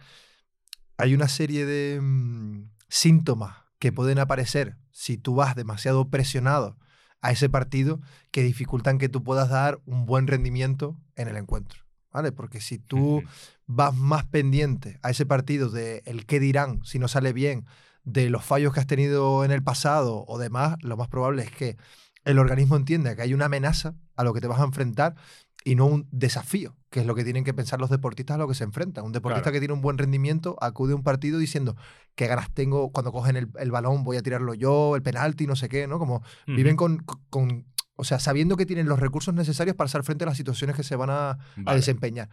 [0.97, 6.77] hay una serie de mm, síntomas que pueden aparecer si tú vas demasiado presionado
[7.21, 8.01] a ese partido
[8.31, 11.81] que dificultan que tú puedas dar un buen rendimiento en el encuentro,
[12.11, 12.31] ¿vale?
[12.31, 13.23] Porque si tú
[13.65, 17.65] vas más pendiente a ese partido de el qué dirán si no sale bien,
[18.05, 21.51] de los fallos que has tenido en el pasado o demás, lo más probable es
[21.51, 21.75] que
[22.23, 25.15] el organismo entienda que hay una amenaza a lo que te vas a enfrentar
[25.63, 28.47] y no un desafío, que es lo que tienen que pensar los deportistas a lo
[28.47, 29.03] que se enfrentan.
[29.03, 29.53] Un deportista Claro.
[29.53, 31.75] que tiene un buen rendimiento acude a un partido diciendo
[32.13, 35.55] qué ganas tengo cuando cogen el, el balón, voy a tirarlo yo, el penalti, no
[35.55, 35.97] sé qué, ¿no?
[35.97, 40.23] Como viven con, con, o sea, sabiendo que tienen los recursos necesarios para hacer frente
[40.25, 42.29] a las situaciones que se van a, a desempeñar.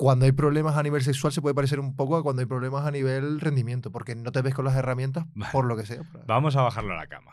[0.00, 2.86] Cuando hay problemas a nivel sexual se puede parecer un poco a cuando hay problemas
[2.86, 5.52] a nivel rendimiento, porque no te ves con las herramientas Vale.
[5.52, 6.00] por lo que sea.
[6.10, 7.32] Pero- Vamos a bajarlo a la cama.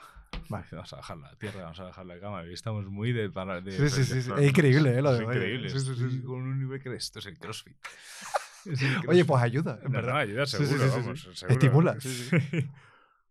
[0.49, 0.65] Vale.
[0.74, 2.43] Vamos a bajarlo a la tierra, vamos a bajarlo a la cama.
[2.43, 3.30] Estamos muy de...
[3.30, 5.01] para- de- Sí, sí, sí, Es increíble, ¿eh?
[5.01, 5.70] Lo es de increíble.
[5.70, 7.78] Sí, sí, con un nivel que esto es el crossfit.
[8.65, 10.11] Es el Oye, pues ayuda, en No, verdad.
[10.15, 11.30] no, ayuda seguro, vamos, sí.
[11.36, 11.53] seguro.
[11.53, 11.97] Estimula.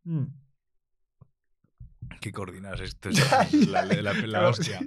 [0.05, 0.25] Mm.
[2.23, 4.81] Qué coordinadas esto es la, la- la- la hostia.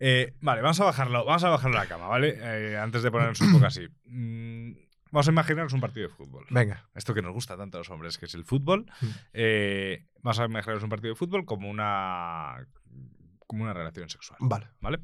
[0.00, 2.36] Eh, vale, vamos a bajarlo, vamos a bajarlo a la cama, ¿vale?
[2.40, 3.88] Eh, antes de ponernos un poco así.
[4.06, 4.72] Mm,
[5.10, 6.46] vamos a imaginarnos un partido de fútbol.
[6.50, 6.88] Venga.
[6.94, 8.86] Esto que nos gusta tanto a los hombres, que es el fútbol.
[9.00, 9.06] Mm.
[9.32, 12.66] Eh, vamos a imaginarnos un partido de fútbol como una,
[13.46, 14.68] como una relación sexual, Vale.
[14.80, 15.00] ¿vale?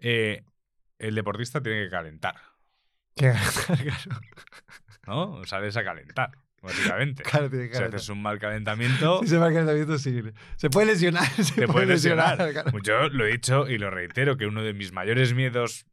[0.00, 2.36] El deportista tiene que calentar,
[3.14, 4.20] claro,
[5.06, 5.44] ¿no?
[5.44, 6.32] Sales a calentar,
[6.64, 7.22] básicamente.
[7.30, 7.96] claro, tiene que Si calentar.
[7.96, 10.22] haces un mal calentamiento, Si se va el calentamiento, sí.
[10.56, 11.26] Se puede lesionar.
[11.42, 12.36] Se te puede lesionar.
[12.52, 12.72] claro.
[12.82, 15.86] Yo lo he dicho y lo reitero, que uno de mis mayores miedos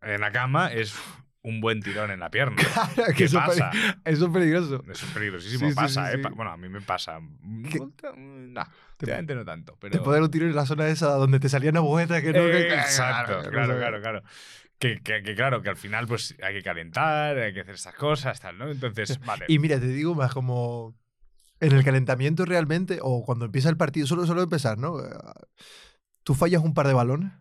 [0.00, 0.94] en la cama es
[1.42, 2.56] un buen tirón en la pierna.
[2.56, 3.70] Claro, que ¿Qué eso, es pasa?
[4.04, 4.82] eso es peligroso.
[4.90, 5.68] Eso es peligrosísimo.
[5.68, 6.16] Sí, pasa, sí, ¿eh?
[6.16, 6.22] sí.
[6.22, 7.18] Pa- Bueno, a mí me pasa.
[7.70, 7.78] ¿Qué?
[8.16, 8.62] No,
[8.98, 9.76] últimamente no tanto.
[9.78, 9.92] Pero...
[9.92, 12.38] Te puede dar un tiro en la zona esa donde te salían agujetas que no.
[12.46, 14.22] Eh, que- exacto, claro, claro, claro.
[14.84, 17.94] Que, que- que claro, que al final pues hay que calentar, hay que hacer estas
[17.94, 18.70] cosas, tal, ¿no?
[18.70, 19.46] Entonces, vale.
[19.48, 20.94] Y mira, te digo más como
[21.60, 25.00] en el calentamiento realmente, o cuando empieza el partido, solo solo empezar, ¿no?
[25.00, 25.08] Eh,
[26.22, 27.32] Tú fallas un par de balones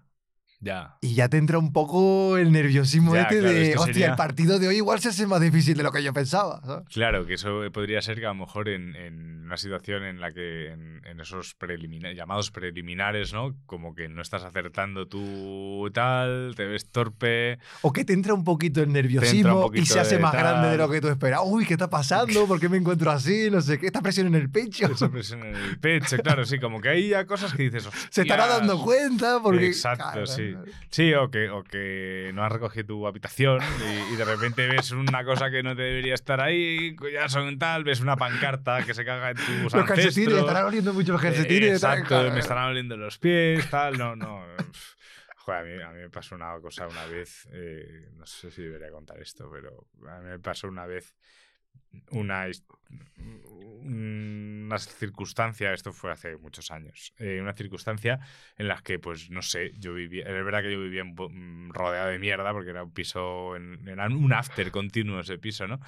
[0.64, 0.96] Ya.
[1.02, 3.94] Y ya te entra un poco el nerviosismo Ya, este claro, de, es que hostia,
[3.94, 6.62] sería- el partido de hoy igual se hace más difícil de lo que yo pensaba.
[6.66, 6.88] ¿sabes?
[6.88, 10.32] Claro, que eso podría ser que a lo mejor en, en una situación en la
[10.32, 13.56] que en, en esos prelimina- llamados preliminares, ¿no?
[13.66, 17.60] Como que no estás acertando tú tal, te ves torpe.
[17.82, 20.90] O que te entra un poquito el nerviosismo y se hace más grande de lo
[20.90, 21.42] que tú esperas.
[21.44, 22.48] Uy, ¿qué está pasando?
[22.48, 23.50] ¿Por qué me encuentro así?
[23.52, 24.86] No sé qué, esta presión en el pecho.
[24.88, 27.88] Esa presión en el pecho, claro, sí, como que hay ya cosas que dices.
[28.10, 29.68] Se estará dando cuenta porque...
[29.68, 30.53] Exacto, sí.
[30.90, 33.60] Sí, o que, o que no has recogido tu habitación
[34.10, 37.58] y, y de repente ves una cosa que no te debería estar ahí, ya son
[37.60, 41.22] tal, ves una pancarta que se caga en tus Los calcetines, estarán oliendo mucho los
[41.24, 41.72] Eh, calcetines.
[41.74, 44.44] exacto, me estarán oliendo los pies, tal, no, no.
[45.38, 48.62] Joder, a mí, a mí me pasó una cosa una vez, eh, no sé si
[48.64, 51.16] debería contar esto, pero a mí me pasó una vez
[52.12, 52.48] una,
[53.86, 58.20] una circunstancia, esto fue hace muchos años, eh, una circunstancia
[58.58, 62.10] en la que, pues, no sé, yo vivía, es verdad que yo vivía mm, rodeado
[62.10, 65.80] de mierda porque era un piso, en- era un after continuo ese piso, ¿no?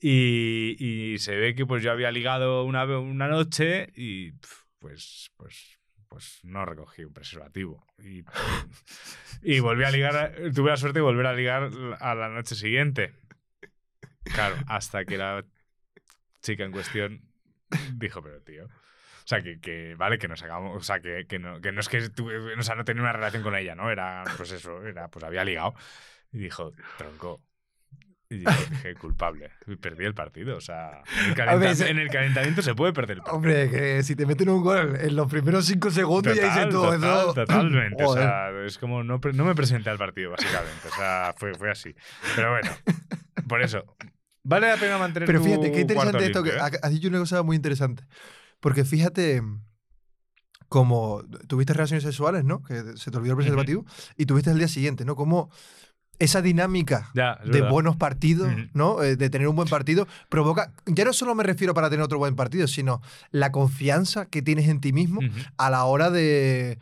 [0.00, 4.32] Y, y se ve que pues yo había ligado una, una noche y
[4.78, 7.84] pues, pues, pues no recogí un preservativo.
[7.98, 8.24] Y,
[9.42, 11.70] y volví a ligar, tuve la suerte de volver a ligar
[12.00, 13.14] a la noche siguiente.
[14.34, 15.44] Claro, hasta que la
[16.42, 17.22] chica en cuestión
[17.94, 18.66] dijo, pero tío.
[18.66, 20.74] O sea, que, que, vale, que nos hagamos.
[20.76, 23.12] O sea, que, que no, que no es que tuve, o sea, no tenía una
[23.12, 23.90] relación con ella, ¿no?
[23.90, 25.74] Era, pues eso, era, pues había ligado.
[26.32, 27.42] Y dijo, tronco.
[28.30, 29.50] Y yo dije, culpable.
[29.80, 30.56] Perdí el partido.
[30.56, 33.36] O sea, en el, calenta- A veces- en el calentamiento se puede perder el partido.
[33.36, 36.70] Hombre, que si te meten un gol en los primeros cinco segundos ya dices Total,
[36.70, 37.34] todo total, eso.
[37.34, 38.04] Totalmente.
[38.04, 40.88] O sea, es como no, no me presenté al partido, básicamente.
[40.88, 41.94] O sea, fue, fue así.
[42.36, 42.70] Pero bueno,
[43.48, 43.84] por eso.
[44.48, 46.60] Vale la pena mantener Pero fíjate, qué interesante esto, limpio, ¿eh?
[46.82, 48.04] ha- has dicho una cosa muy interesante.
[48.60, 49.42] Porque fíjate,
[50.68, 52.62] como tuviste relaciones sexuales, ¿no?
[52.62, 53.84] Que se te olvidó el preservativo,
[54.16, 55.16] y tuviste el día siguiente, ¿no?
[55.16, 55.50] Como
[56.18, 57.70] esa dinámica Ya, es de verdad.
[57.70, 58.50] buenos partidos.
[58.74, 59.02] ¿no?
[59.02, 62.18] Eh, de tener un buen partido, provoca, ya no solo me refiero para tener otro
[62.18, 65.20] buen partido, sino la confianza que tienes en ti mismo
[65.56, 66.78] a la hora de,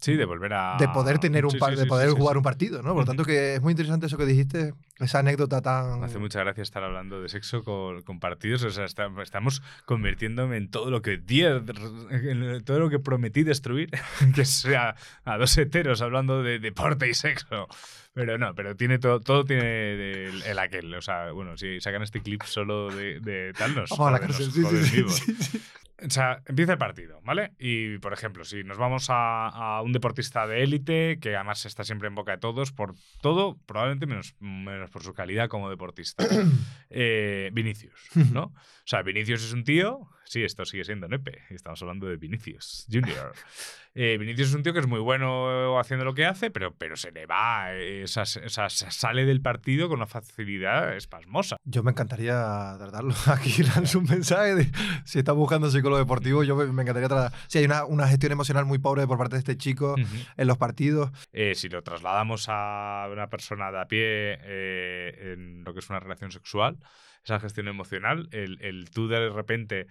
[0.00, 0.76] Sí, de volver a.
[0.78, 2.90] de poder tener un Sí, par- sí, de poder sí, jugar un partido, ¿no?
[2.92, 6.00] Por lo tanto, que es muy interesante eso que dijiste, esa anécdota tan...
[6.00, 8.62] Me hace mucha gracia estar hablando de sexo con, con partidos.
[8.64, 13.42] O sea, está- estamos convirtiéndome en todo lo que di- en todo lo que prometí
[13.42, 13.90] destruir,
[14.34, 14.94] que sea
[15.24, 17.66] a dos heteros hablando de deporte y sexo.
[18.14, 20.94] Pero no, pero tiene todo, todo tiene el, el aquel.
[20.94, 24.20] O sea, bueno, si sacan este clip solo de, de tal, nos Vamos a la
[24.20, 24.62] cárcel, sí,
[25.06, 25.58] sí,
[26.04, 27.52] O sea, empieza el partido, ¿vale?
[27.58, 31.84] Y, por ejemplo, si nos vamos a, a un deportista de élite, que además está
[31.84, 36.26] siempre en boca de todos, por todo, probablemente menos, menos por su calidad como deportista,
[36.90, 38.44] eh, Vinicius, ¿no?
[38.44, 42.86] O sea, Vinicius es un tío, sí, esto sigue siendo Nepe, estamos hablando de Vinicius
[42.90, 43.32] Junior.
[43.98, 46.96] Eh, Vinicius es un tío que es muy bueno haciendo lo que hace, pero, pero
[46.96, 51.56] se le va, eh, sea, se sale del partido con una facilidad espasmosa.
[51.64, 53.14] Yo me encantaría tratarlo.
[53.26, 54.70] Aquí lanzo un mensaje de
[55.06, 57.32] si está buscando psicólogo deportivo, yo me, me encantaría tratar.
[57.48, 59.94] Si hay una, una gestión emocional muy pobre por parte de este chico
[60.36, 61.10] en los partidos.
[61.32, 65.88] Eh, si lo trasladamos a una persona de a pie eh, en lo que es
[65.88, 66.76] una relación sexual,
[67.24, 69.86] esa gestión emocional, el, el tú de repente,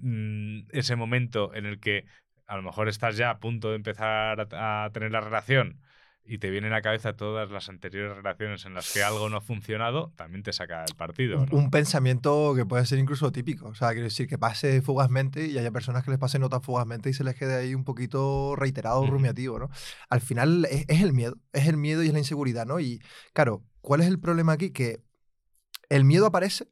[0.00, 2.04] mm, ese momento en el que
[2.48, 5.80] a lo mejor estás ya a punto de empezar a, a tener la relación
[6.28, 9.38] y te vienen a la cabeza todas las anteriores relaciones en las que algo no
[9.38, 11.38] ha funcionado, también te saca del partido.
[11.38, 11.56] Un, ¿no?
[11.56, 13.68] un pensamiento que puede ser incluso típico.
[13.68, 16.62] O sea, quiero decir, que pase fugazmente y haya personas que les pase no tan
[16.62, 19.70] fugazmente y se les quede ahí un poquito reiterado, rumiativo, ¿no?
[20.10, 21.38] Al final es, es el miedo.
[21.54, 22.78] Es el miedo y es la inseguridad, ¿no?
[22.78, 23.00] Y
[23.32, 24.70] claro, ¿cuál es el problema aquí?
[24.70, 25.00] Que
[25.88, 26.66] el miedo aparece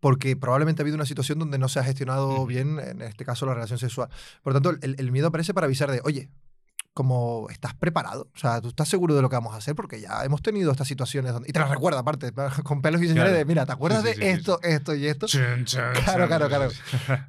[0.00, 3.46] porque probablemente ha habido una situación donde no se ha gestionado bien, en este caso,
[3.46, 4.08] la relación sexual.
[4.42, 6.30] Por lo tanto, el, el miedo aparece para avisar de, oye,
[6.94, 10.00] como estás preparado, o sea, tú estás seguro de lo que vamos a hacer porque
[10.00, 12.32] ya hemos tenido estas situaciones donde, y te las recuerda aparte,
[12.64, 13.38] con pelos y señales Claro.
[13.38, 15.26] de, mira, ¿te acuerdas Sí, sí, de sí, esto, esto y esto?
[15.28, 16.26] Chun, chun, Claro, chun.
[16.26, 16.68] claro, claro.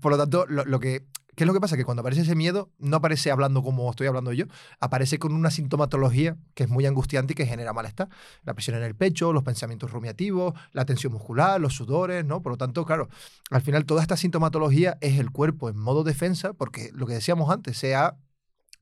[0.01, 1.05] Por lo tanto, lo, lo que,
[1.39, 1.77] ¿qué es lo que pasa?
[1.77, 4.43] Que cuando aparece ese miedo, no aparece hablando como estoy hablando yo,
[4.81, 8.09] aparece con una sintomatología que es muy angustiante y que genera malestar.
[8.43, 12.41] La presión en el pecho, los pensamientos rumiativos, la tensión muscular, los sudores, ¿no?
[12.41, 13.07] Por lo tanto, claro,
[13.51, 17.49] al final toda esta sintomatología es el cuerpo en modo defensa, porque lo que decíamos
[17.49, 18.17] antes, se ha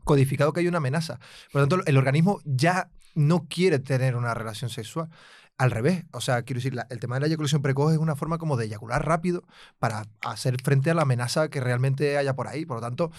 [0.04, 1.20] codificado que hay una amenaza.
[1.52, 5.10] Por lo tanto, el organismo ya no quiere tener una relación sexual.
[5.58, 8.16] Al revés, o sea, quiero decir, la- el tema de la eyaculación precoz es una
[8.16, 9.44] forma como de eyacular rápido
[9.80, 12.66] para hacer frente a la amenaza que realmente haya por ahí.
[12.66, 13.12] Por lo tanto,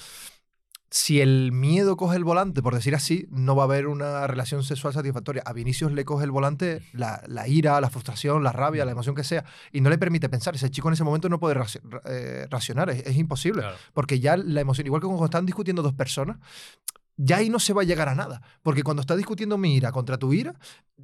[0.91, 4.63] si el miedo coge el volante, por decir así, no va a haber una relación
[4.63, 5.43] sexual satisfactoria.
[5.45, 9.15] A Vinicius le coge el volante la, la ira, la frustración, la rabia, la emoción
[9.15, 10.55] que sea, y no le permite pensar.
[10.55, 13.61] Ese chico en ese momento no puede raci- eh, racionar, es, es imposible.
[13.63, 13.77] Claro.
[13.93, 16.39] Porque ya la emoción, igual que cuando están discutiendo dos personas,
[17.21, 18.41] ya ahí no se va a llegar a nada.
[18.63, 20.55] Porque cuando estás discutiendo mi ira contra tu ira,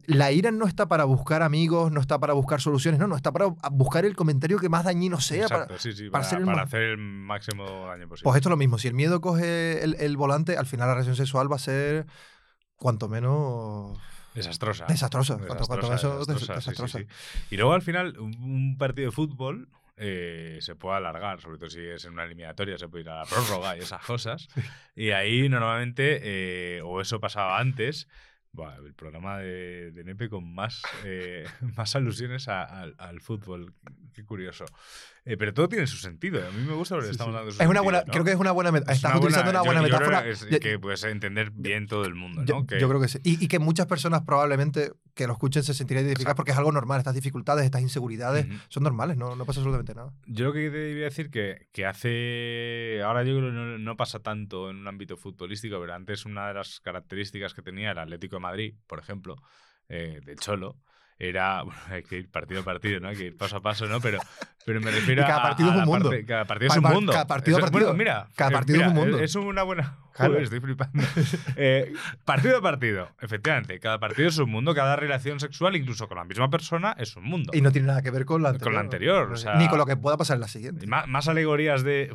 [0.06, 3.32] la ira no está para buscar amigos, no está para buscar soluciones, no, no, está
[3.32, 5.42] para buscar el comentario que más dañino sea.
[5.42, 8.24] Exacto, para, sí, sí, para para, ser el para más- hacer el máximo daño posible.
[8.24, 8.78] Pues esto es lo mismo.
[8.78, 12.06] Si el miedo coge el, el volante, al final la relación sexual va a ser
[12.76, 13.98] cuanto menos
[14.34, 14.86] Desastrosa.
[14.86, 15.36] desastrosa.
[15.38, 16.98] Cuanto, cuanto menos des- desastrosa, sí, sí, desastrosa.
[16.98, 17.06] sí.
[17.50, 21.80] Y luego al final, un partido de fútbol eh, se puede alargar, sobre todo si
[21.80, 24.48] es en una eliminatoria, se puede ir a la prórroga y esas cosas.
[24.96, 28.06] Y ahí normalmente, eh, o eso pasaba antes,
[28.86, 31.44] el programa de, de Nepe con más, eh,
[31.76, 33.74] más alusiones a- al, al fútbol.
[34.12, 34.64] Qué curioso.
[35.24, 36.46] Eh, pero todo tiene su sentido.
[36.46, 37.36] A mí me gusta porque Sí, estamos sí.
[37.36, 38.12] dando su Es una sentido, buena, ¿no?
[38.12, 38.92] creo que es una buena metáfora.
[38.92, 40.30] Es Estás una utilizando una yo- buena yo creo metáfora.
[40.30, 42.66] es que puedes entender bien todo el mundo, Yo, ¿no?
[42.68, 43.18] Que- yo creo que sí.
[43.24, 46.36] Y, y que muchas personas probablemente que lo escuchen se sentirían identificadas Exacto.
[46.36, 46.98] porque es algo normal.
[46.98, 50.12] Estas dificultades, estas inseguridades son normales, no, no pasa absolutamente nada.
[50.26, 53.00] Yo lo que te iba a decir que, que hace.
[53.02, 56.48] Ahora yo creo que no, no pasa tanto en un ámbito futbolístico, pero antes una
[56.48, 59.36] de las características que tenía el Atlético de Madrid, por ejemplo,
[59.88, 60.78] eh, de Cholo,
[61.18, 61.62] era.
[61.64, 63.08] Bueno, hay que ir partido a partido, ¿no?
[63.08, 64.00] Hay que ir paso a paso, ¿no?
[64.00, 64.18] Pero,
[64.66, 66.10] pero me refiero Y cada a- partido a es un la mundo.
[66.10, 67.12] parte- cada partido es un mundo.
[67.12, 67.80] cada partido Eso- partido.
[67.86, 68.26] Bueno, mira.
[68.36, 69.18] Cada eh, partido es un mundo.
[69.18, 69.98] Es una buena.
[70.14, 71.02] Joder, estoy flipando.
[71.56, 71.92] Eh,
[72.24, 73.80] partido a partido, efectivamente.
[73.80, 77.24] Cada partido es un mundo, cada relación sexual, incluso con la misma persona, es un
[77.24, 77.50] mundo.
[77.54, 78.64] Y no tiene nada que ver con la anterior.
[78.66, 80.86] Con la anterior, o sea- Ni con lo que pueda pasar en la siguiente.
[80.86, 82.14] Más, más alegorías de.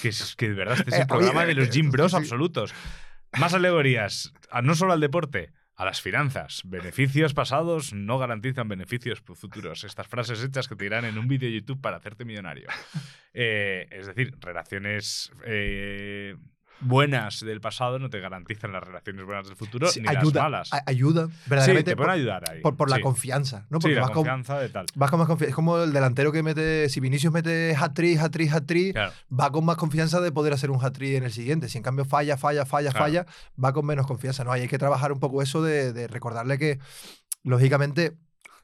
[0.00, 1.90] Que, es que de verdad, este es Eh, el programa oye, de los eh, Jim
[1.90, 2.16] Bros sí.
[2.16, 2.72] absolutos.
[3.38, 4.32] Más alegorías,
[4.62, 6.62] no solo al deporte, a las finanzas.
[6.64, 9.84] Beneficios pasados no garantizan beneficios futuros.
[9.84, 12.68] Estas frases hechas que te dirán en un vídeo de YouTube para hacerte millonario.
[13.36, 16.36] Eh, es decir, relaciones eh,
[16.80, 20.70] buenas del pasado no te garantizan las relaciones buenas del futuro Sí, ni ayuda, las
[20.70, 20.70] malas.
[20.86, 22.60] ayuda, sí, verdaderamente te pueden por, ayudar ahí.
[22.60, 23.02] por, por la Sí.
[23.02, 23.78] confianza, ¿no?
[23.78, 24.86] Sí, Porque la vas, con, confianza de tal.
[24.94, 25.50] vas con más confianza.
[25.50, 29.12] Es como el delantero que mete, si Vinicius mete hat-trick, hat-trick, hat-trick, Claro.
[29.32, 31.68] va con más confianza de poder hacer un hat-trick en el siguiente.
[31.68, 33.04] Si en cambio falla, falla, falla, Claro.
[33.06, 33.26] falla,
[33.62, 34.52] va con menos confianza, ¿no?
[34.52, 36.78] Ahí hay que trabajar un poco eso de, de recordarle que,
[37.42, 38.16] lógicamente,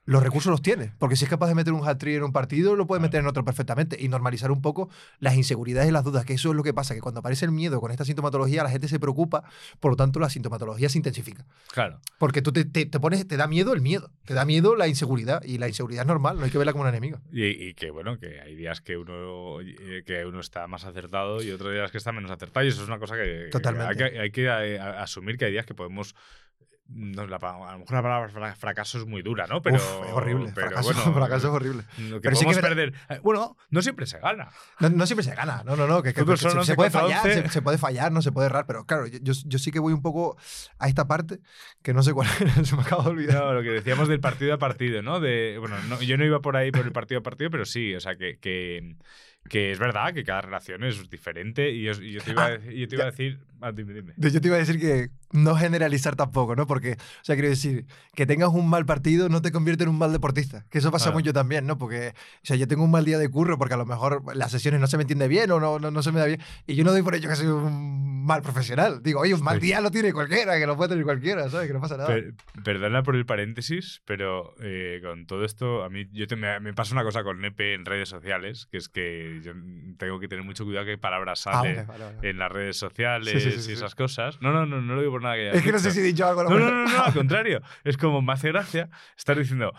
[0.06, 0.92] los recursos los tiene.
[0.98, 3.26] Porque si es capaz de meter un hat-trick en un partido, lo puede meter en
[3.26, 3.96] otro perfectamente.
[4.00, 4.88] Y normalizar un poco
[5.18, 7.52] las inseguridades y las dudas, que eso es lo que pasa, que cuando aparece el
[7.52, 9.44] miedo con esta sintomatología, la gente se preocupa,
[9.78, 11.46] por lo tanto la sintomatología se intensifica.
[11.72, 12.00] Claro.
[12.18, 14.88] Porque tú te, te- te pones, te da miedo el miedo, te da miedo la
[14.88, 15.42] inseguridad.
[15.44, 17.20] Y la inseguridad es normal, no hay que verla como una enemiga.
[17.32, 21.42] Y, y que bueno, que hay días que uno eh, que uno está más acertado
[21.42, 22.64] y otros días que está menos acertado.
[22.64, 24.04] Y eso es una cosa que, que Totalmente.
[24.04, 26.14] hay que, hay que, eh, a- asumir que hay días que podemos.
[26.92, 29.62] No, la a lo mejor la palabra fra- fracaso es muy dura, ¿no?
[29.62, 30.52] Pero, Uf, es horrible.
[30.54, 31.82] pero fracaso, bueno, fracaso es horrible.
[31.96, 32.92] que Pero sí que perder.
[33.08, 34.48] eh, Bueno, no siempre se gana.
[34.80, 36.90] No, no siempre se gana, no, no, no, que, que- que se, 11 se puede
[36.90, 37.42] fallar, 11.
[37.42, 39.92] se, se puede fallar, no se puede errar, pero claro, yo, yo, sí que voy
[39.92, 40.36] un poco
[40.78, 41.40] a esta parte
[41.82, 43.36] que no sé cuál es, se me acaba de olvidar.
[43.44, 45.20] No, lo que decíamos del partido a partido, ¿no?
[45.20, 47.94] De, bueno, no, yo no iba por ahí por el partido a partido, pero sí,
[47.94, 48.38] o sea, que,
[49.50, 52.48] que, es verdad que cada relación es diferente y yo, y yo te iba, a,
[52.52, 53.38] Ah, yo te iba a decir...
[53.60, 54.14] ah, dime, dime.
[54.16, 56.66] Yo te iba a decir que no generalizar tampoco, ¿no?
[56.66, 57.84] Porque, o sea, quiero decir,
[58.14, 60.64] que tengas un mal partido no te convierte en un mal deportista.
[60.70, 61.18] Que eso pasa Claro.
[61.18, 61.76] mucho también, ¿no?
[61.78, 64.50] Porque, o sea, yo tengo un mal día de curro porque a lo mejor las
[64.50, 66.40] sesiones no se me entiende bien o no, no, no se me da bien.
[66.66, 69.02] Y yo no doy por ello que soy un mal profesional.
[69.02, 69.66] Digo, oye, un mal Sí.
[69.66, 71.66] día lo tiene cualquiera, que lo puede tener cualquiera, ¿sabes?
[71.68, 72.08] Que no pasa nada.
[72.08, 72.34] Per-
[72.64, 76.72] perdona por el paréntesis, pero eh, con todo esto, a mí yo te- me, me
[76.72, 79.52] pasa una cosa con Nepe en redes sociales, que es que yo
[79.98, 82.30] tengo que tener mucho cuidado qué palabras Ah, sale vale, vale, vale.
[82.30, 84.40] en las redes sociales Sí, sí, sí, sí, y esas cosas.
[84.40, 86.02] No, no, no, no lo digo por nada que Es que no sé si he
[86.02, 86.44] dicho algo.
[86.44, 86.72] No, no, mejor.
[86.72, 87.60] no, no, al contrario.
[87.84, 89.72] Es como me hace gracia estar diciendo,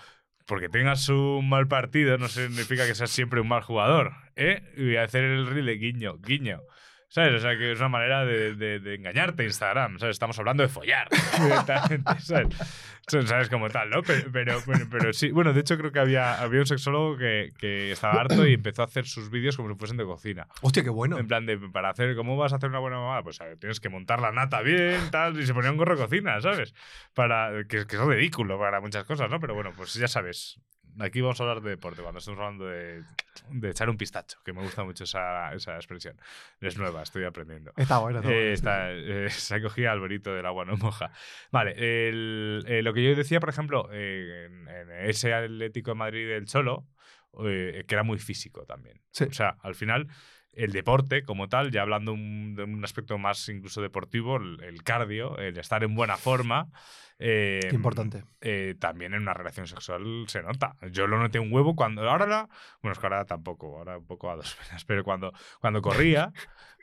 [0.45, 4.14] porque tengas un mal partido no significa que seas siempre un mal jugador.
[4.36, 4.62] ¿eh?
[4.78, 6.62] Y voy a hacer el reel de guiño, guiño.
[7.14, 7.34] ¿Sabes?
[7.34, 9.99] O sea, que es una manera de, de- de engañarte Instagram.
[9.99, 10.14] ¿Sabes?
[10.16, 11.09] Estamos hablando de follar.
[12.20, 12.55] ¿sabes?
[13.28, 13.49] ¿Sabes?
[13.49, 14.01] Como tal, ¿no?
[14.01, 15.30] Pero, pero, pero, pero sí.
[15.32, 18.82] Bueno, de hecho, creo que había, había un sexólogo que, que estaba harto y empezó
[18.84, 20.47] a hacer sus vídeos como si fuesen de cocina.
[20.62, 21.18] Hostia, qué bueno.
[21.18, 23.24] En plan de, para hacer, ¿cómo vas a hacer una buena mamada?
[23.24, 26.03] Pues ver, tienes que montar la nata bien, tal, y se ponía un gorro de
[26.03, 26.74] cocina, ¿sabes?
[27.14, 29.41] Para, que, que es ridículo para muchas cosas, ¿no?
[29.41, 30.62] Pero bueno, pues ya sabes.
[31.00, 33.04] Aquí vamos a hablar de deporte, cuando estamos hablando de,
[33.50, 36.20] de echar un pistacho, que me gusta mucho esa, esa expresión.
[36.60, 37.72] Es nueva, estoy aprendiendo.
[37.78, 38.44] Está bueno, está bueno.
[38.44, 41.12] Eh, está, eh, se cogía al bonito del agua no moja.
[41.52, 41.74] Vale,
[42.10, 46.28] el- eh, lo que yo decía, por ejemplo, eh, en, en ese Atlético de Madrid
[46.28, 46.88] del Cholo,
[47.34, 49.02] que era muy físico también.
[49.12, 49.24] Sí.
[49.24, 50.08] O sea, al final,
[50.54, 54.84] el deporte como tal, ya hablando un- de un aspecto más incluso deportivo, el, el
[54.84, 56.68] cardio, el estar en buena forma.
[57.20, 58.24] eh, Qué importante.
[58.41, 60.76] eh, también en una relación sexual se nota.
[60.91, 62.10] Yo lo noté un huevo cuando.
[62.10, 62.49] Ahora la.
[62.82, 66.32] Bueno, es que ahora tampoco, ahora un poco a dos penas, pero cuando, cuando corría,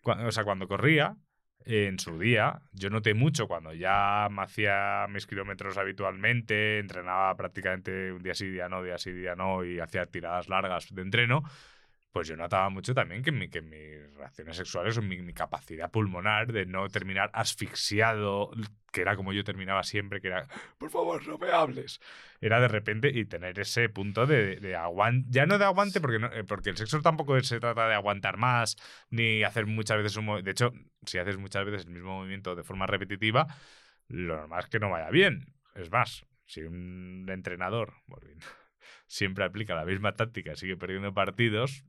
[0.05, 1.16] o sea, cuando corría,
[1.64, 8.12] en su día, yo noté mucho cuando ya me hacía mis kilómetros habitualmente, entrenaba prácticamente
[8.12, 11.43] un día sí, día no, día sí, día no, y hacía tiradas largas de entreno.
[12.13, 15.91] Pues yo notaba mucho también que, mi, que mis reacciones sexuales o mi, mi capacidad
[15.91, 18.51] pulmonar de no terminar asfixiado,
[18.93, 20.47] que era como yo terminaba siempre, que era,
[20.79, 22.01] por favor, no me hables.
[22.41, 26.17] Era de repente y tener ese punto de, de aguante, ya no de aguante, porque,
[26.33, 28.77] eh, porque el sexo tampoco se trata de aguantar más,
[29.11, 30.73] ni hacer muchas veces un De hecho,
[31.05, 33.47] si haces muchas veces el mismo movimiento de forma repetitiva,
[34.09, 35.55] lo normal es que no vaya bien.
[35.75, 37.95] Es más, si un entrenador
[39.07, 41.85] siempre aplica la misma táctica sigue perdiendo partidos,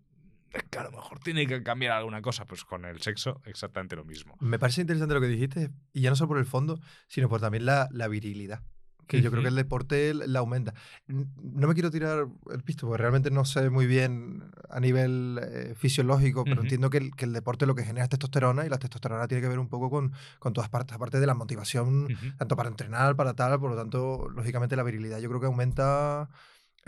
[0.54, 2.46] es que a lo mejor tiene que cambiar alguna cosa.
[2.46, 4.36] Pues con el sexo, exactamente lo mismo.
[4.40, 7.42] Me parece interesante lo que dijiste, y ya no solo por el fondo, sino por
[7.42, 8.64] también la, la virilidad.
[9.08, 10.76] Que yo creo que el deporte la aumenta.
[11.08, 15.74] No me quiero tirar el pisto, porque realmente no sé muy bien a nivel eh,
[15.76, 18.78] fisiológico, pero entiendo que el, que el deporte lo que genera es testosterona, y la
[18.78, 22.56] testosterona tiene que ver un poco con, con todas partes, aparte de la motivación, tanto
[22.56, 26.30] para entrenar, para tal, por lo tanto, lógicamente la virilidad yo creo que aumenta.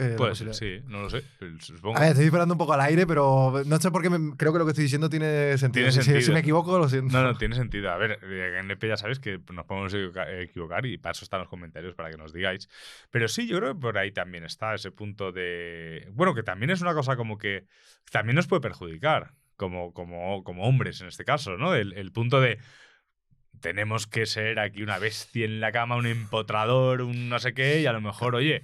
[0.02, 1.24] Eh, Puede ser, sí, no lo sé.
[1.60, 1.98] Supongo.
[1.98, 4.52] A ver, estoy disparando un poco al aire, pero no sé por qué me- creo
[4.52, 5.84] que lo que estoy diciendo tiene sentido.
[5.86, 6.34] Tiene Si- si- Si, sentido.
[6.34, 7.14] me equivoco, lo siento.
[7.18, 7.92] No, no, tiene sentido.
[7.92, 11.40] A ver, en EP ya sabéis que nos podemos equivoca- equivocar y para eso están
[11.42, 12.68] los comentarios para que nos digáis.
[13.12, 16.08] Pero sí, yo creo que por ahí también está ese punto de.
[16.12, 17.66] Bueno, que también es una cosa como que
[18.12, 21.76] también nos puede perjudicar, como, como, como hombres en este caso, ¿no?
[21.76, 22.58] El, el punto de.
[23.60, 27.80] Tenemos que ser aquí una bestia en la cama, un empotrador, un no sé qué,
[27.82, 28.64] y a lo mejor, oye.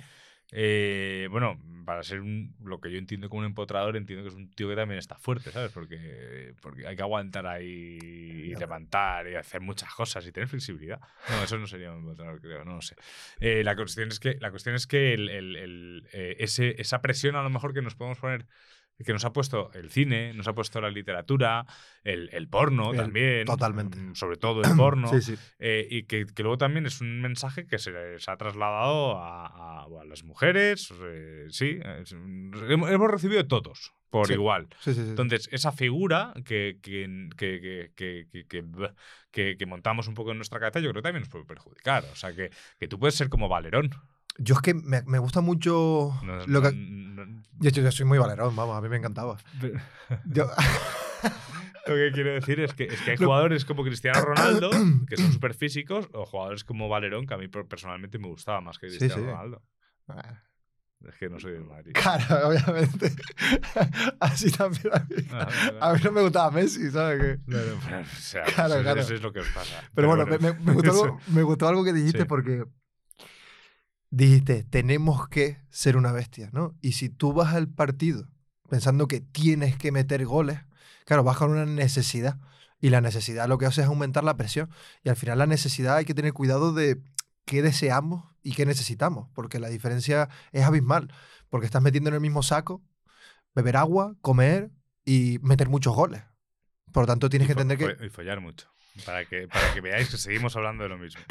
[0.51, 4.35] Eh, bueno, para ser un- lo que yo entiendo como un empotrador, entiendo que es
[4.35, 5.71] un tío que también está fuerte, ¿sabes?
[5.71, 10.99] Porque, porque hay que aguantar ahí y levantar y hacer muchas cosas y tener flexibilidad.
[11.29, 12.95] No, eso no sería un empotrador, creo, no lo sé.
[13.39, 17.01] Eh, la cuestión es que, la cuestión es que el- el- el, eh, ese, esa
[17.01, 18.45] presión a lo mejor que nos podemos poner,
[19.03, 21.65] que nos ha puesto el cine, nos ha puesto la literatura,
[22.03, 23.45] el, el porno El- también.
[23.45, 23.99] totalmente.
[23.99, 25.07] mm, Sobre todo el porno.
[25.09, 25.35] Sí, sí.
[25.59, 29.45] Eh, y que, que luego también es un mensaje que se les ha trasladado a,
[29.47, 30.91] a- a las mujeres.
[31.01, 34.33] eh, sí, es hemos, recibido todos por Sí.
[34.33, 34.67] igual.
[34.79, 35.09] Sí, sí, sí.
[35.09, 36.79] Entonces, esa figura que-
[39.31, 42.03] que- que montamos un poco en nuestra cabeza, yo creo que también nos puede perjudicar.
[42.11, 43.91] O sea, que, que tú puedes ser como Valerón.
[44.39, 46.71] Yo es que me, me gusta mucho No- lo que...
[46.73, 49.37] no- no- Yo, yo soy muy valerón, vamos, a mí me encantaba.
[49.59, 49.79] pero-
[50.25, 50.47] Yo,
[51.87, 54.69] Lo que quiero decir es que, es que hay jugadores como Cristiano Ronaldo,
[55.09, 58.59] que son súper físicos, o jugadores como Valerón, que a mí per- personalmente me gustaba
[58.61, 59.21] más que Cristiano sí.
[59.21, 59.63] Ronaldo.
[61.07, 61.93] Es que no soy del Madrid.
[61.93, 63.11] Claro, obviamente.
[64.19, 65.15] Así también a mí.
[65.31, 65.47] Ah,
[65.91, 67.21] A mí no me gustaba Messi, ¿sabes?
[67.21, 67.39] qué?
[67.45, 69.01] No, no, pero, o sea, Claro, eso, claro.
[69.01, 69.83] eso es lo que os pasa.
[69.93, 72.25] Pero bueno, me, me- me gustó algo, me gustó algo que dijiste Sí.
[72.27, 72.65] porque
[74.09, 76.75] dijiste, tenemos que ser una bestia, ¿no?
[76.81, 78.27] Y si tú vas al partido
[78.69, 80.59] pensando que tienes que meter goles,
[81.05, 82.37] claro, vas con una necesidad.
[82.79, 84.69] Y la necesidad lo que hace es aumentar la presión.
[85.03, 87.01] Y al final la necesidad hay que tener cuidado de
[87.45, 91.11] qué deseamos y qué necesitamos, porque la diferencia es abismal,
[91.49, 92.83] porque estás metiendo en el mismo saco
[93.55, 94.69] beber agua, comer
[95.03, 96.23] y meter muchos goles.
[96.91, 98.05] Por lo tanto, tienes y que entender que...
[98.05, 98.69] Y follar mucho.
[99.05, 101.21] Para que, para que veáis que seguimos hablando de lo mismo.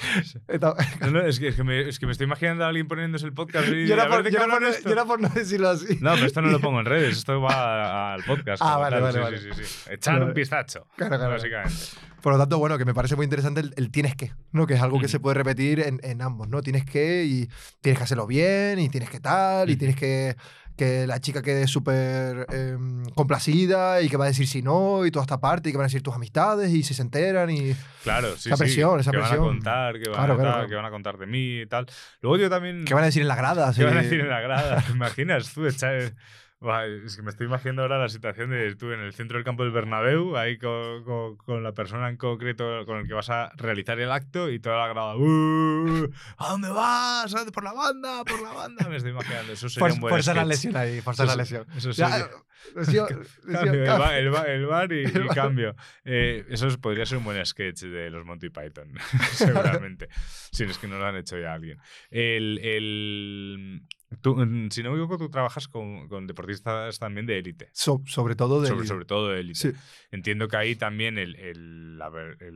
[0.48, 2.88] Esta- No, no, es, que, es, que me, es que me estoy imaginando a alguien
[2.88, 4.88] poniéndose el podcast y Yo era, por, yo qué era por- hablan esto.
[4.88, 5.98] yo era por no decirlo así.
[6.00, 8.62] No, pero esto no lo pongo en redes, esto va al podcast.
[8.64, 9.38] Ah, vale, vale, sí, vale.
[9.38, 9.90] Sí, sí, sí.
[9.90, 10.26] Echar Vale.
[10.26, 11.32] un pistacho, Claro, claro.
[11.32, 11.74] básicamente.
[12.20, 14.66] Por lo tanto, bueno, que me parece muy interesante el, el tienes que, ¿no?
[14.66, 16.60] Que es algo que se puede repetir en, en ambos, ¿no?
[16.60, 17.48] Tienes que y
[17.80, 20.36] tienes que hacerlo bien y tienes que tal y tienes que
[20.80, 25.10] que la chica quede súper em, complacida y que va a decir si no y
[25.10, 27.74] toda esta parte y que van a decir tus amistades y si se enteran y...
[28.02, 28.62] Claro, sí, Esa sí.
[28.62, 29.46] presión, esa que van a presión.
[29.46, 31.84] contar, que van, Claro, a, claro, que van a contar de mí y tal.
[32.22, 32.86] Luego yo también...
[32.86, 33.76] ¿Qué van a decir en las gradas?
[33.76, 34.80] ¿Qué van a decir en la grada?
[34.80, 36.14] ¿Te imaginas tú echar...
[36.62, 39.62] Es que me estoy imaginando ahora la situación de tú en el centro del campo
[39.62, 43.50] del Bernabéu, ahí con, con- con la persona en concreto con el que vas a
[43.56, 45.16] realizar el acto y toda la grada.
[45.16, 47.34] "Uh, ¿A dónde vas?
[47.54, 48.24] ¿Por la banda?
[48.24, 48.86] ¿Por la banda?
[48.90, 49.54] Me estoy imaginando.
[49.54, 51.66] Eso sería For- un buen Fuerza la lesión ahí, fuerza la Eso- lesión.
[51.74, 52.28] Eso Ya,
[52.74, 55.34] Cambio, el, bar, el, bar, el bar y, El y bar.
[55.34, 55.74] cambio.
[56.04, 58.92] Eh, eso es- podría ser un buen sketch de los Monty Python,
[59.32, 60.08] seguramente.
[60.52, 61.78] si no es que no lo han hecho ya alguien.
[62.10, 63.82] El, el-
[64.20, 67.70] tú, mm, si no me equivoco, tú trabajas con, con deportistas también de élite.
[67.72, 68.68] So- sobre todo de...
[68.68, 69.58] Sobre, sobre todo de élite.
[69.58, 69.72] Sí.
[70.10, 72.00] Entiendo que ahí también el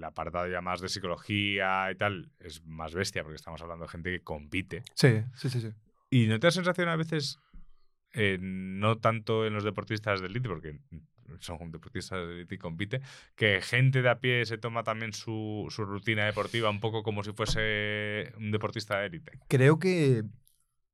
[0.04, 4.10] apartado ya más de psicología y tal es más bestia, porque estamos hablando de gente
[4.10, 4.82] que compite.
[4.94, 5.70] Sí, sí, sí, sí.
[6.10, 7.38] ¿Y no te da sensación a veces,
[8.14, 10.78] eh, no tanto en los deportistas de élite, porque
[11.40, 13.00] son deportistas de élite y compite,
[13.34, 17.22] que gente de a pie se toma también su, su rutina deportiva un poco como
[17.22, 19.38] si fuese un deportista de élite?
[19.48, 20.24] Creo que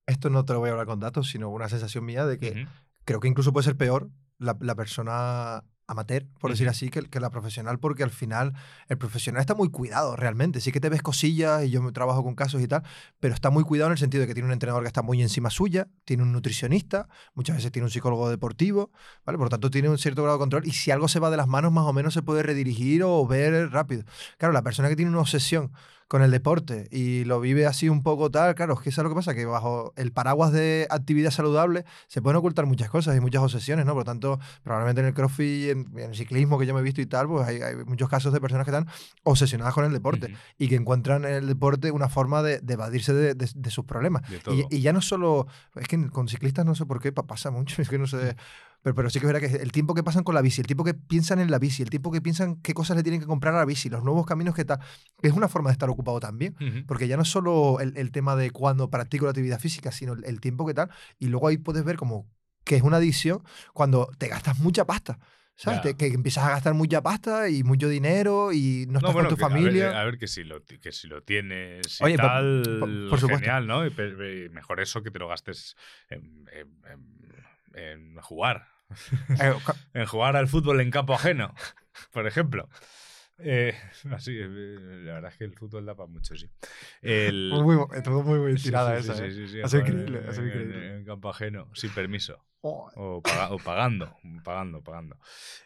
[0.06, 2.66] esto no te lo voy a hablar con datos, sino una sensación mía de que
[3.04, 7.20] creo que incluso puede ser peor la, la persona amateur, por decir así, que, que
[7.20, 8.54] la profesional, porque al final
[8.88, 10.60] el profesional está muy cuidado realmente.
[10.60, 12.84] Sí que te ves cosillas y yo me trabajo con casos y tal,
[13.18, 15.20] pero está muy cuidado en el sentido de que tiene un entrenador que está muy
[15.20, 18.92] encima suya, tiene un nutricionista, muchas veces tiene un psicólogo deportivo,
[19.26, 19.36] ¿vale?
[19.36, 21.36] Por lo tanto, tiene un cierto grado de control y si algo se va de
[21.36, 24.04] las manos, más o menos se puede redirigir o ver rápido.
[24.38, 25.72] Claro, la persona que tiene una obsesión
[26.10, 29.04] con el deporte y lo vive así un poco tal, claro, es que eso es
[29.04, 33.16] lo que pasa, que bajo el paraguas de actividad saludable se pueden ocultar muchas cosas
[33.16, 33.92] y muchas obsesiones, ¿no?
[33.92, 36.82] Por lo tanto, probablemente en el crossfit en, en el ciclismo que yo me he
[36.82, 38.88] visto y tal, pues hay, hay muchos casos de personas que están
[39.22, 40.26] obsesionadas con el deporte
[40.58, 43.84] y que encuentran en el deporte una forma de, de evadirse de, de- de sus
[43.84, 44.22] problemas.
[44.52, 45.46] Y, y ya no solo,
[45.76, 48.34] es que con ciclistas no sé por qué pa- pasa mucho, es que no sé,
[48.82, 50.66] pero, pero sí que es verdad que el tiempo que pasan con la bici, el
[50.66, 53.26] tiempo que piensan en la bici, el tiempo que piensan qué cosas le tienen que
[53.26, 54.78] comprar a la bici, los nuevos caminos que tal,
[55.22, 56.54] es una forma de estar ocupado también.
[56.86, 60.12] Porque ya no es solo el, el tema de cuando practico la actividad física, sino
[60.14, 60.90] el, el tiempo que tal.
[61.18, 62.26] Y luego ahí puedes ver como
[62.64, 63.42] que es una adicción
[63.74, 65.18] cuando te gastas mucha pasta.
[65.56, 65.82] ¿Sabes?
[65.82, 69.36] Te- que empiezas a gastar mucha pasta y mucho dinero y no estás bueno, con
[69.36, 70.00] tu que- a ver, familia.
[70.00, 73.40] A ver, que, si lo, que si lo tienes y Oye, tal, por- por supuesto.
[73.44, 73.86] genial, ¿no?
[73.86, 73.90] Y
[74.50, 75.76] mejor eso que te lo gastes
[76.08, 77.19] en, en- en-
[77.74, 78.66] en jugar.
[79.40, 79.54] Eh,
[79.94, 81.54] En jugar al fútbol en campo ajeno,
[82.12, 82.68] por ejemplo.
[83.42, 83.74] Eh,
[84.12, 84.46] así, eh,
[85.04, 86.48] la verdad es que el fútbol da para mucho, sí.
[87.02, 89.16] El, muy, bu- estuvo muy bien sí, tirada sí, sí, esa.
[89.16, 89.30] sí, ¿eh?
[89.30, 90.96] sí, sí, sido jugar increíble, en- en- increíble.
[90.98, 92.44] En campo ajeno, sin permiso.
[92.62, 94.14] Oh, O, paga- o pagando,
[94.44, 95.16] pagando, pagando.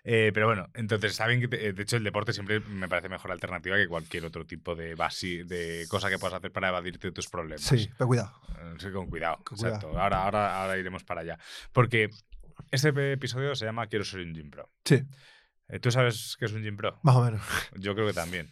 [0.04, 2.88] Eh, pero bueno, entonces está bien que, te- eh, de hecho, el deporte siempre me
[2.88, 6.68] parece mejor alternativa que cualquier otro tipo de basi, de cosa que puedas hacer para
[6.68, 7.64] evadirte de tus problemas.
[7.64, 8.32] sí, pero cuidado.
[8.60, 9.88] Eh, sí, con cuidado, Con exacto.
[9.88, 9.98] cuidado.
[10.04, 11.38] Ahora, ahora, ahora iremos para allá.
[11.72, 12.10] Porque
[12.70, 14.70] este episodio se llama Quiero ser un gym pro.
[14.84, 15.04] Sí, Eh,
[15.80, 16.98] ¿Tú sabes qué es un gym pro?
[17.02, 17.42] más o menos.
[17.76, 18.50] Yo creo que también.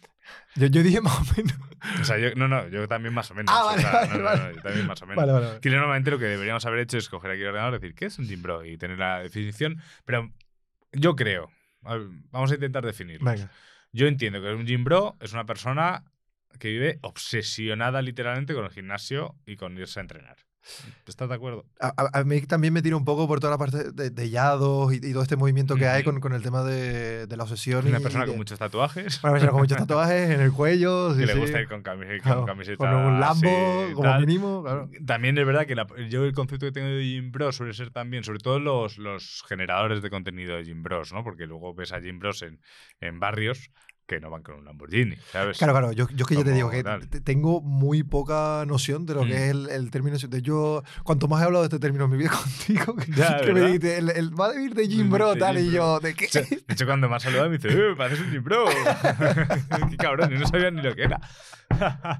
[0.55, 1.53] Yo, yo dije más o menos.
[2.01, 3.53] O sea, yo, no, no, yo también más o menos.
[3.53, 4.41] Ah, o vale, sea, vale, no, vale.
[4.41, 5.17] no, yo también más o menos.
[5.17, 5.59] Vale, vale, vale.
[5.59, 8.05] Que normalmente lo que deberíamos haber hecho es coger aquí el ordenador y decir, ¿qué
[8.05, 8.65] es un gym bro?
[8.65, 9.81] Y tener la definición.
[10.05, 10.31] Pero
[10.91, 11.51] yo creo,
[11.81, 13.29] vamos a intentar definirlo.
[13.29, 13.49] Venga.
[13.91, 16.03] Yo entiendo que un gym bro es una persona
[16.59, 20.37] que vive obsesionada literalmente con el gimnasio y con irse a entrenar.
[21.07, 21.65] ¿Estás de acuerdo?
[21.79, 24.93] A, a- mí también me tira un poco por toda la parte de, de yados
[24.93, 27.85] y, y todo este movimiento que hay con, con el tema de, de la obsesión.
[27.87, 29.21] Una y- persona y con de- muchos tatuajes.
[29.23, 31.09] Una persona con muchos tatuajes en el cuello.
[31.15, 31.39] que sí, le sí.
[31.39, 34.19] gusta ir con, camiseta, Claro, con camiseta con un Lambo, como tal.
[34.25, 34.63] mínimo.
[34.63, 34.89] Claro.
[35.05, 37.91] También es verdad que la- yo el concepto que tengo de Gym Bros suele ser
[37.91, 41.23] también, sobre todo los, los generadores de contenido de Gym Bros, ¿no?
[41.23, 42.59] Porque luego ves a Gym Bros en,
[43.01, 43.69] en barrios
[44.15, 45.57] que no van con un Lamborghini, ¿sabes?
[45.57, 47.07] Claro, claro, yo, yo es que yo te digo Como que tal.
[47.23, 49.27] tengo muy poca noción de lo Mm.
[49.27, 50.17] que es el, el término.
[50.17, 52.31] De yo, cuanto más he hablado de este término en mi vida
[52.67, 53.67] contigo, Ya, que me ¿verdad?
[53.67, 56.27] dijiste, el, el va a ir de Jim Bro, De tal, y yo, ¿de qué?
[56.31, 58.65] De hecho- de hecho, cuando me ha saludado me dice, ¡eh, pareces un Gym Bro!
[59.89, 60.29] ¡Qué cabrón!
[60.31, 61.19] Yo no sabía ni lo que era.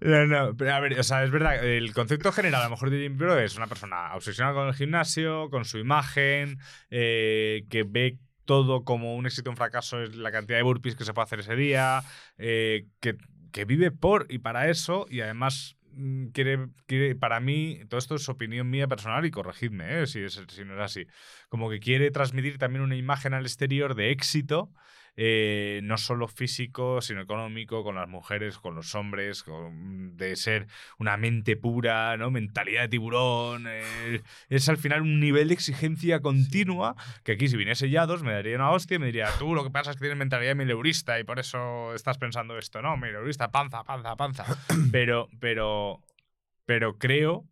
[0.00, 2.90] no, no, pero a ver, o sea, es verdad, el concepto general a lo mejor
[2.90, 6.58] de Gym Bro es una persona obsesionada con el gimnasio, con su imagen,
[6.90, 10.96] eh, que ve todo como un éxito o un fracaso es la cantidad de burpees
[10.96, 12.02] que se puede hacer ese día,
[12.38, 13.16] eh, que,
[13.52, 18.16] que vive por y para eso y además mm, quiere, quiere, para mí, todo esto
[18.16, 21.06] es opinión mía personal y corregidme eh, si, es, si no es así,
[21.48, 24.72] como que quiere transmitir también una imagen al exterior de éxito,
[25.16, 30.66] eh, no solo físico, sino económico, con las mujeres, con los hombres, con- de ser
[30.98, 32.30] una mente pura, ¿no?
[32.30, 33.66] Mentalidad de tiburón.
[33.68, 38.32] eh, es al final un nivel de exigencia continua que aquí si viniese Yados me
[38.32, 40.54] daría una hostia y me diría, tú lo que pasa es que tienes mentalidad de
[40.56, 42.96] mileurista y por eso estás pensando esto, ¿no?
[42.96, 44.44] Mileurista, panza, panza, panza.
[44.92, 46.00] Pero, pero,
[46.66, 47.44] pero creo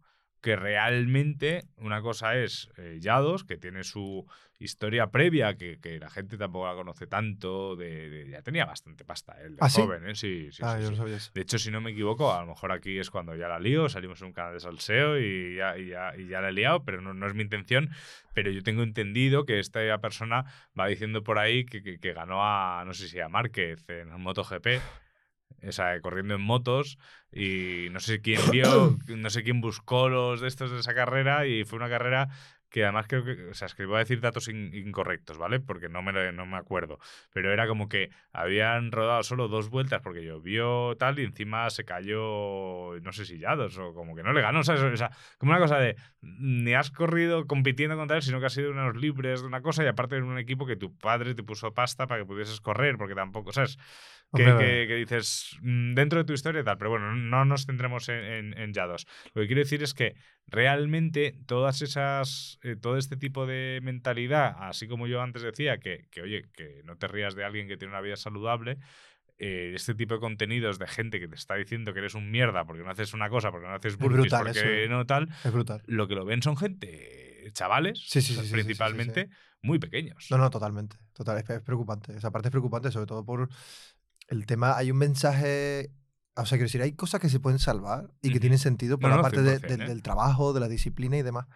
[0.42, 4.26] que realmente una cosa es eh, Yados, que tiene su
[4.58, 9.04] historia previa, que, que la gente tampoco la conoce tanto, de, de- ya tenía bastante
[9.04, 10.14] pasta él, de ¿Ah, joven, ¿eh?
[10.14, 10.90] Sí, sí, ah, sí, yo sí.
[10.92, 11.30] no sabía eso.
[11.34, 13.88] De hecho, si no me equivoco, a lo mejor aquí es cuando ya la lío,
[13.88, 16.84] salimos en un canal de salseo y ya, y ya, y ya la he liado,
[16.84, 17.90] pero no, no es mi intención.
[18.34, 20.44] Pero yo tengo entendido que esta persona
[20.78, 24.08] va diciendo por ahí que, que- que ganó a, no sé si a Márquez en
[24.20, 24.66] MotoGP.
[25.66, 26.98] O sea, corriendo en motos
[27.32, 31.46] y no sé quién vio, no sé quién buscó los de estos de esa carrera
[31.46, 32.28] y fue una carrera
[32.72, 35.60] que además creo que, o sea, es que voy a decir datos in- incorrectos, ¿vale?
[35.60, 36.98] Porque no me, no me acuerdo.
[37.32, 41.84] Pero era como que habían rodado solo dos vueltas porque llovió tal y encima se
[41.84, 44.60] cayó, no sé si Yados o como que no le ganó.
[44.60, 48.22] O sea, eso- o sea, como una cosa de ni has corrido compitiendo contra él,
[48.22, 50.76] sino que has sido unos libres de una cosa y aparte en un equipo que
[50.76, 53.76] tu padre te puso pasta para que pudieses correr porque tampoco, ¿sabes?
[54.34, 57.66] Que, que- que dices mm, dentro de tu historia y tal, pero bueno, no nos
[57.66, 59.06] centremos en, en, en Yados.
[59.34, 60.14] Lo que quiero decir es que
[60.46, 66.06] realmente todas esas, eh, todo este tipo de mentalidad, así como yo antes decía, que,
[66.10, 68.78] que, oye, que no te rías de alguien que tiene una vida saludable,
[69.38, 72.64] eh, este tipo de contenidos de gente que te está diciendo que eres un mierda
[72.64, 74.92] porque no haces una cosa, porque no haces burpees, brutal porque eso.
[74.92, 75.82] no tal, Es brutal.
[75.86, 79.28] lo que lo ven son gente, chavales, Sí, sí, sí, principalmente,
[79.62, 80.28] muy pequeños.
[80.30, 80.96] No, no, totalmente.
[81.12, 82.16] Total, es, es preocupante.
[82.16, 83.48] Esa parte es preocupante, sobre todo por
[84.28, 84.76] el tema.
[84.76, 85.90] Hay un mensaje.
[86.34, 89.10] O sea, quiero decir, hay cosas que se pueden salvar y que tienen sentido por
[89.10, 89.86] No, la no, parte de- 100%, del- ¿eh?
[89.88, 91.46] del trabajo, de la disciplina y demás.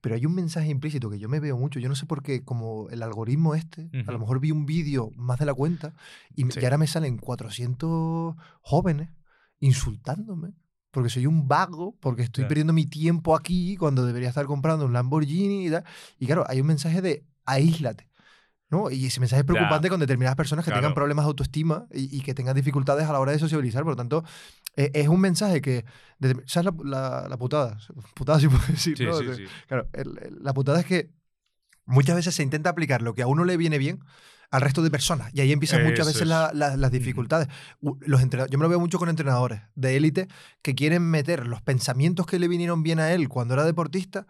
[0.00, 1.80] Pero hay un mensaje implícito que yo me veo mucho.
[1.80, 5.10] Yo no sé por qué, como el algoritmo este, a lo mejor vi un vídeo
[5.16, 5.94] más de la cuenta
[6.34, 6.60] y, Sí.
[6.62, 9.08] ahora me salen 400 jóvenes
[9.60, 10.54] insultándome.
[10.90, 12.48] Porque soy un vago, porque estoy Claro.
[12.48, 15.84] perdiendo mi tiempo aquí cuando debería estar comprando un Lamborghini y tal.
[16.18, 18.08] Y claro, hay un mensaje de aíslate.
[18.70, 18.90] ¿No?
[18.90, 19.52] Y ese mensaje es Ya.
[19.52, 20.94] preocupante con determinadas personas que tengan Claro.
[20.94, 23.82] problemas de autoestima y, y que tengan dificultades a la hora de sociabilizar.
[23.84, 24.24] Por lo tanto,
[24.76, 25.84] eh, es un mensaje que.
[26.46, 27.78] ¿Sabes la, la- la putada?
[28.14, 28.96] Putada sí puedo decir.
[28.96, 29.14] Sí, ¿no?
[29.34, 29.44] sí.
[29.68, 31.10] Claro, el- el- la putada es que
[31.84, 34.00] muchas veces se intenta aplicar lo que a uno le viene bien
[34.50, 35.32] al resto de personas.
[35.34, 36.28] Y ahí empiezan muchas Eso veces es.
[36.28, 37.48] la- la- las dificultades.
[37.80, 40.28] Los yo me lo veo mucho con entrenadores de élite
[40.62, 44.26] que quieren meter los pensamientos que le vinieron bien a él cuando era deportista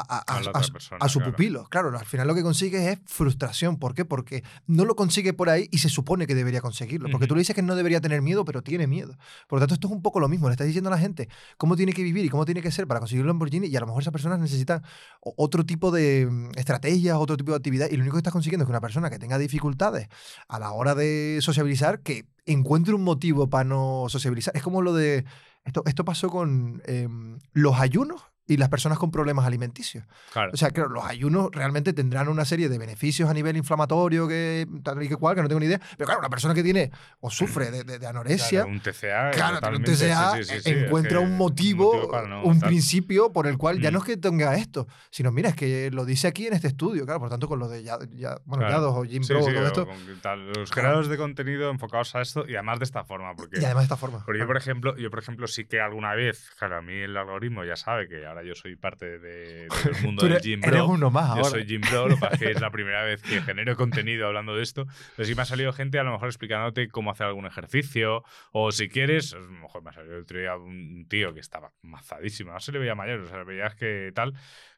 [0.00, 1.32] a, a- a- su- persona, a su claro.
[1.32, 1.64] pupilo.
[1.70, 3.78] Claro, al final lo que consigue es frustración.
[3.78, 4.04] ¿Por qué?
[4.04, 7.10] Porque no lo consigue por ahí y se supone que debería conseguirlo.
[7.10, 9.16] Porque tú le dices que no debería tener miedo, pero tiene miedo.
[9.48, 10.48] Por lo tanto, esto es un poco lo mismo.
[10.48, 11.28] Le estás diciendo a la gente
[11.58, 13.80] cómo tiene que vivir y cómo tiene que ser para conseguir un Lamborghini y a
[13.80, 14.82] lo mejor esas personas necesitan
[15.20, 18.64] otro tipo de mm, estrategias, otro tipo de actividad y lo único que estás consiguiendo
[18.64, 20.08] es que una persona que tenga dificultades
[20.48, 24.56] a la hora de sociabilizar, que encuentre un motivo para no sociabilizar.
[24.56, 25.24] Es como lo de...
[25.64, 28.20] Esto, esto pasó con em, los ayunos
[28.52, 30.04] y las personas con problemas alimenticios.
[30.32, 30.50] Claro.
[30.52, 34.66] O sea, claro, los ayunos realmente tendrán una serie de beneficios a nivel inflamatorio, que
[34.82, 35.80] tal y que cual, que no tengo ni idea.
[35.96, 36.90] Pero claro, una persona que tiene
[37.20, 39.30] o sufre de, de- de anorexia, Claro, un TCA.
[39.30, 42.42] Claro, tiene un totalmente, sí, TCA sí, sí, sí, es encuentra que un motivo, no
[42.44, 43.92] un principio por el cual ya Mm.
[43.94, 47.04] no es que tenga esto, sino mira, es que lo dice aquí en este estudio,
[47.04, 48.74] claro, por tanto con lo de ya, ya- bueno, Claro.
[48.82, 52.20] Yados o Jim Bro, todo esto, con que tal, los creadores de contenido enfocados a
[52.22, 53.34] esto y además de esta forma.
[53.34, 54.22] Porque, y además de esta forma.
[54.24, 57.16] porque yo, por ejemplo, yo, por ejemplo, sí que alguna vez, claro, a mí el
[57.16, 59.68] algoritmo ya sabe que ahora yo soy parte de, del
[60.02, 60.88] mundo del eres, Jim eres Bro.
[60.88, 61.44] uno más Yo ahora.
[61.50, 64.86] soy Jim Bro, lo que es la primera vez que genero contenido hablando de esto.
[65.16, 68.24] Pero sí me ha salido gente a lo mejor explicándote cómo hacer algún ejercicio.
[68.52, 71.40] O si quieres, a lo mejor me ha salido el otro día un tío que
[71.40, 72.52] estaba mazadísimo.
[72.52, 74.34] No se le veía mayor, o sea, veías que tal.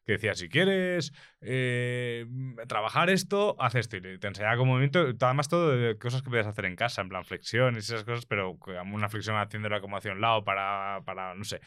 [0.07, 2.27] Que decía, si quieres eh,
[2.69, 3.97] trabajar esto, haz esto.
[3.97, 7.09] Y te enseñaba como movimiento, además todo de cosas que puedes hacer en casa, en
[7.09, 8.59] plan flexiones y esas cosas, pero
[8.93, 11.61] una flexión haciéndola como hacia un lado para, para no sé,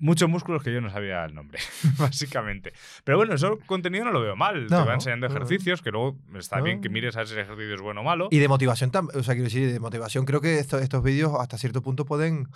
[0.00, 1.58] muchos músculos que yo no sabía el nombre,
[1.98, 2.72] básicamente.
[3.04, 4.66] Pero bueno, eso contenido no lo veo mal.
[4.66, 5.36] Te No, va enseñando no, no.
[5.38, 6.94] ejercicios que luego está bien que No.
[6.94, 8.28] mires a ver si el ejercicio es bueno o malo.
[8.30, 11.32] Y de motivación también, o sea, quiero decir, de motivación creo que esto- estos vídeos
[11.38, 12.48] hasta cierto punto pueden,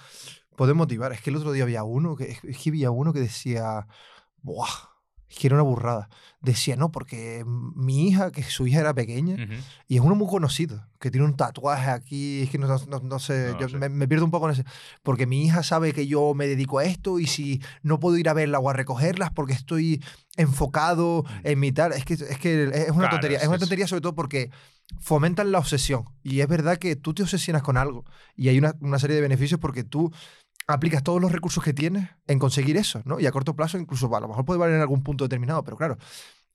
[0.57, 1.13] pueden motivar.
[1.13, 3.87] Es que el otro día había uno que, es que había uno que decía,
[4.43, 4.94] ¡buah!
[5.35, 6.09] Es que era una burrada.
[6.41, 9.55] Decía, no, porque mi hija, que su hija era pequeña, Ujú.
[9.89, 13.19] y es uno muy conocido, que tiene un tatuaje aquí, es que no, no- no
[13.19, 13.79] sé, No yo sé.
[13.79, 14.65] Me, me pierdo un poco en ese.
[15.03, 18.29] Porque mi hija sabe que yo me dedico a esto y si no puedo ir
[18.29, 20.03] a verla o a recogerlas porque estoy
[20.37, 23.39] enfocado en mi tal, es que es, que es una Claro, tontería.
[23.39, 24.51] es una tontería sobre todo porque
[25.01, 26.05] fomentan la obsesión.
[26.23, 28.05] Y es verdad que tú te obsesionas con algo
[28.37, 30.13] y hay una, una serie de beneficios porque tú
[30.67, 33.21] aplicas todos los recursos que tienes en conseguir eso, ¿no?
[33.21, 35.77] Y a corto plazo incluso a lo mejor puede valer en algún punto determinado, pero
[35.77, 35.99] claro,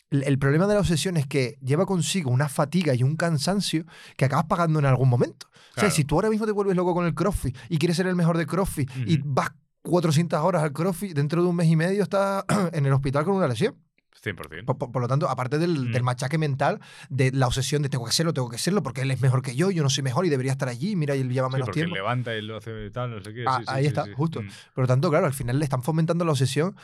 [0.09, 3.85] el, problema de la obsesión es que lleva consigo una fatiga y un cansancio
[4.17, 5.47] que acabas pagando en algún momento.
[5.47, 5.95] O sea, Claro.
[5.95, 8.37] si tú ahora mismo te vuelves loco con el CrossFit y quieres ser el mejor
[8.37, 9.51] de CrossFit y vas
[9.83, 12.43] 400 horas al CrossFit, dentro de un mes y medio estás
[12.73, 13.75] en el hospital con una lesión.
[14.23, 14.65] 100%.
[14.65, 15.91] Por, por- por lo tanto, aparte del, Mm.
[15.91, 19.11] del machaque mental, de la obsesión de tengo que serlo, tengo que serlo, porque él
[19.11, 21.29] es mejor que yo, yo no soy mejor y debería estar allí, mira, y él
[21.29, 21.95] lleva Sí, menos porque tiempo.
[21.95, 23.43] levanta y lo hace tal, no sé qué.
[23.47, 24.11] Ah, sí, sí, ahí sí, está, sí.
[24.15, 24.41] justo.
[24.41, 24.47] Mm.
[24.75, 26.75] Por lo tanto, claro, al final le están fomentando la obsesión.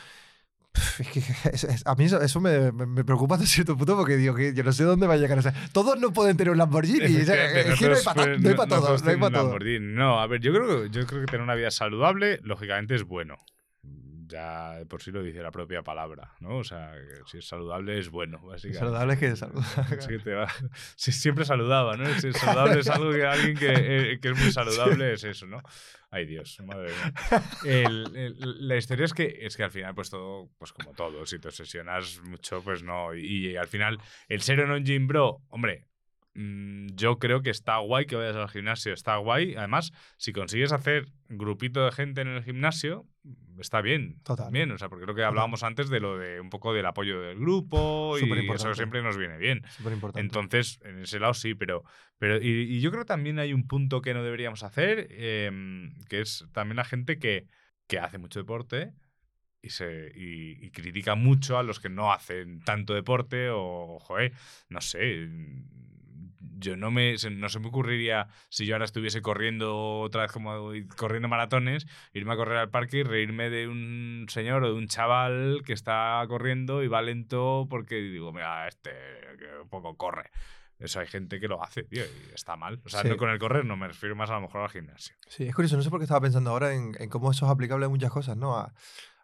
[0.98, 1.20] Es que
[1.52, 4.34] es- es- a mí eso, eso me, me- me preocupa hasta cierto punto porque digo
[4.34, 5.38] que yo no sé dónde va a llegar.
[5.38, 6.98] O sea, todos no pueden tener un Lamborghini.
[7.04, 9.02] o sea, Efectivamente, es que no hay para no hay pa' todos.
[9.02, 9.62] No hay pa' todos.
[9.80, 13.36] No, a ver, yo creo, yo creo que tener una vida saludable, lógicamente, es bueno.
[14.28, 16.58] Ya por sí lo dice la propia palabra, ¿no?
[16.58, 18.78] O sea, que si es saludable es bueno, básicamente.
[18.80, 20.18] Saludable es que es saludable.
[20.24, 20.52] Te va-
[20.96, 22.06] sí, siempre saludaba, ¿no?
[22.18, 23.72] Si es saludable es algo que alguien que,
[24.12, 25.62] eh, que es muy saludable es eso, ¿no?
[26.10, 27.12] Ay Dios, madre mía.
[27.64, 31.24] El- el- la historia es que, es que al final, pues todo, pues como todo,
[31.26, 33.14] si te obsesionas mucho, pues no.
[33.14, 33.98] Y, y al final,
[34.28, 35.86] el ser un gym bro, hombre,
[36.94, 39.54] yo creo que está guay que vayas al gimnasio, está guay.
[39.54, 43.06] Además, si consigues hacer grupito de gente en el gimnasio,
[43.58, 44.20] está bien.
[44.22, 44.52] Total.
[44.52, 47.20] Bien, o sea, porque creo que hablábamos antes de lo de un poco del apoyo
[47.20, 49.62] del grupo y eso siempre nos viene bien.
[49.76, 50.20] Súper importante.
[50.20, 51.84] Entonces, en ese lado sí, pero.
[52.18, 55.94] pero y, y yo creo que también hay un punto que no deberíamos hacer, em,
[56.08, 57.46] que es también la gente que,
[57.86, 58.92] que hace mucho deporte
[59.62, 64.32] y, se, y, y critica mucho a los que no hacen tanto deporte o, joder,
[64.68, 65.28] no sé.
[66.58, 70.70] Yo no me no se me ocurriría si yo ahora estuviese corriendo otra vez como
[70.96, 74.88] corriendo maratones, irme a correr al parque y reírme de un señor o de un
[74.88, 78.90] chaval que está corriendo y va lento porque digo, mira, este
[79.38, 80.30] que un poco corre.
[80.78, 82.82] Eso hay gente que lo hace, tío, y está mal.
[82.84, 83.08] O sea, Sí.
[83.08, 85.16] no con el correr no me refiero más a lo mejor al gimnasio.
[85.26, 87.50] Sí, es curioso, no sé por qué estaba pensando ahora en, en cómo eso es
[87.52, 88.56] aplicable a muchas cosas, ¿no?
[88.58, 88.74] A,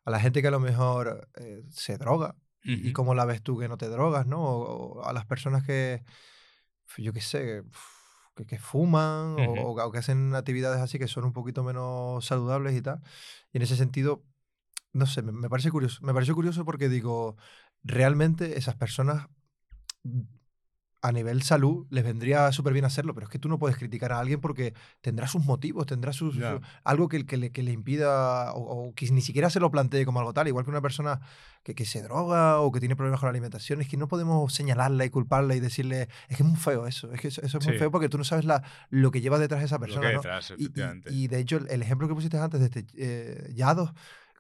[0.05, 2.93] a la gente que a lo mejor eh, se droga y Ujú.
[2.95, 4.41] cómo la ves tú que no te drogas, ¿no?
[4.43, 6.03] O, o a las personas que,
[6.99, 7.65] yo qué sé,
[8.37, 9.73] que, que fuman o- Ujú.
[9.73, 13.01] o, o que hacen actividades así que son un poquito menos saludables y tal.
[13.53, 14.25] Y en ese sentido,
[14.93, 16.01] no sé, me, me parece curioso.
[16.05, 17.37] Me pareció curioso porque digo,
[17.85, 19.29] realmente esas personas
[21.05, 24.13] a nivel salud les vendría súper bien hacerlo, pero es que tú no puedes criticar
[24.13, 27.73] a alguien porque tendrá sus motivos, tendrá sus, su- algo que, que le, que le
[27.73, 30.81] impida o, o que ni siquiera se lo plantee como algo tal, igual que una
[30.81, 31.21] persona
[31.65, 34.55] que, que se droga o que tiene problemas con la alimentación, es que no podemos
[34.55, 37.59] señalarla y culparla y decirle, es que es muy feo eso, es que eso, eso
[37.59, 39.81] es muy feo porque tú no sabes la, lo que lleva detrás de esa Lo
[39.81, 40.07] que persona.
[40.09, 40.21] hay ¿no?
[40.23, 41.13] detrás, Y- y- efectivamente.
[41.13, 43.93] Y, de hecho, el, el ejemplo que pusiste antes de este eh, Yados,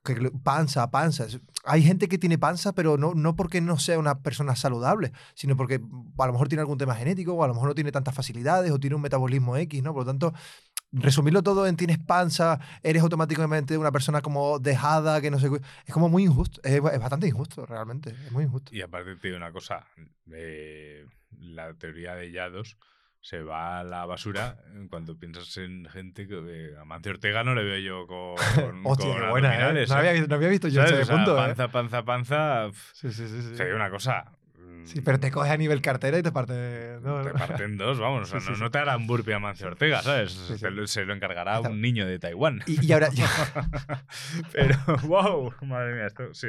[0.05, 1.27] que panza, panza.
[1.65, 5.57] Hay gente que tiene panza, pero no, no porque no sea una persona saludable, sino
[5.57, 7.93] porque mm, a lo mejor tiene algún tema genético, o a lo mejor no tiene
[7.93, 9.93] tantas facilidades, o tiene un metabolismo X, ¿no?
[9.93, 10.33] Por lo tanto,
[10.91, 15.49] resumirlo todo en tienes panza, eres automáticamente una persona como dejada, que no sé.
[15.87, 16.61] Es como muy injusto.
[16.65, 18.11] Es, es bastante injusto, realmente.
[18.11, 18.75] Es muy injusto.
[18.75, 19.87] Y aparte te digo una cosa,
[20.33, 21.07] eh,
[21.39, 22.77] la teoría de Yados
[23.23, 27.45] se va a la basura eh, cuando piensas en gente que eh, a Mancio Ortega
[27.45, 28.35] no le veo yo con,
[28.85, 29.73] Hostia, con buena, ¿eh?
[29.73, 29.87] No ¿eh?
[29.91, 31.55] había, no había visto yo ese O punto, ¿eh?
[31.55, 32.67] panza, panza, panza.
[32.67, 33.43] pf, Sí, sí, sí.
[33.57, 33.65] sí.
[33.65, 34.25] Digo una cosa.
[34.83, 36.99] Mm, Sí, pero te coges a nivel cartera y te parte.
[37.03, 38.23] no, Te parten dos, vamos.
[38.23, 38.63] O sea, Sí, sí, no, sí.
[38.63, 40.33] no te hará un burpee a Mancio Ortega, ¿sabes?
[40.33, 40.59] Sí, sí.
[40.59, 42.63] Se, lo, se lo encargará Está- un niño de Taiwán.
[42.67, 43.09] Y, y ahora.
[44.53, 46.49] Pero, wow, madre mía, esto sí.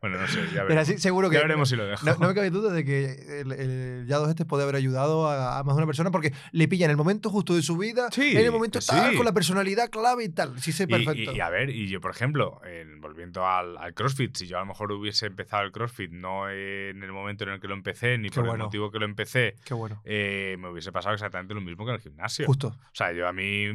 [0.00, 0.88] Bueno, no sé, ya Pero veremos.
[0.88, 1.36] así seguro que.
[1.36, 2.04] Ya veremos si lo dejo.
[2.06, 5.58] No, no me cabe duda de que el, el Yados este puede haber ayudado a,
[5.58, 8.08] a más de una persona porque le pilla en el momento justo de su vida,
[8.12, 9.16] Sí, en el momento tal, sí.
[9.16, 10.58] con la personalidad clave y tal.
[10.60, 11.32] Sí, sé Y- perfecto.
[11.32, 14.56] Y, y a ver, y yo, por ejemplo, en- volviendo al, al CrossFit, si yo
[14.58, 17.74] a lo mejor hubiese empezado el CrossFit no en el momento en el que lo
[17.74, 18.64] empecé, ni Qué por bueno.
[18.64, 20.00] el motivo que lo empecé, Qué bueno.
[20.04, 22.46] eh, me hubiese pasado exactamente lo mismo que en el gimnasio.
[22.46, 22.68] Justo.
[22.68, 23.68] O sea, yo a mí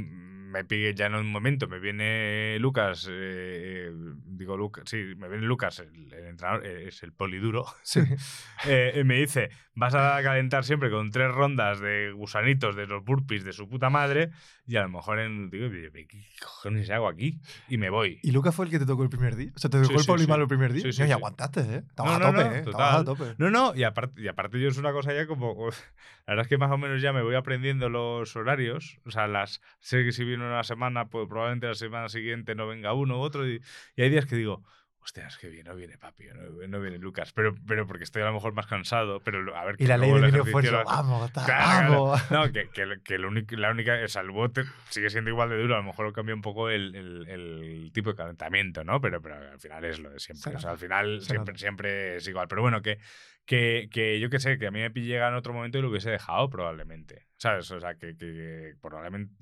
[0.54, 3.92] me pique ya en un momento, me viene Lucas, eh,
[4.26, 8.00] digo Lucas, sí, me viene Lucas, el, el entrenador, eh, es el poliduro, Sí.
[8.68, 13.04] eh, y me dice, vas a calentar siempre con tres rondas de gusanitos de los
[13.04, 14.30] burpees de su puta madre,
[14.66, 16.08] y a lo mejor en, digo, ¿qué
[16.42, 17.40] cojones hago aquí?
[17.68, 18.20] Y me voy.
[18.24, 19.52] ¿Y Lucas fue el que te tocó el primer día?
[19.56, 20.44] O sea, te Sí, tocó el sí, polimalo sí.
[20.44, 20.84] el primer día.
[20.84, 21.84] Sí, sí, No, y aguantaste, ¿eh?
[21.90, 22.60] Estabas No, a no, tope, no, ¿eh?
[22.60, 23.06] Estabas a total.
[23.18, 23.36] tope.
[23.44, 25.70] No, no, y aparte, y aparte yo es una cosa ya como...
[26.26, 28.98] La verdad es que más o menos ya me voy aprendiendo los horarios.
[29.06, 32.68] O sea, las sé que si viene una semana, pues probablemente la semana siguiente no
[32.68, 33.48] venga uno u otro.
[33.48, 33.62] Y,
[33.96, 34.64] y hay días que digo,
[35.00, 37.34] hostia, es que viene, no viene papi, no, no viene Lucas.
[37.34, 39.20] Pero, pero porque estoy a lo mejor más cansado.
[39.20, 40.72] Pero a ver, Y la ley del ejercicio esfuerzo.
[40.72, 42.04] lo- Vamos, está, Claro, claro.
[42.06, 42.32] vamos.
[42.32, 45.50] No, que, que, que lo único- la única, o sea, el bote sigue siendo igual
[45.50, 48.84] de duro, a lo mejor lo cambia un poco el, el- el tipo de calentamiento,
[48.86, 49.02] ¿no?
[49.02, 50.56] Pero, pero al final es lo de siempre.
[50.56, 52.48] O sea, al final siempre, siempre es igual.
[52.48, 52.98] Pero bueno, que,
[53.46, 55.90] que, que yo que sé, que a mí me llega en otro momento y lo
[55.90, 57.26] hubiese dejado probablemente.
[57.44, 57.70] ¿Sabes?
[57.72, 59.34] O sea, que, que probablemente.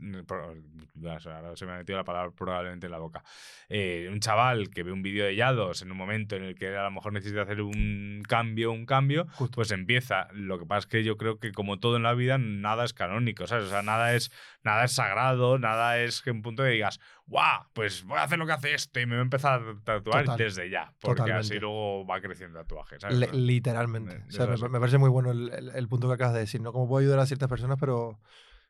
[1.19, 3.23] sea, ahora se me ha metido la palabra probablemente en la boca.
[3.69, 6.75] Eh, un chaval que ve un vídeo de Yados en un momento en el que
[6.75, 9.53] a lo mejor necesita hacer un cambio, un cambio, Justo.
[9.53, 10.29] pues empieza.
[10.33, 12.93] Lo que pasa es que yo creo que como todo en la vida, nada es
[12.93, 13.65] canónico, ¿sabes?
[13.65, 14.31] O sea, nada es,
[14.63, 17.65] nada es sagrado, nada es que un punto de digas, ¡guau!
[17.73, 20.23] Pues voy a hacer lo que hace este y me voy a empezar a tatuar
[20.25, 20.37] Total.
[20.39, 20.91] desde ya.
[20.99, 21.59] Porque así Totalmente.
[21.59, 23.17] luego va creciendo el tatuaje, ¿sabes?
[23.19, 24.17] Le- literalmente.
[24.17, 26.39] Me- O sea, me, me parece muy bueno el, el- el punto que acabas de
[26.41, 26.61] decir.
[26.61, 27.90] No cómo puedo ayudar a ciertas personas, pero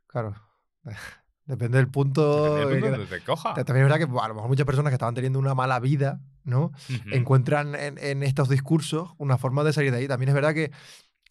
[0.07, 0.35] claro,
[1.45, 2.55] depende del punto.
[2.55, 3.53] Depende que- de donde te coja.
[3.53, 6.21] También es verdad que a lo mejor muchas personas que estaban teniendo una mala vida,
[6.43, 6.71] ¿no?
[7.11, 10.07] Encuentran en, en estos discursos una forma de salir de ahí.
[10.07, 10.71] También es verdad que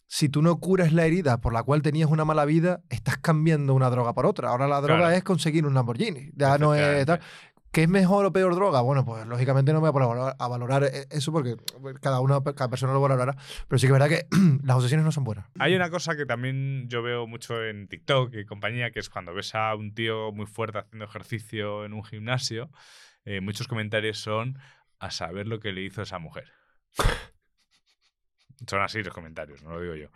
[0.07, 3.73] si tú no curas la herida por la cual tenías una mala vida, estás cambiando
[3.73, 4.49] una droga por otra.
[4.49, 5.15] Ahora la droga Claro.
[5.15, 6.31] es conseguir un Lamborghini.
[6.35, 7.21] Ya no es tal.
[7.71, 8.81] ¿Qué es mejor o peor droga?
[8.81, 11.55] Bueno, pues lógicamente no me voy a valorar, a valorar e- eso porque
[12.01, 13.35] cada una, cada persona lo valorará.
[13.67, 14.25] Pero sí que es verdad que
[14.63, 15.45] las obsesiones no son buenas.
[15.57, 19.33] Hay una cosa que también yo veo mucho en TikTok y compañía, que es cuando
[19.33, 22.69] ves a un tío muy fuerte haciendo ejercicio en un gimnasio,
[23.23, 24.59] eh, muchos comentarios son
[24.99, 26.51] a saber lo que le hizo esa mujer.
[28.67, 30.09] son así los comentarios, no lo digo yo.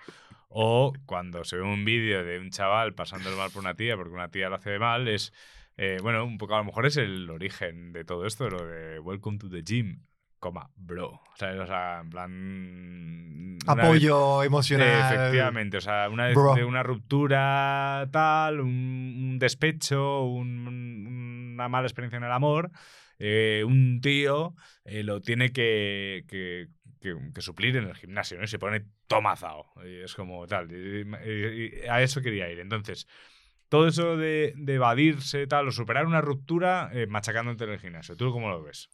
[0.49, 4.13] O cuando se ve un vídeo de un chaval pasándolo mal por una tía porque
[4.13, 5.33] una tía lo hace mal, es,
[5.77, 8.99] eh, bueno, un poco a lo mejor es el origen de todo esto, lo de
[8.99, 10.03] Welcome to the gym,
[10.39, 11.21] coma, bro.
[11.37, 11.59] ¿Sabes?
[11.59, 12.31] O sea, en plan...
[13.65, 14.87] una vez- Apoyo emocional.
[15.15, 21.87] Efectivamente, o sea, una vez de una ruptura tal, un, un despecho, un- una mala
[21.87, 22.69] experiencia en el amor,
[23.17, 26.67] eh, un tío eh, lo tiene que, que-
[27.01, 28.43] que- que suplir en el gimnasio, ¿no?
[28.43, 29.65] Y se pone tomazao.
[29.85, 30.71] Y es como tal.
[30.71, 32.59] y- y- y a eso quería ir.
[32.59, 33.07] Entonces,
[33.69, 38.15] todo eso de, de evadirse, tal, o superar una ruptura eh, machacándote en el gimnasio.
[38.15, 38.89] ¿Tú cómo lo ves?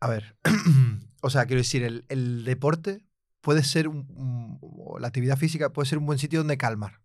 [0.00, 0.36] A ver,
[1.22, 3.04] o sea, quiero decir, el, el deporte
[3.40, 7.00] puede ser, un, un- o la actividad física puede ser un buen sitio donde calmar,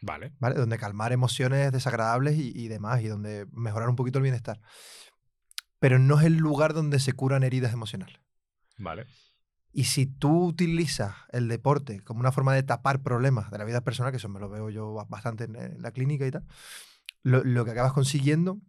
[0.00, 0.32] Vale.
[0.38, 0.56] ¿vale?
[0.56, 4.60] Donde calmar emociones desagradables y, y demás, y donde mejorar un poquito el bienestar.
[5.78, 8.20] Pero no es el lugar donde se curan heridas emocionales.
[8.78, 9.06] Vale.
[9.76, 13.80] Y si tú utilizas el deporte como una forma de tapar problemas de la vida
[13.80, 16.44] personal, que eso me lo veo yo ba- bastante en, la clínica y tal,
[17.24, 18.60] lo, lo que acabas consiguiendo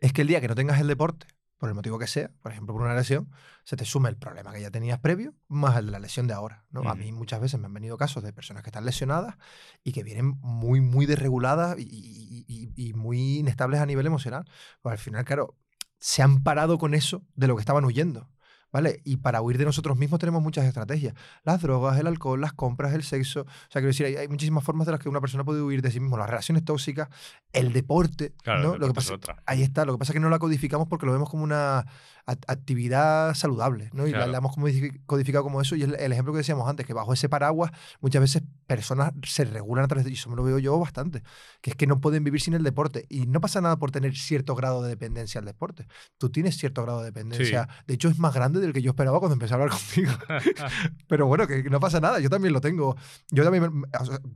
[0.00, 1.26] es que el día que no tengas el deporte,
[1.58, 3.30] por el motivo que sea, por ejemplo por una lesión,
[3.64, 6.34] se te sume el problema que ya tenías previo más el de la lesión de
[6.34, 6.64] ahora.
[6.70, 6.80] ¿no?
[6.88, 9.36] A mí muchas veces me han venido casos de personas que están lesionadas
[9.84, 14.44] y que vienen muy, muy desreguladas y, y- y- y muy inestables a nivel emocional.
[14.82, 15.56] Pues al final, claro,
[15.98, 18.28] se han parado con eso de lo que estaban huyendo.
[18.76, 19.00] ¿Vale?
[19.04, 21.14] Y para huir de nosotros mismos tenemos muchas estrategias.
[21.44, 23.40] Las drogas, el alcohol, las compras, el sexo.
[23.40, 25.80] O sea, quiero decir, hay, hay muchísimas formas de las que una persona puede huir
[25.80, 26.18] de sí mismo.
[26.18, 27.08] Las relaciones tóxicas,
[27.54, 28.34] el deporte.
[28.42, 28.74] Claro, ¿no?
[28.74, 29.42] el Lo que es pasa, otra.
[29.46, 29.86] Ahí está.
[29.86, 31.86] Lo que pasa es que no la codificamos porque lo vemos como una
[32.26, 33.90] actividad saludable.
[33.92, 34.06] ¿no?
[34.06, 34.32] Y la, Claro.
[34.32, 35.76] la hemos codifi- codificado como eso.
[35.76, 37.70] Y el, el ejemplo que decíamos antes, que bajo ese paraguas
[38.00, 40.10] muchas veces personas se regulan a través de...
[40.10, 41.22] Y eso me lo veo yo bastante.
[41.60, 43.06] Que es que no pueden vivir sin el deporte.
[43.08, 45.86] Y no pasa nada por tener cierto grado de dependencia al deporte.
[46.18, 47.68] Tú tienes cierto grado de dependencia.
[47.86, 50.12] De hecho, es más grande del que yo esperaba cuando empecé a hablar contigo.
[51.08, 52.96] Pero bueno, que no pasa nada, yo también lo tengo.
[53.30, 53.82] Yo también,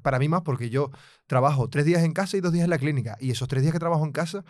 [0.03, 0.91] para mí más, porque yo
[1.27, 3.17] trabajo tres días en casa y dos días en la clínica.
[3.21, 4.45] Y esos tres días que trabajo en casa,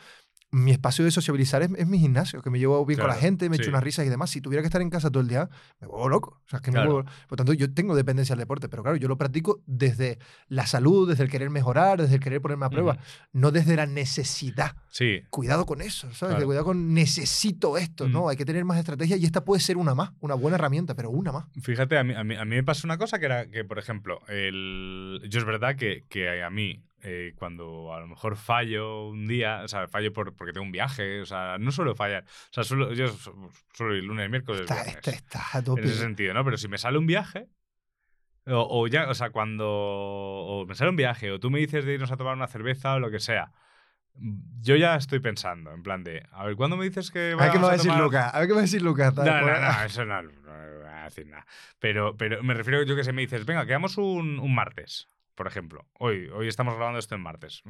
[0.53, 3.21] mi espacio de sociabilizar es, es mi gimnasio, que me llevo bien con la Claro,
[3.25, 3.63] gente, me sí.
[3.63, 4.31] echo unas risas y demás.
[4.31, 5.49] Si tuviera que estar en casa todo el día,
[5.81, 6.41] me vuelvo loco.
[6.45, 6.93] O sea, es que me Claro.
[6.93, 10.19] vuelvo- Por tanto, yo tengo dependencia al deporte, pero claro, yo lo practico desde
[10.49, 13.01] la salud, desde el querer mejorar, desde el querer ponerme a prueba, Ujú.
[13.35, 14.75] no desde la necesidad.
[14.91, 15.23] Sí.
[15.31, 16.35] Cuidado con eso, ¿sabes?
[16.35, 16.47] Claro.
[16.47, 18.25] Cuidado con necesito esto, ¿no?
[18.25, 18.29] Mm.
[18.31, 21.11] Hay que tener más estrategia y esta puede ser una más, una buena herramienta, pero
[21.11, 21.45] una más.
[21.63, 23.79] Fíjate, a mí, a, mí, a mí me pasó una cosa que era que, por
[23.79, 29.09] ejemplo, el, yo es verdad que, que a mí, eh, cuando a lo mejor fallo
[29.09, 32.25] un día, o sea, fallo por, porque tengo un viaje, o sea, no suelo fallar.
[32.25, 34.97] O sea, suelo, yo su- suelo ir lunes, miércoles, Está, viernes.
[34.97, 35.83] está, está a en tope.
[35.85, 36.45] ese sentido, ¿no?
[36.45, 37.49] Pero si me sale un viaje,
[38.47, 41.85] o, o ya, o sea, cuando o me sale un viaje, o tú me dices
[41.85, 43.53] de irnos a tomar una cerveza o lo que sea,
[44.61, 47.51] yo ya estoy pensando, en plan de, a ver, ¿cuándo me dices que A ver
[47.53, 48.35] qué me vamos va a decir tomar- Lucas.
[48.35, 49.15] A ver qué me va a decir Lucas.
[49.15, 50.31] no, no, no, eso no, no
[50.81, 51.47] voy a decir nada.
[51.79, 55.47] Pero, pero me refiero, yo que sé, me dices, venga, quedamos un, un martes, por
[55.47, 55.87] ejemplo.
[55.99, 57.63] Hoy, hoy estamos grabando esto en martes.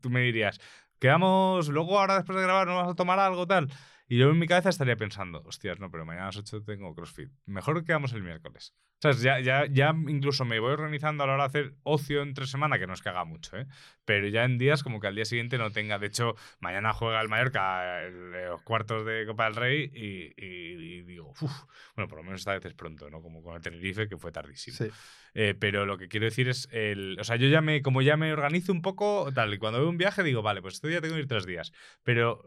[0.00, 0.60] Tú me dirías,
[0.98, 3.68] quedamos, luego ahora después de grabar nos vamos a tomar algo, tal.
[4.08, 6.94] Y yo en mi cabeza estaría pensando, hostias, no, pero mañana a las 8 tengo
[6.94, 7.30] CrossFit.
[7.44, 8.74] Mejor quedamos el miércoles.
[8.98, 9.20] ¿Sabes?
[9.20, 12.78] Ya, ya, ya incluso me voy organizando a la hora de hacer ocio entre semana,
[12.78, 13.66] que no es que haga mucho, ¿eh?
[14.06, 15.98] Pero ya en días como que al día siguiente no tenga.
[15.98, 20.98] De hecho, mañana juega el Mallorca el- los cuartos de Copa del Rey y, y-
[20.98, 21.64] y digo, uff,
[21.94, 23.20] bueno, por lo menos esta vez es pronto, ¿no?
[23.20, 24.76] Como con el Tenerife, que fue tardísimo.
[24.78, 24.88] Sí.
[25.34, 28.16] Eh, pero lo que quiero decir es, el, o sea, yo ya me, como ya
[28.16, 31.02] me organizo un poco, tal, y cuando veo un viaje digo, vale, pues este día
[31.02, 31.72] tengo que ir tres días.
[32.02, 32.42] Pero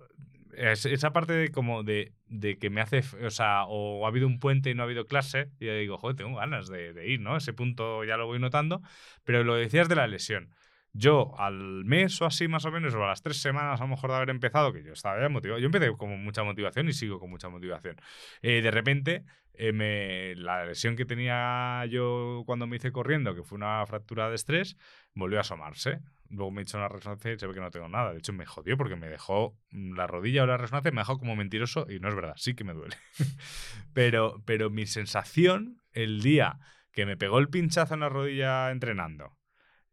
[0.60, 4.28] es- esa parte de como de, de que me hace, o sea, o ha habido
[4.28, 7.08] un puente y no ha habido clase, y ya digo, joder, tengo ganas de, de
[7.10, 7.38] ir, ¿no?
[7.38, 8.82] Ese punto ya lo voy notando.
[9.24, 10.50] Pero lo decías de la lesión.
[10.94, 13.90] Yo al mes o así más o menos, o a las tres semanas a lo
[13.90, 16.94] mejor de haber empezado, que yo estaba ya motivado, yo empecé con mucha motivación y
[16.94, 17.96] sigo con mucha motivación.
[18.42, 23.44] Eh, de repente, eh, me- la lesión que tenía yo cuando me hice corriendo, que
[23.44, 24.78] fue una fractura de estrés,
[25.14, 26.00] volvió a asomarse.
[26.30, 28.12] Luego me he hecho una resonancia y se ve que no tengo nada.
[28.14, 31.36] De hecho, me jodió porque me dejó la rodilla o la resonancia, me dejó como
[31.36, 32.96] mentiroso y no es verdad, sí que me duele.
[33.94, 36.60] pero, pero mi sensación el día
[36.92, 39.39] que me pegó el pinchazo en la rodilla entrenando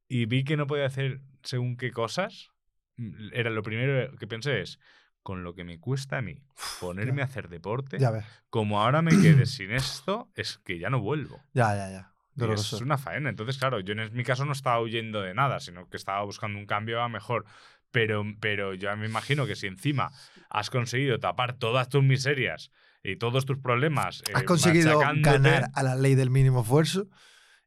[0.09, 2.51] y vi que no podía hacer según qué cosas,
[2.97, 4.79] mm, era lo primero que pensé es,
[5.23, 6.41] con lo que me cuesta a mí
[6.81, 8.25] ponerme a hacer deporte, Ya ves.
[8.49, 11.43] como ahora me quede sin esto, es que ya no vuelvo.
[11.53, 12.13] Ya, ya, ya.
[12.37, 13.31] Y es una faena.
[13.31, 16.59] Entonces, claro, yo en mi caso no estaba huyendo de nada, sino que estaba buscando
[16.59, 17.47] un cambio a mejor.
[17.91, 20.11] Pero, pero yo me imagino que si encima
[20.51, 22.71] has conseguido tapar todas tus miserias
[23.03, 24.23] y todos tus problemas.
[24.35, 27.09] Has eh, conseguido ganar a la ley del mínimo esfuerzo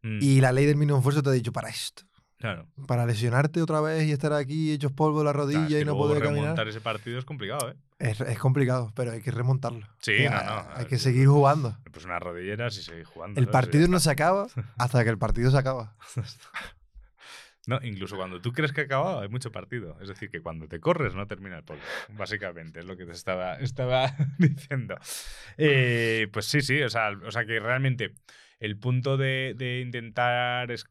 [0.04, 2.04] mm, y la ley del mínimo esfuerzo te ha dicho para esto.
[2.40, 2.68] Claro.
[2.88, 6.20] Para lesionarte otra vez y estar aquí hechos polvo la Claro, rodilla y no poder
[6.20, 6.68] remontar caminar.
[6.68, 7.76] ese partido es complicado, ¿eh?
[8.00, 9.86] Es, es complicado, pero hay que remontarlo.
[10.00, 11.78] Sí, O sea, no, no, Hay que seguir jugando.
[11.92, 13.40] Pues unas rodilleras y seguir jugando.
[13.40, 13.54] El ¿sabes?
[13.54, 14.48] partido no se acaba
[14.78, 15.96] hasta que el partido se acaba.
[17.68, 19.96] No, incluso cuando tú crees que ha acabado, hay mucho partido.
[20.02, 21.82] Es decir, que cuando te corres no termina el polvo.
[22.18, 24.96] Básicamente, es lo que te estaba, estaba diciendo.
[25.58, 28.16] Eh, pues sí, sí, o sea, o sea que realmente
[28.60, 30.86] el punto de, de intentar es-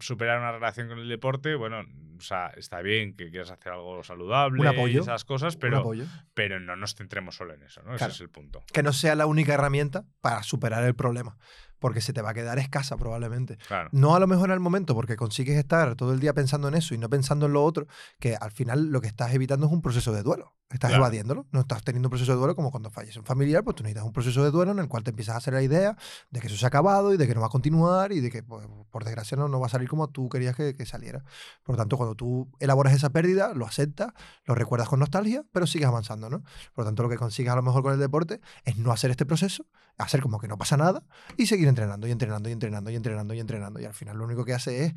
[0.00, 1.84] superar una relación con el deporte, bueno,
[2.24, 5.00] sea, está bien que quieras hacer algo saludable Un apoyo.
[5.00, 5.84] y esas cosas, pero,
[6.32, 7.96] pero no nos centremos solo en eso, ¿no?
[7.96, 8.12] Claro.
[8.12, 8.64] Ese es el punto.
[8.72, 11.36] Que no sea la única herramienta para superar el problema.
[11.84, 13.58] Porque se te va a quedar escasa probablemente.
[13.68, 13.90] Claro.
[13.92, 16.74] No a lo mejor en el momento, porque consigues estar todo el día pensando en
[16.76, 17.86] eso y no pensando en lo otro,
[18.18, 20.54] que al final lo que estás evitando es un proceso de duelo.
[20.70, 21.04] Estás Claro.
[21.04, 21.46] evadiéndolo.
[21.52, 24.06] No estás teniendo un proceso de duelo como cuando fallece un familiar, pues tú necesitas
[24.06, 25.94] un proceso de duelo en el cual te empiezas a hacer la idea
[26.30, 28.30] de que eso se ha acabado y de que no va a continuar y de
[28.30, 31.22] que, pues, por desgracia, no, no va a salir como tú querías que, que saliera.
[31.64, 34.14] Por lo tanto, cuando tú elaboras esa pérdida, lo aceptas,
[34.46, 36.40] lo recuerdas con nostalgia, pero sigues avanzando, ¿no?
[36.74, 39.10] Por lo tanto, lo que consigues a lo mejor con el deporte es no hacer
[39.10, 39.66] este proceso,
[39.98, 41.04] hacer como que no pasa nada
[41.36, 43.80] y seguir entrenando y entrenando y entrenando y entrenando y entrenando.
[43.80, 44.94] Y al final lo único que hace es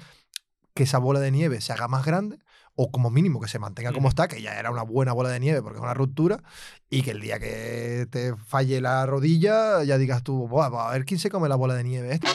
[0.76, 2.38] que esa bola de nieve se haga más grande
[2.76, 5.40] o como mínimo que se mantenga como está, que ya era una buena bola de
[5.40, 6.44] nieve porque es una ruptura,
[6.92, 10.92] y que el día que te falle la rodilla ya digas tú, "Buah, pues a
[10.92, 12.30] ver quién se come la bola de nieve esta.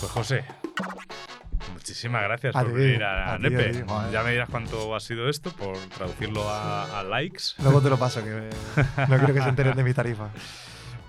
[0.00, 0.44] Pues José,
[1.72, 3.84] muchísimas gracias A por venir a, Nepe.
[4.12, 7.54] ya me dirás cuánto ha sido esto por traducirlo a, a likes.
[7.62, 8.30] Luego te lo paso, que
[9.08, 10.30] no quiero que se enteren de mis tarifas.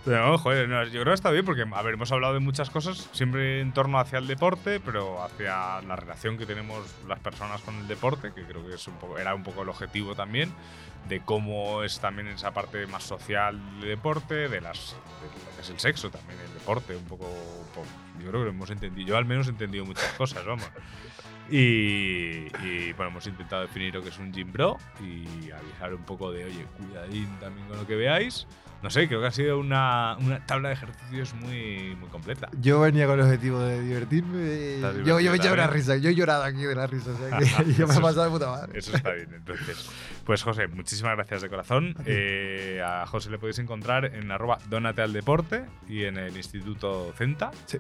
[0.08, 2.70] No, joder, no, yo creo que está bien porque, a ver, hemos hablado de muchas
[2.70, 7.60] cosas, siempre en torno hacia el deporte, pero hacia la relación que tenemos las personas
[7.62, 10.50] con el deporte, que creo que es un poco, era un poco el objetivo también,
[11.10, 15.62] de cómo es también esa parte más social del deporte, de, las, de lo que
[15.62, 17.88] es el sexo también, el deporte, un poco, un poco-
[18.24, 20.70] yo creo que hemos entendido, yo al menos he entendido muchas cosas, vamos.
[21.50, 26.04] Y, y, bueno, hemos intentado definir lo que es un gym bro y avisar un
[26.04, 28.48] poco de, oye, cuidadín también con lo que veáis.
[28.84, 32.50] No sé, creo que ha sido una, una tabla de ejercicios muy, muy completa.
[32.62, 34.80] Yo venía con el objetivo de divertirme.
[35.04, 35.98] Yo, yo me echaba una risa.
[35.98, 37.12] Yo he llorado aquí de la risa.
[37.12, 38.78] O sea que yo me he pasado de puta madre.
[38.78, 39.90] Eso está bien, entonces.
[40.26, 41.96] Pues José, muchísimas gracias de corazón.
[41.98, 42.04] A.
[42.06, 47.14] Eh, a José le podéis encontrar en arroba Dónate al Deporte y en el Instituto
[47.18, 47.52] Centa.
[47.66, 47.80] Sí.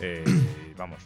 [0.00, 0.24] Eh,
[0.76, 0.98] vamos,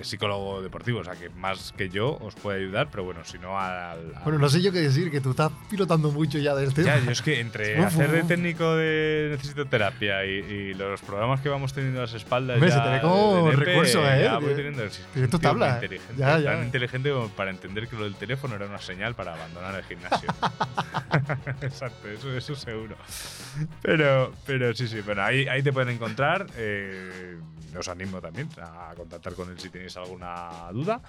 [0.00, 3.38] es psicólogo deportivo, o sea que más que yo os puede ayudar, pero bueno, si
[3.38, 3.72] no al...
[3.72, 6.88] al- Bueno, no sé yo qué decir, que tú estás pilotando mucho ya del tema.
[6.96, 11.00] Ya, yo es que entre Uf, hacer de técnico de necesito terapia y, y los
[11.02, 12.56] programas que vamos teniendo a las espaldas.
[12.56, 14.20] Hombre, ya se te ve como recursos, ¿eh?
[14.24, 14.82] ya voy teniendo,
[15.14, 15.74] muy tabla, ¿eh?
[15.84, 16.52] inteligente, Ya, ya.
[16.52, 19.84] Tan inteligente como para entender que lo del teléfono era una señal para abandonar el
[19.84, 20.28] gimnasio.
[21.62, 22.96] Exacto, eso, eso seguro.
[23.82, 26.46] Pero, pero sí, sí, bueno, ahí, ahí te pueden encontrar.
[26.56, 27.36] eh,
[27.78, 31.00] os animo también a contactar con él si tenéis alguna duda.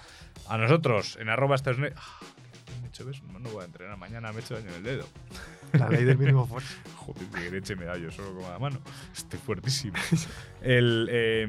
[0.48, 2.18] A nosotros, en arroba estosne- Ah.
[3.32, 5.06] No, no voy a entrenar mañana, me he hecho daño en el dedo.
[5.72, 6.74] La ley del mínimo esfuerzo.
[6.96, 8.80] Joder, qué leche me da yo solo con la mano.
[9.14, 9.94] Estoy fuertísimo.
[10.62, 11.42] El, eh,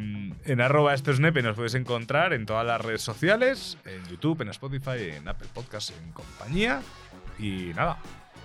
[0.46, 4.42] en arroba esto es nepe nos puedes encontrar en todas las redes sociales, en YouTube,
[4.42, 6.82] en Spotify, en Apple Podcasts, en compañía.
[7.40, 7.98] Y nada,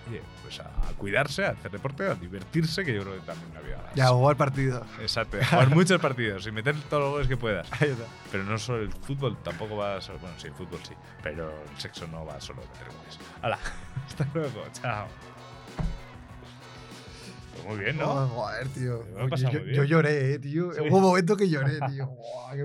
[0.09, 3.61] oye, pues a cuidarse, a hacer deporte, a divertirse, que yo creo que también la
[3.61, 3.91] vida.
[3.95, 4.85] Ya, jugó el partido.
[5.01, 7.69] Exacto, a jugar muchos partidos y meter todos los goles que puedas.
[8.31, 10.17] Pero no solo el fútbol, tampoco va a ser.
[10.19, 13.19] Bueno, sí, el fútbol sí, pero el sexo no va solo a meter goles.
[13.43, 13.59] ¡Hala!
[14.07, 15.07] Hasta luego, chao.
[17.55, 18.11] Pues muy bien, ¿no?
[18.11, 19.05] Oh, joder, tío.
[19.17, 20.73] Me yo, lloré, eh, tío.
[20.73, 20.81] Sí.
[20.81, 22.07] Hubo momentos que lloré, tío.
[22.09, 22.65] Buah, qué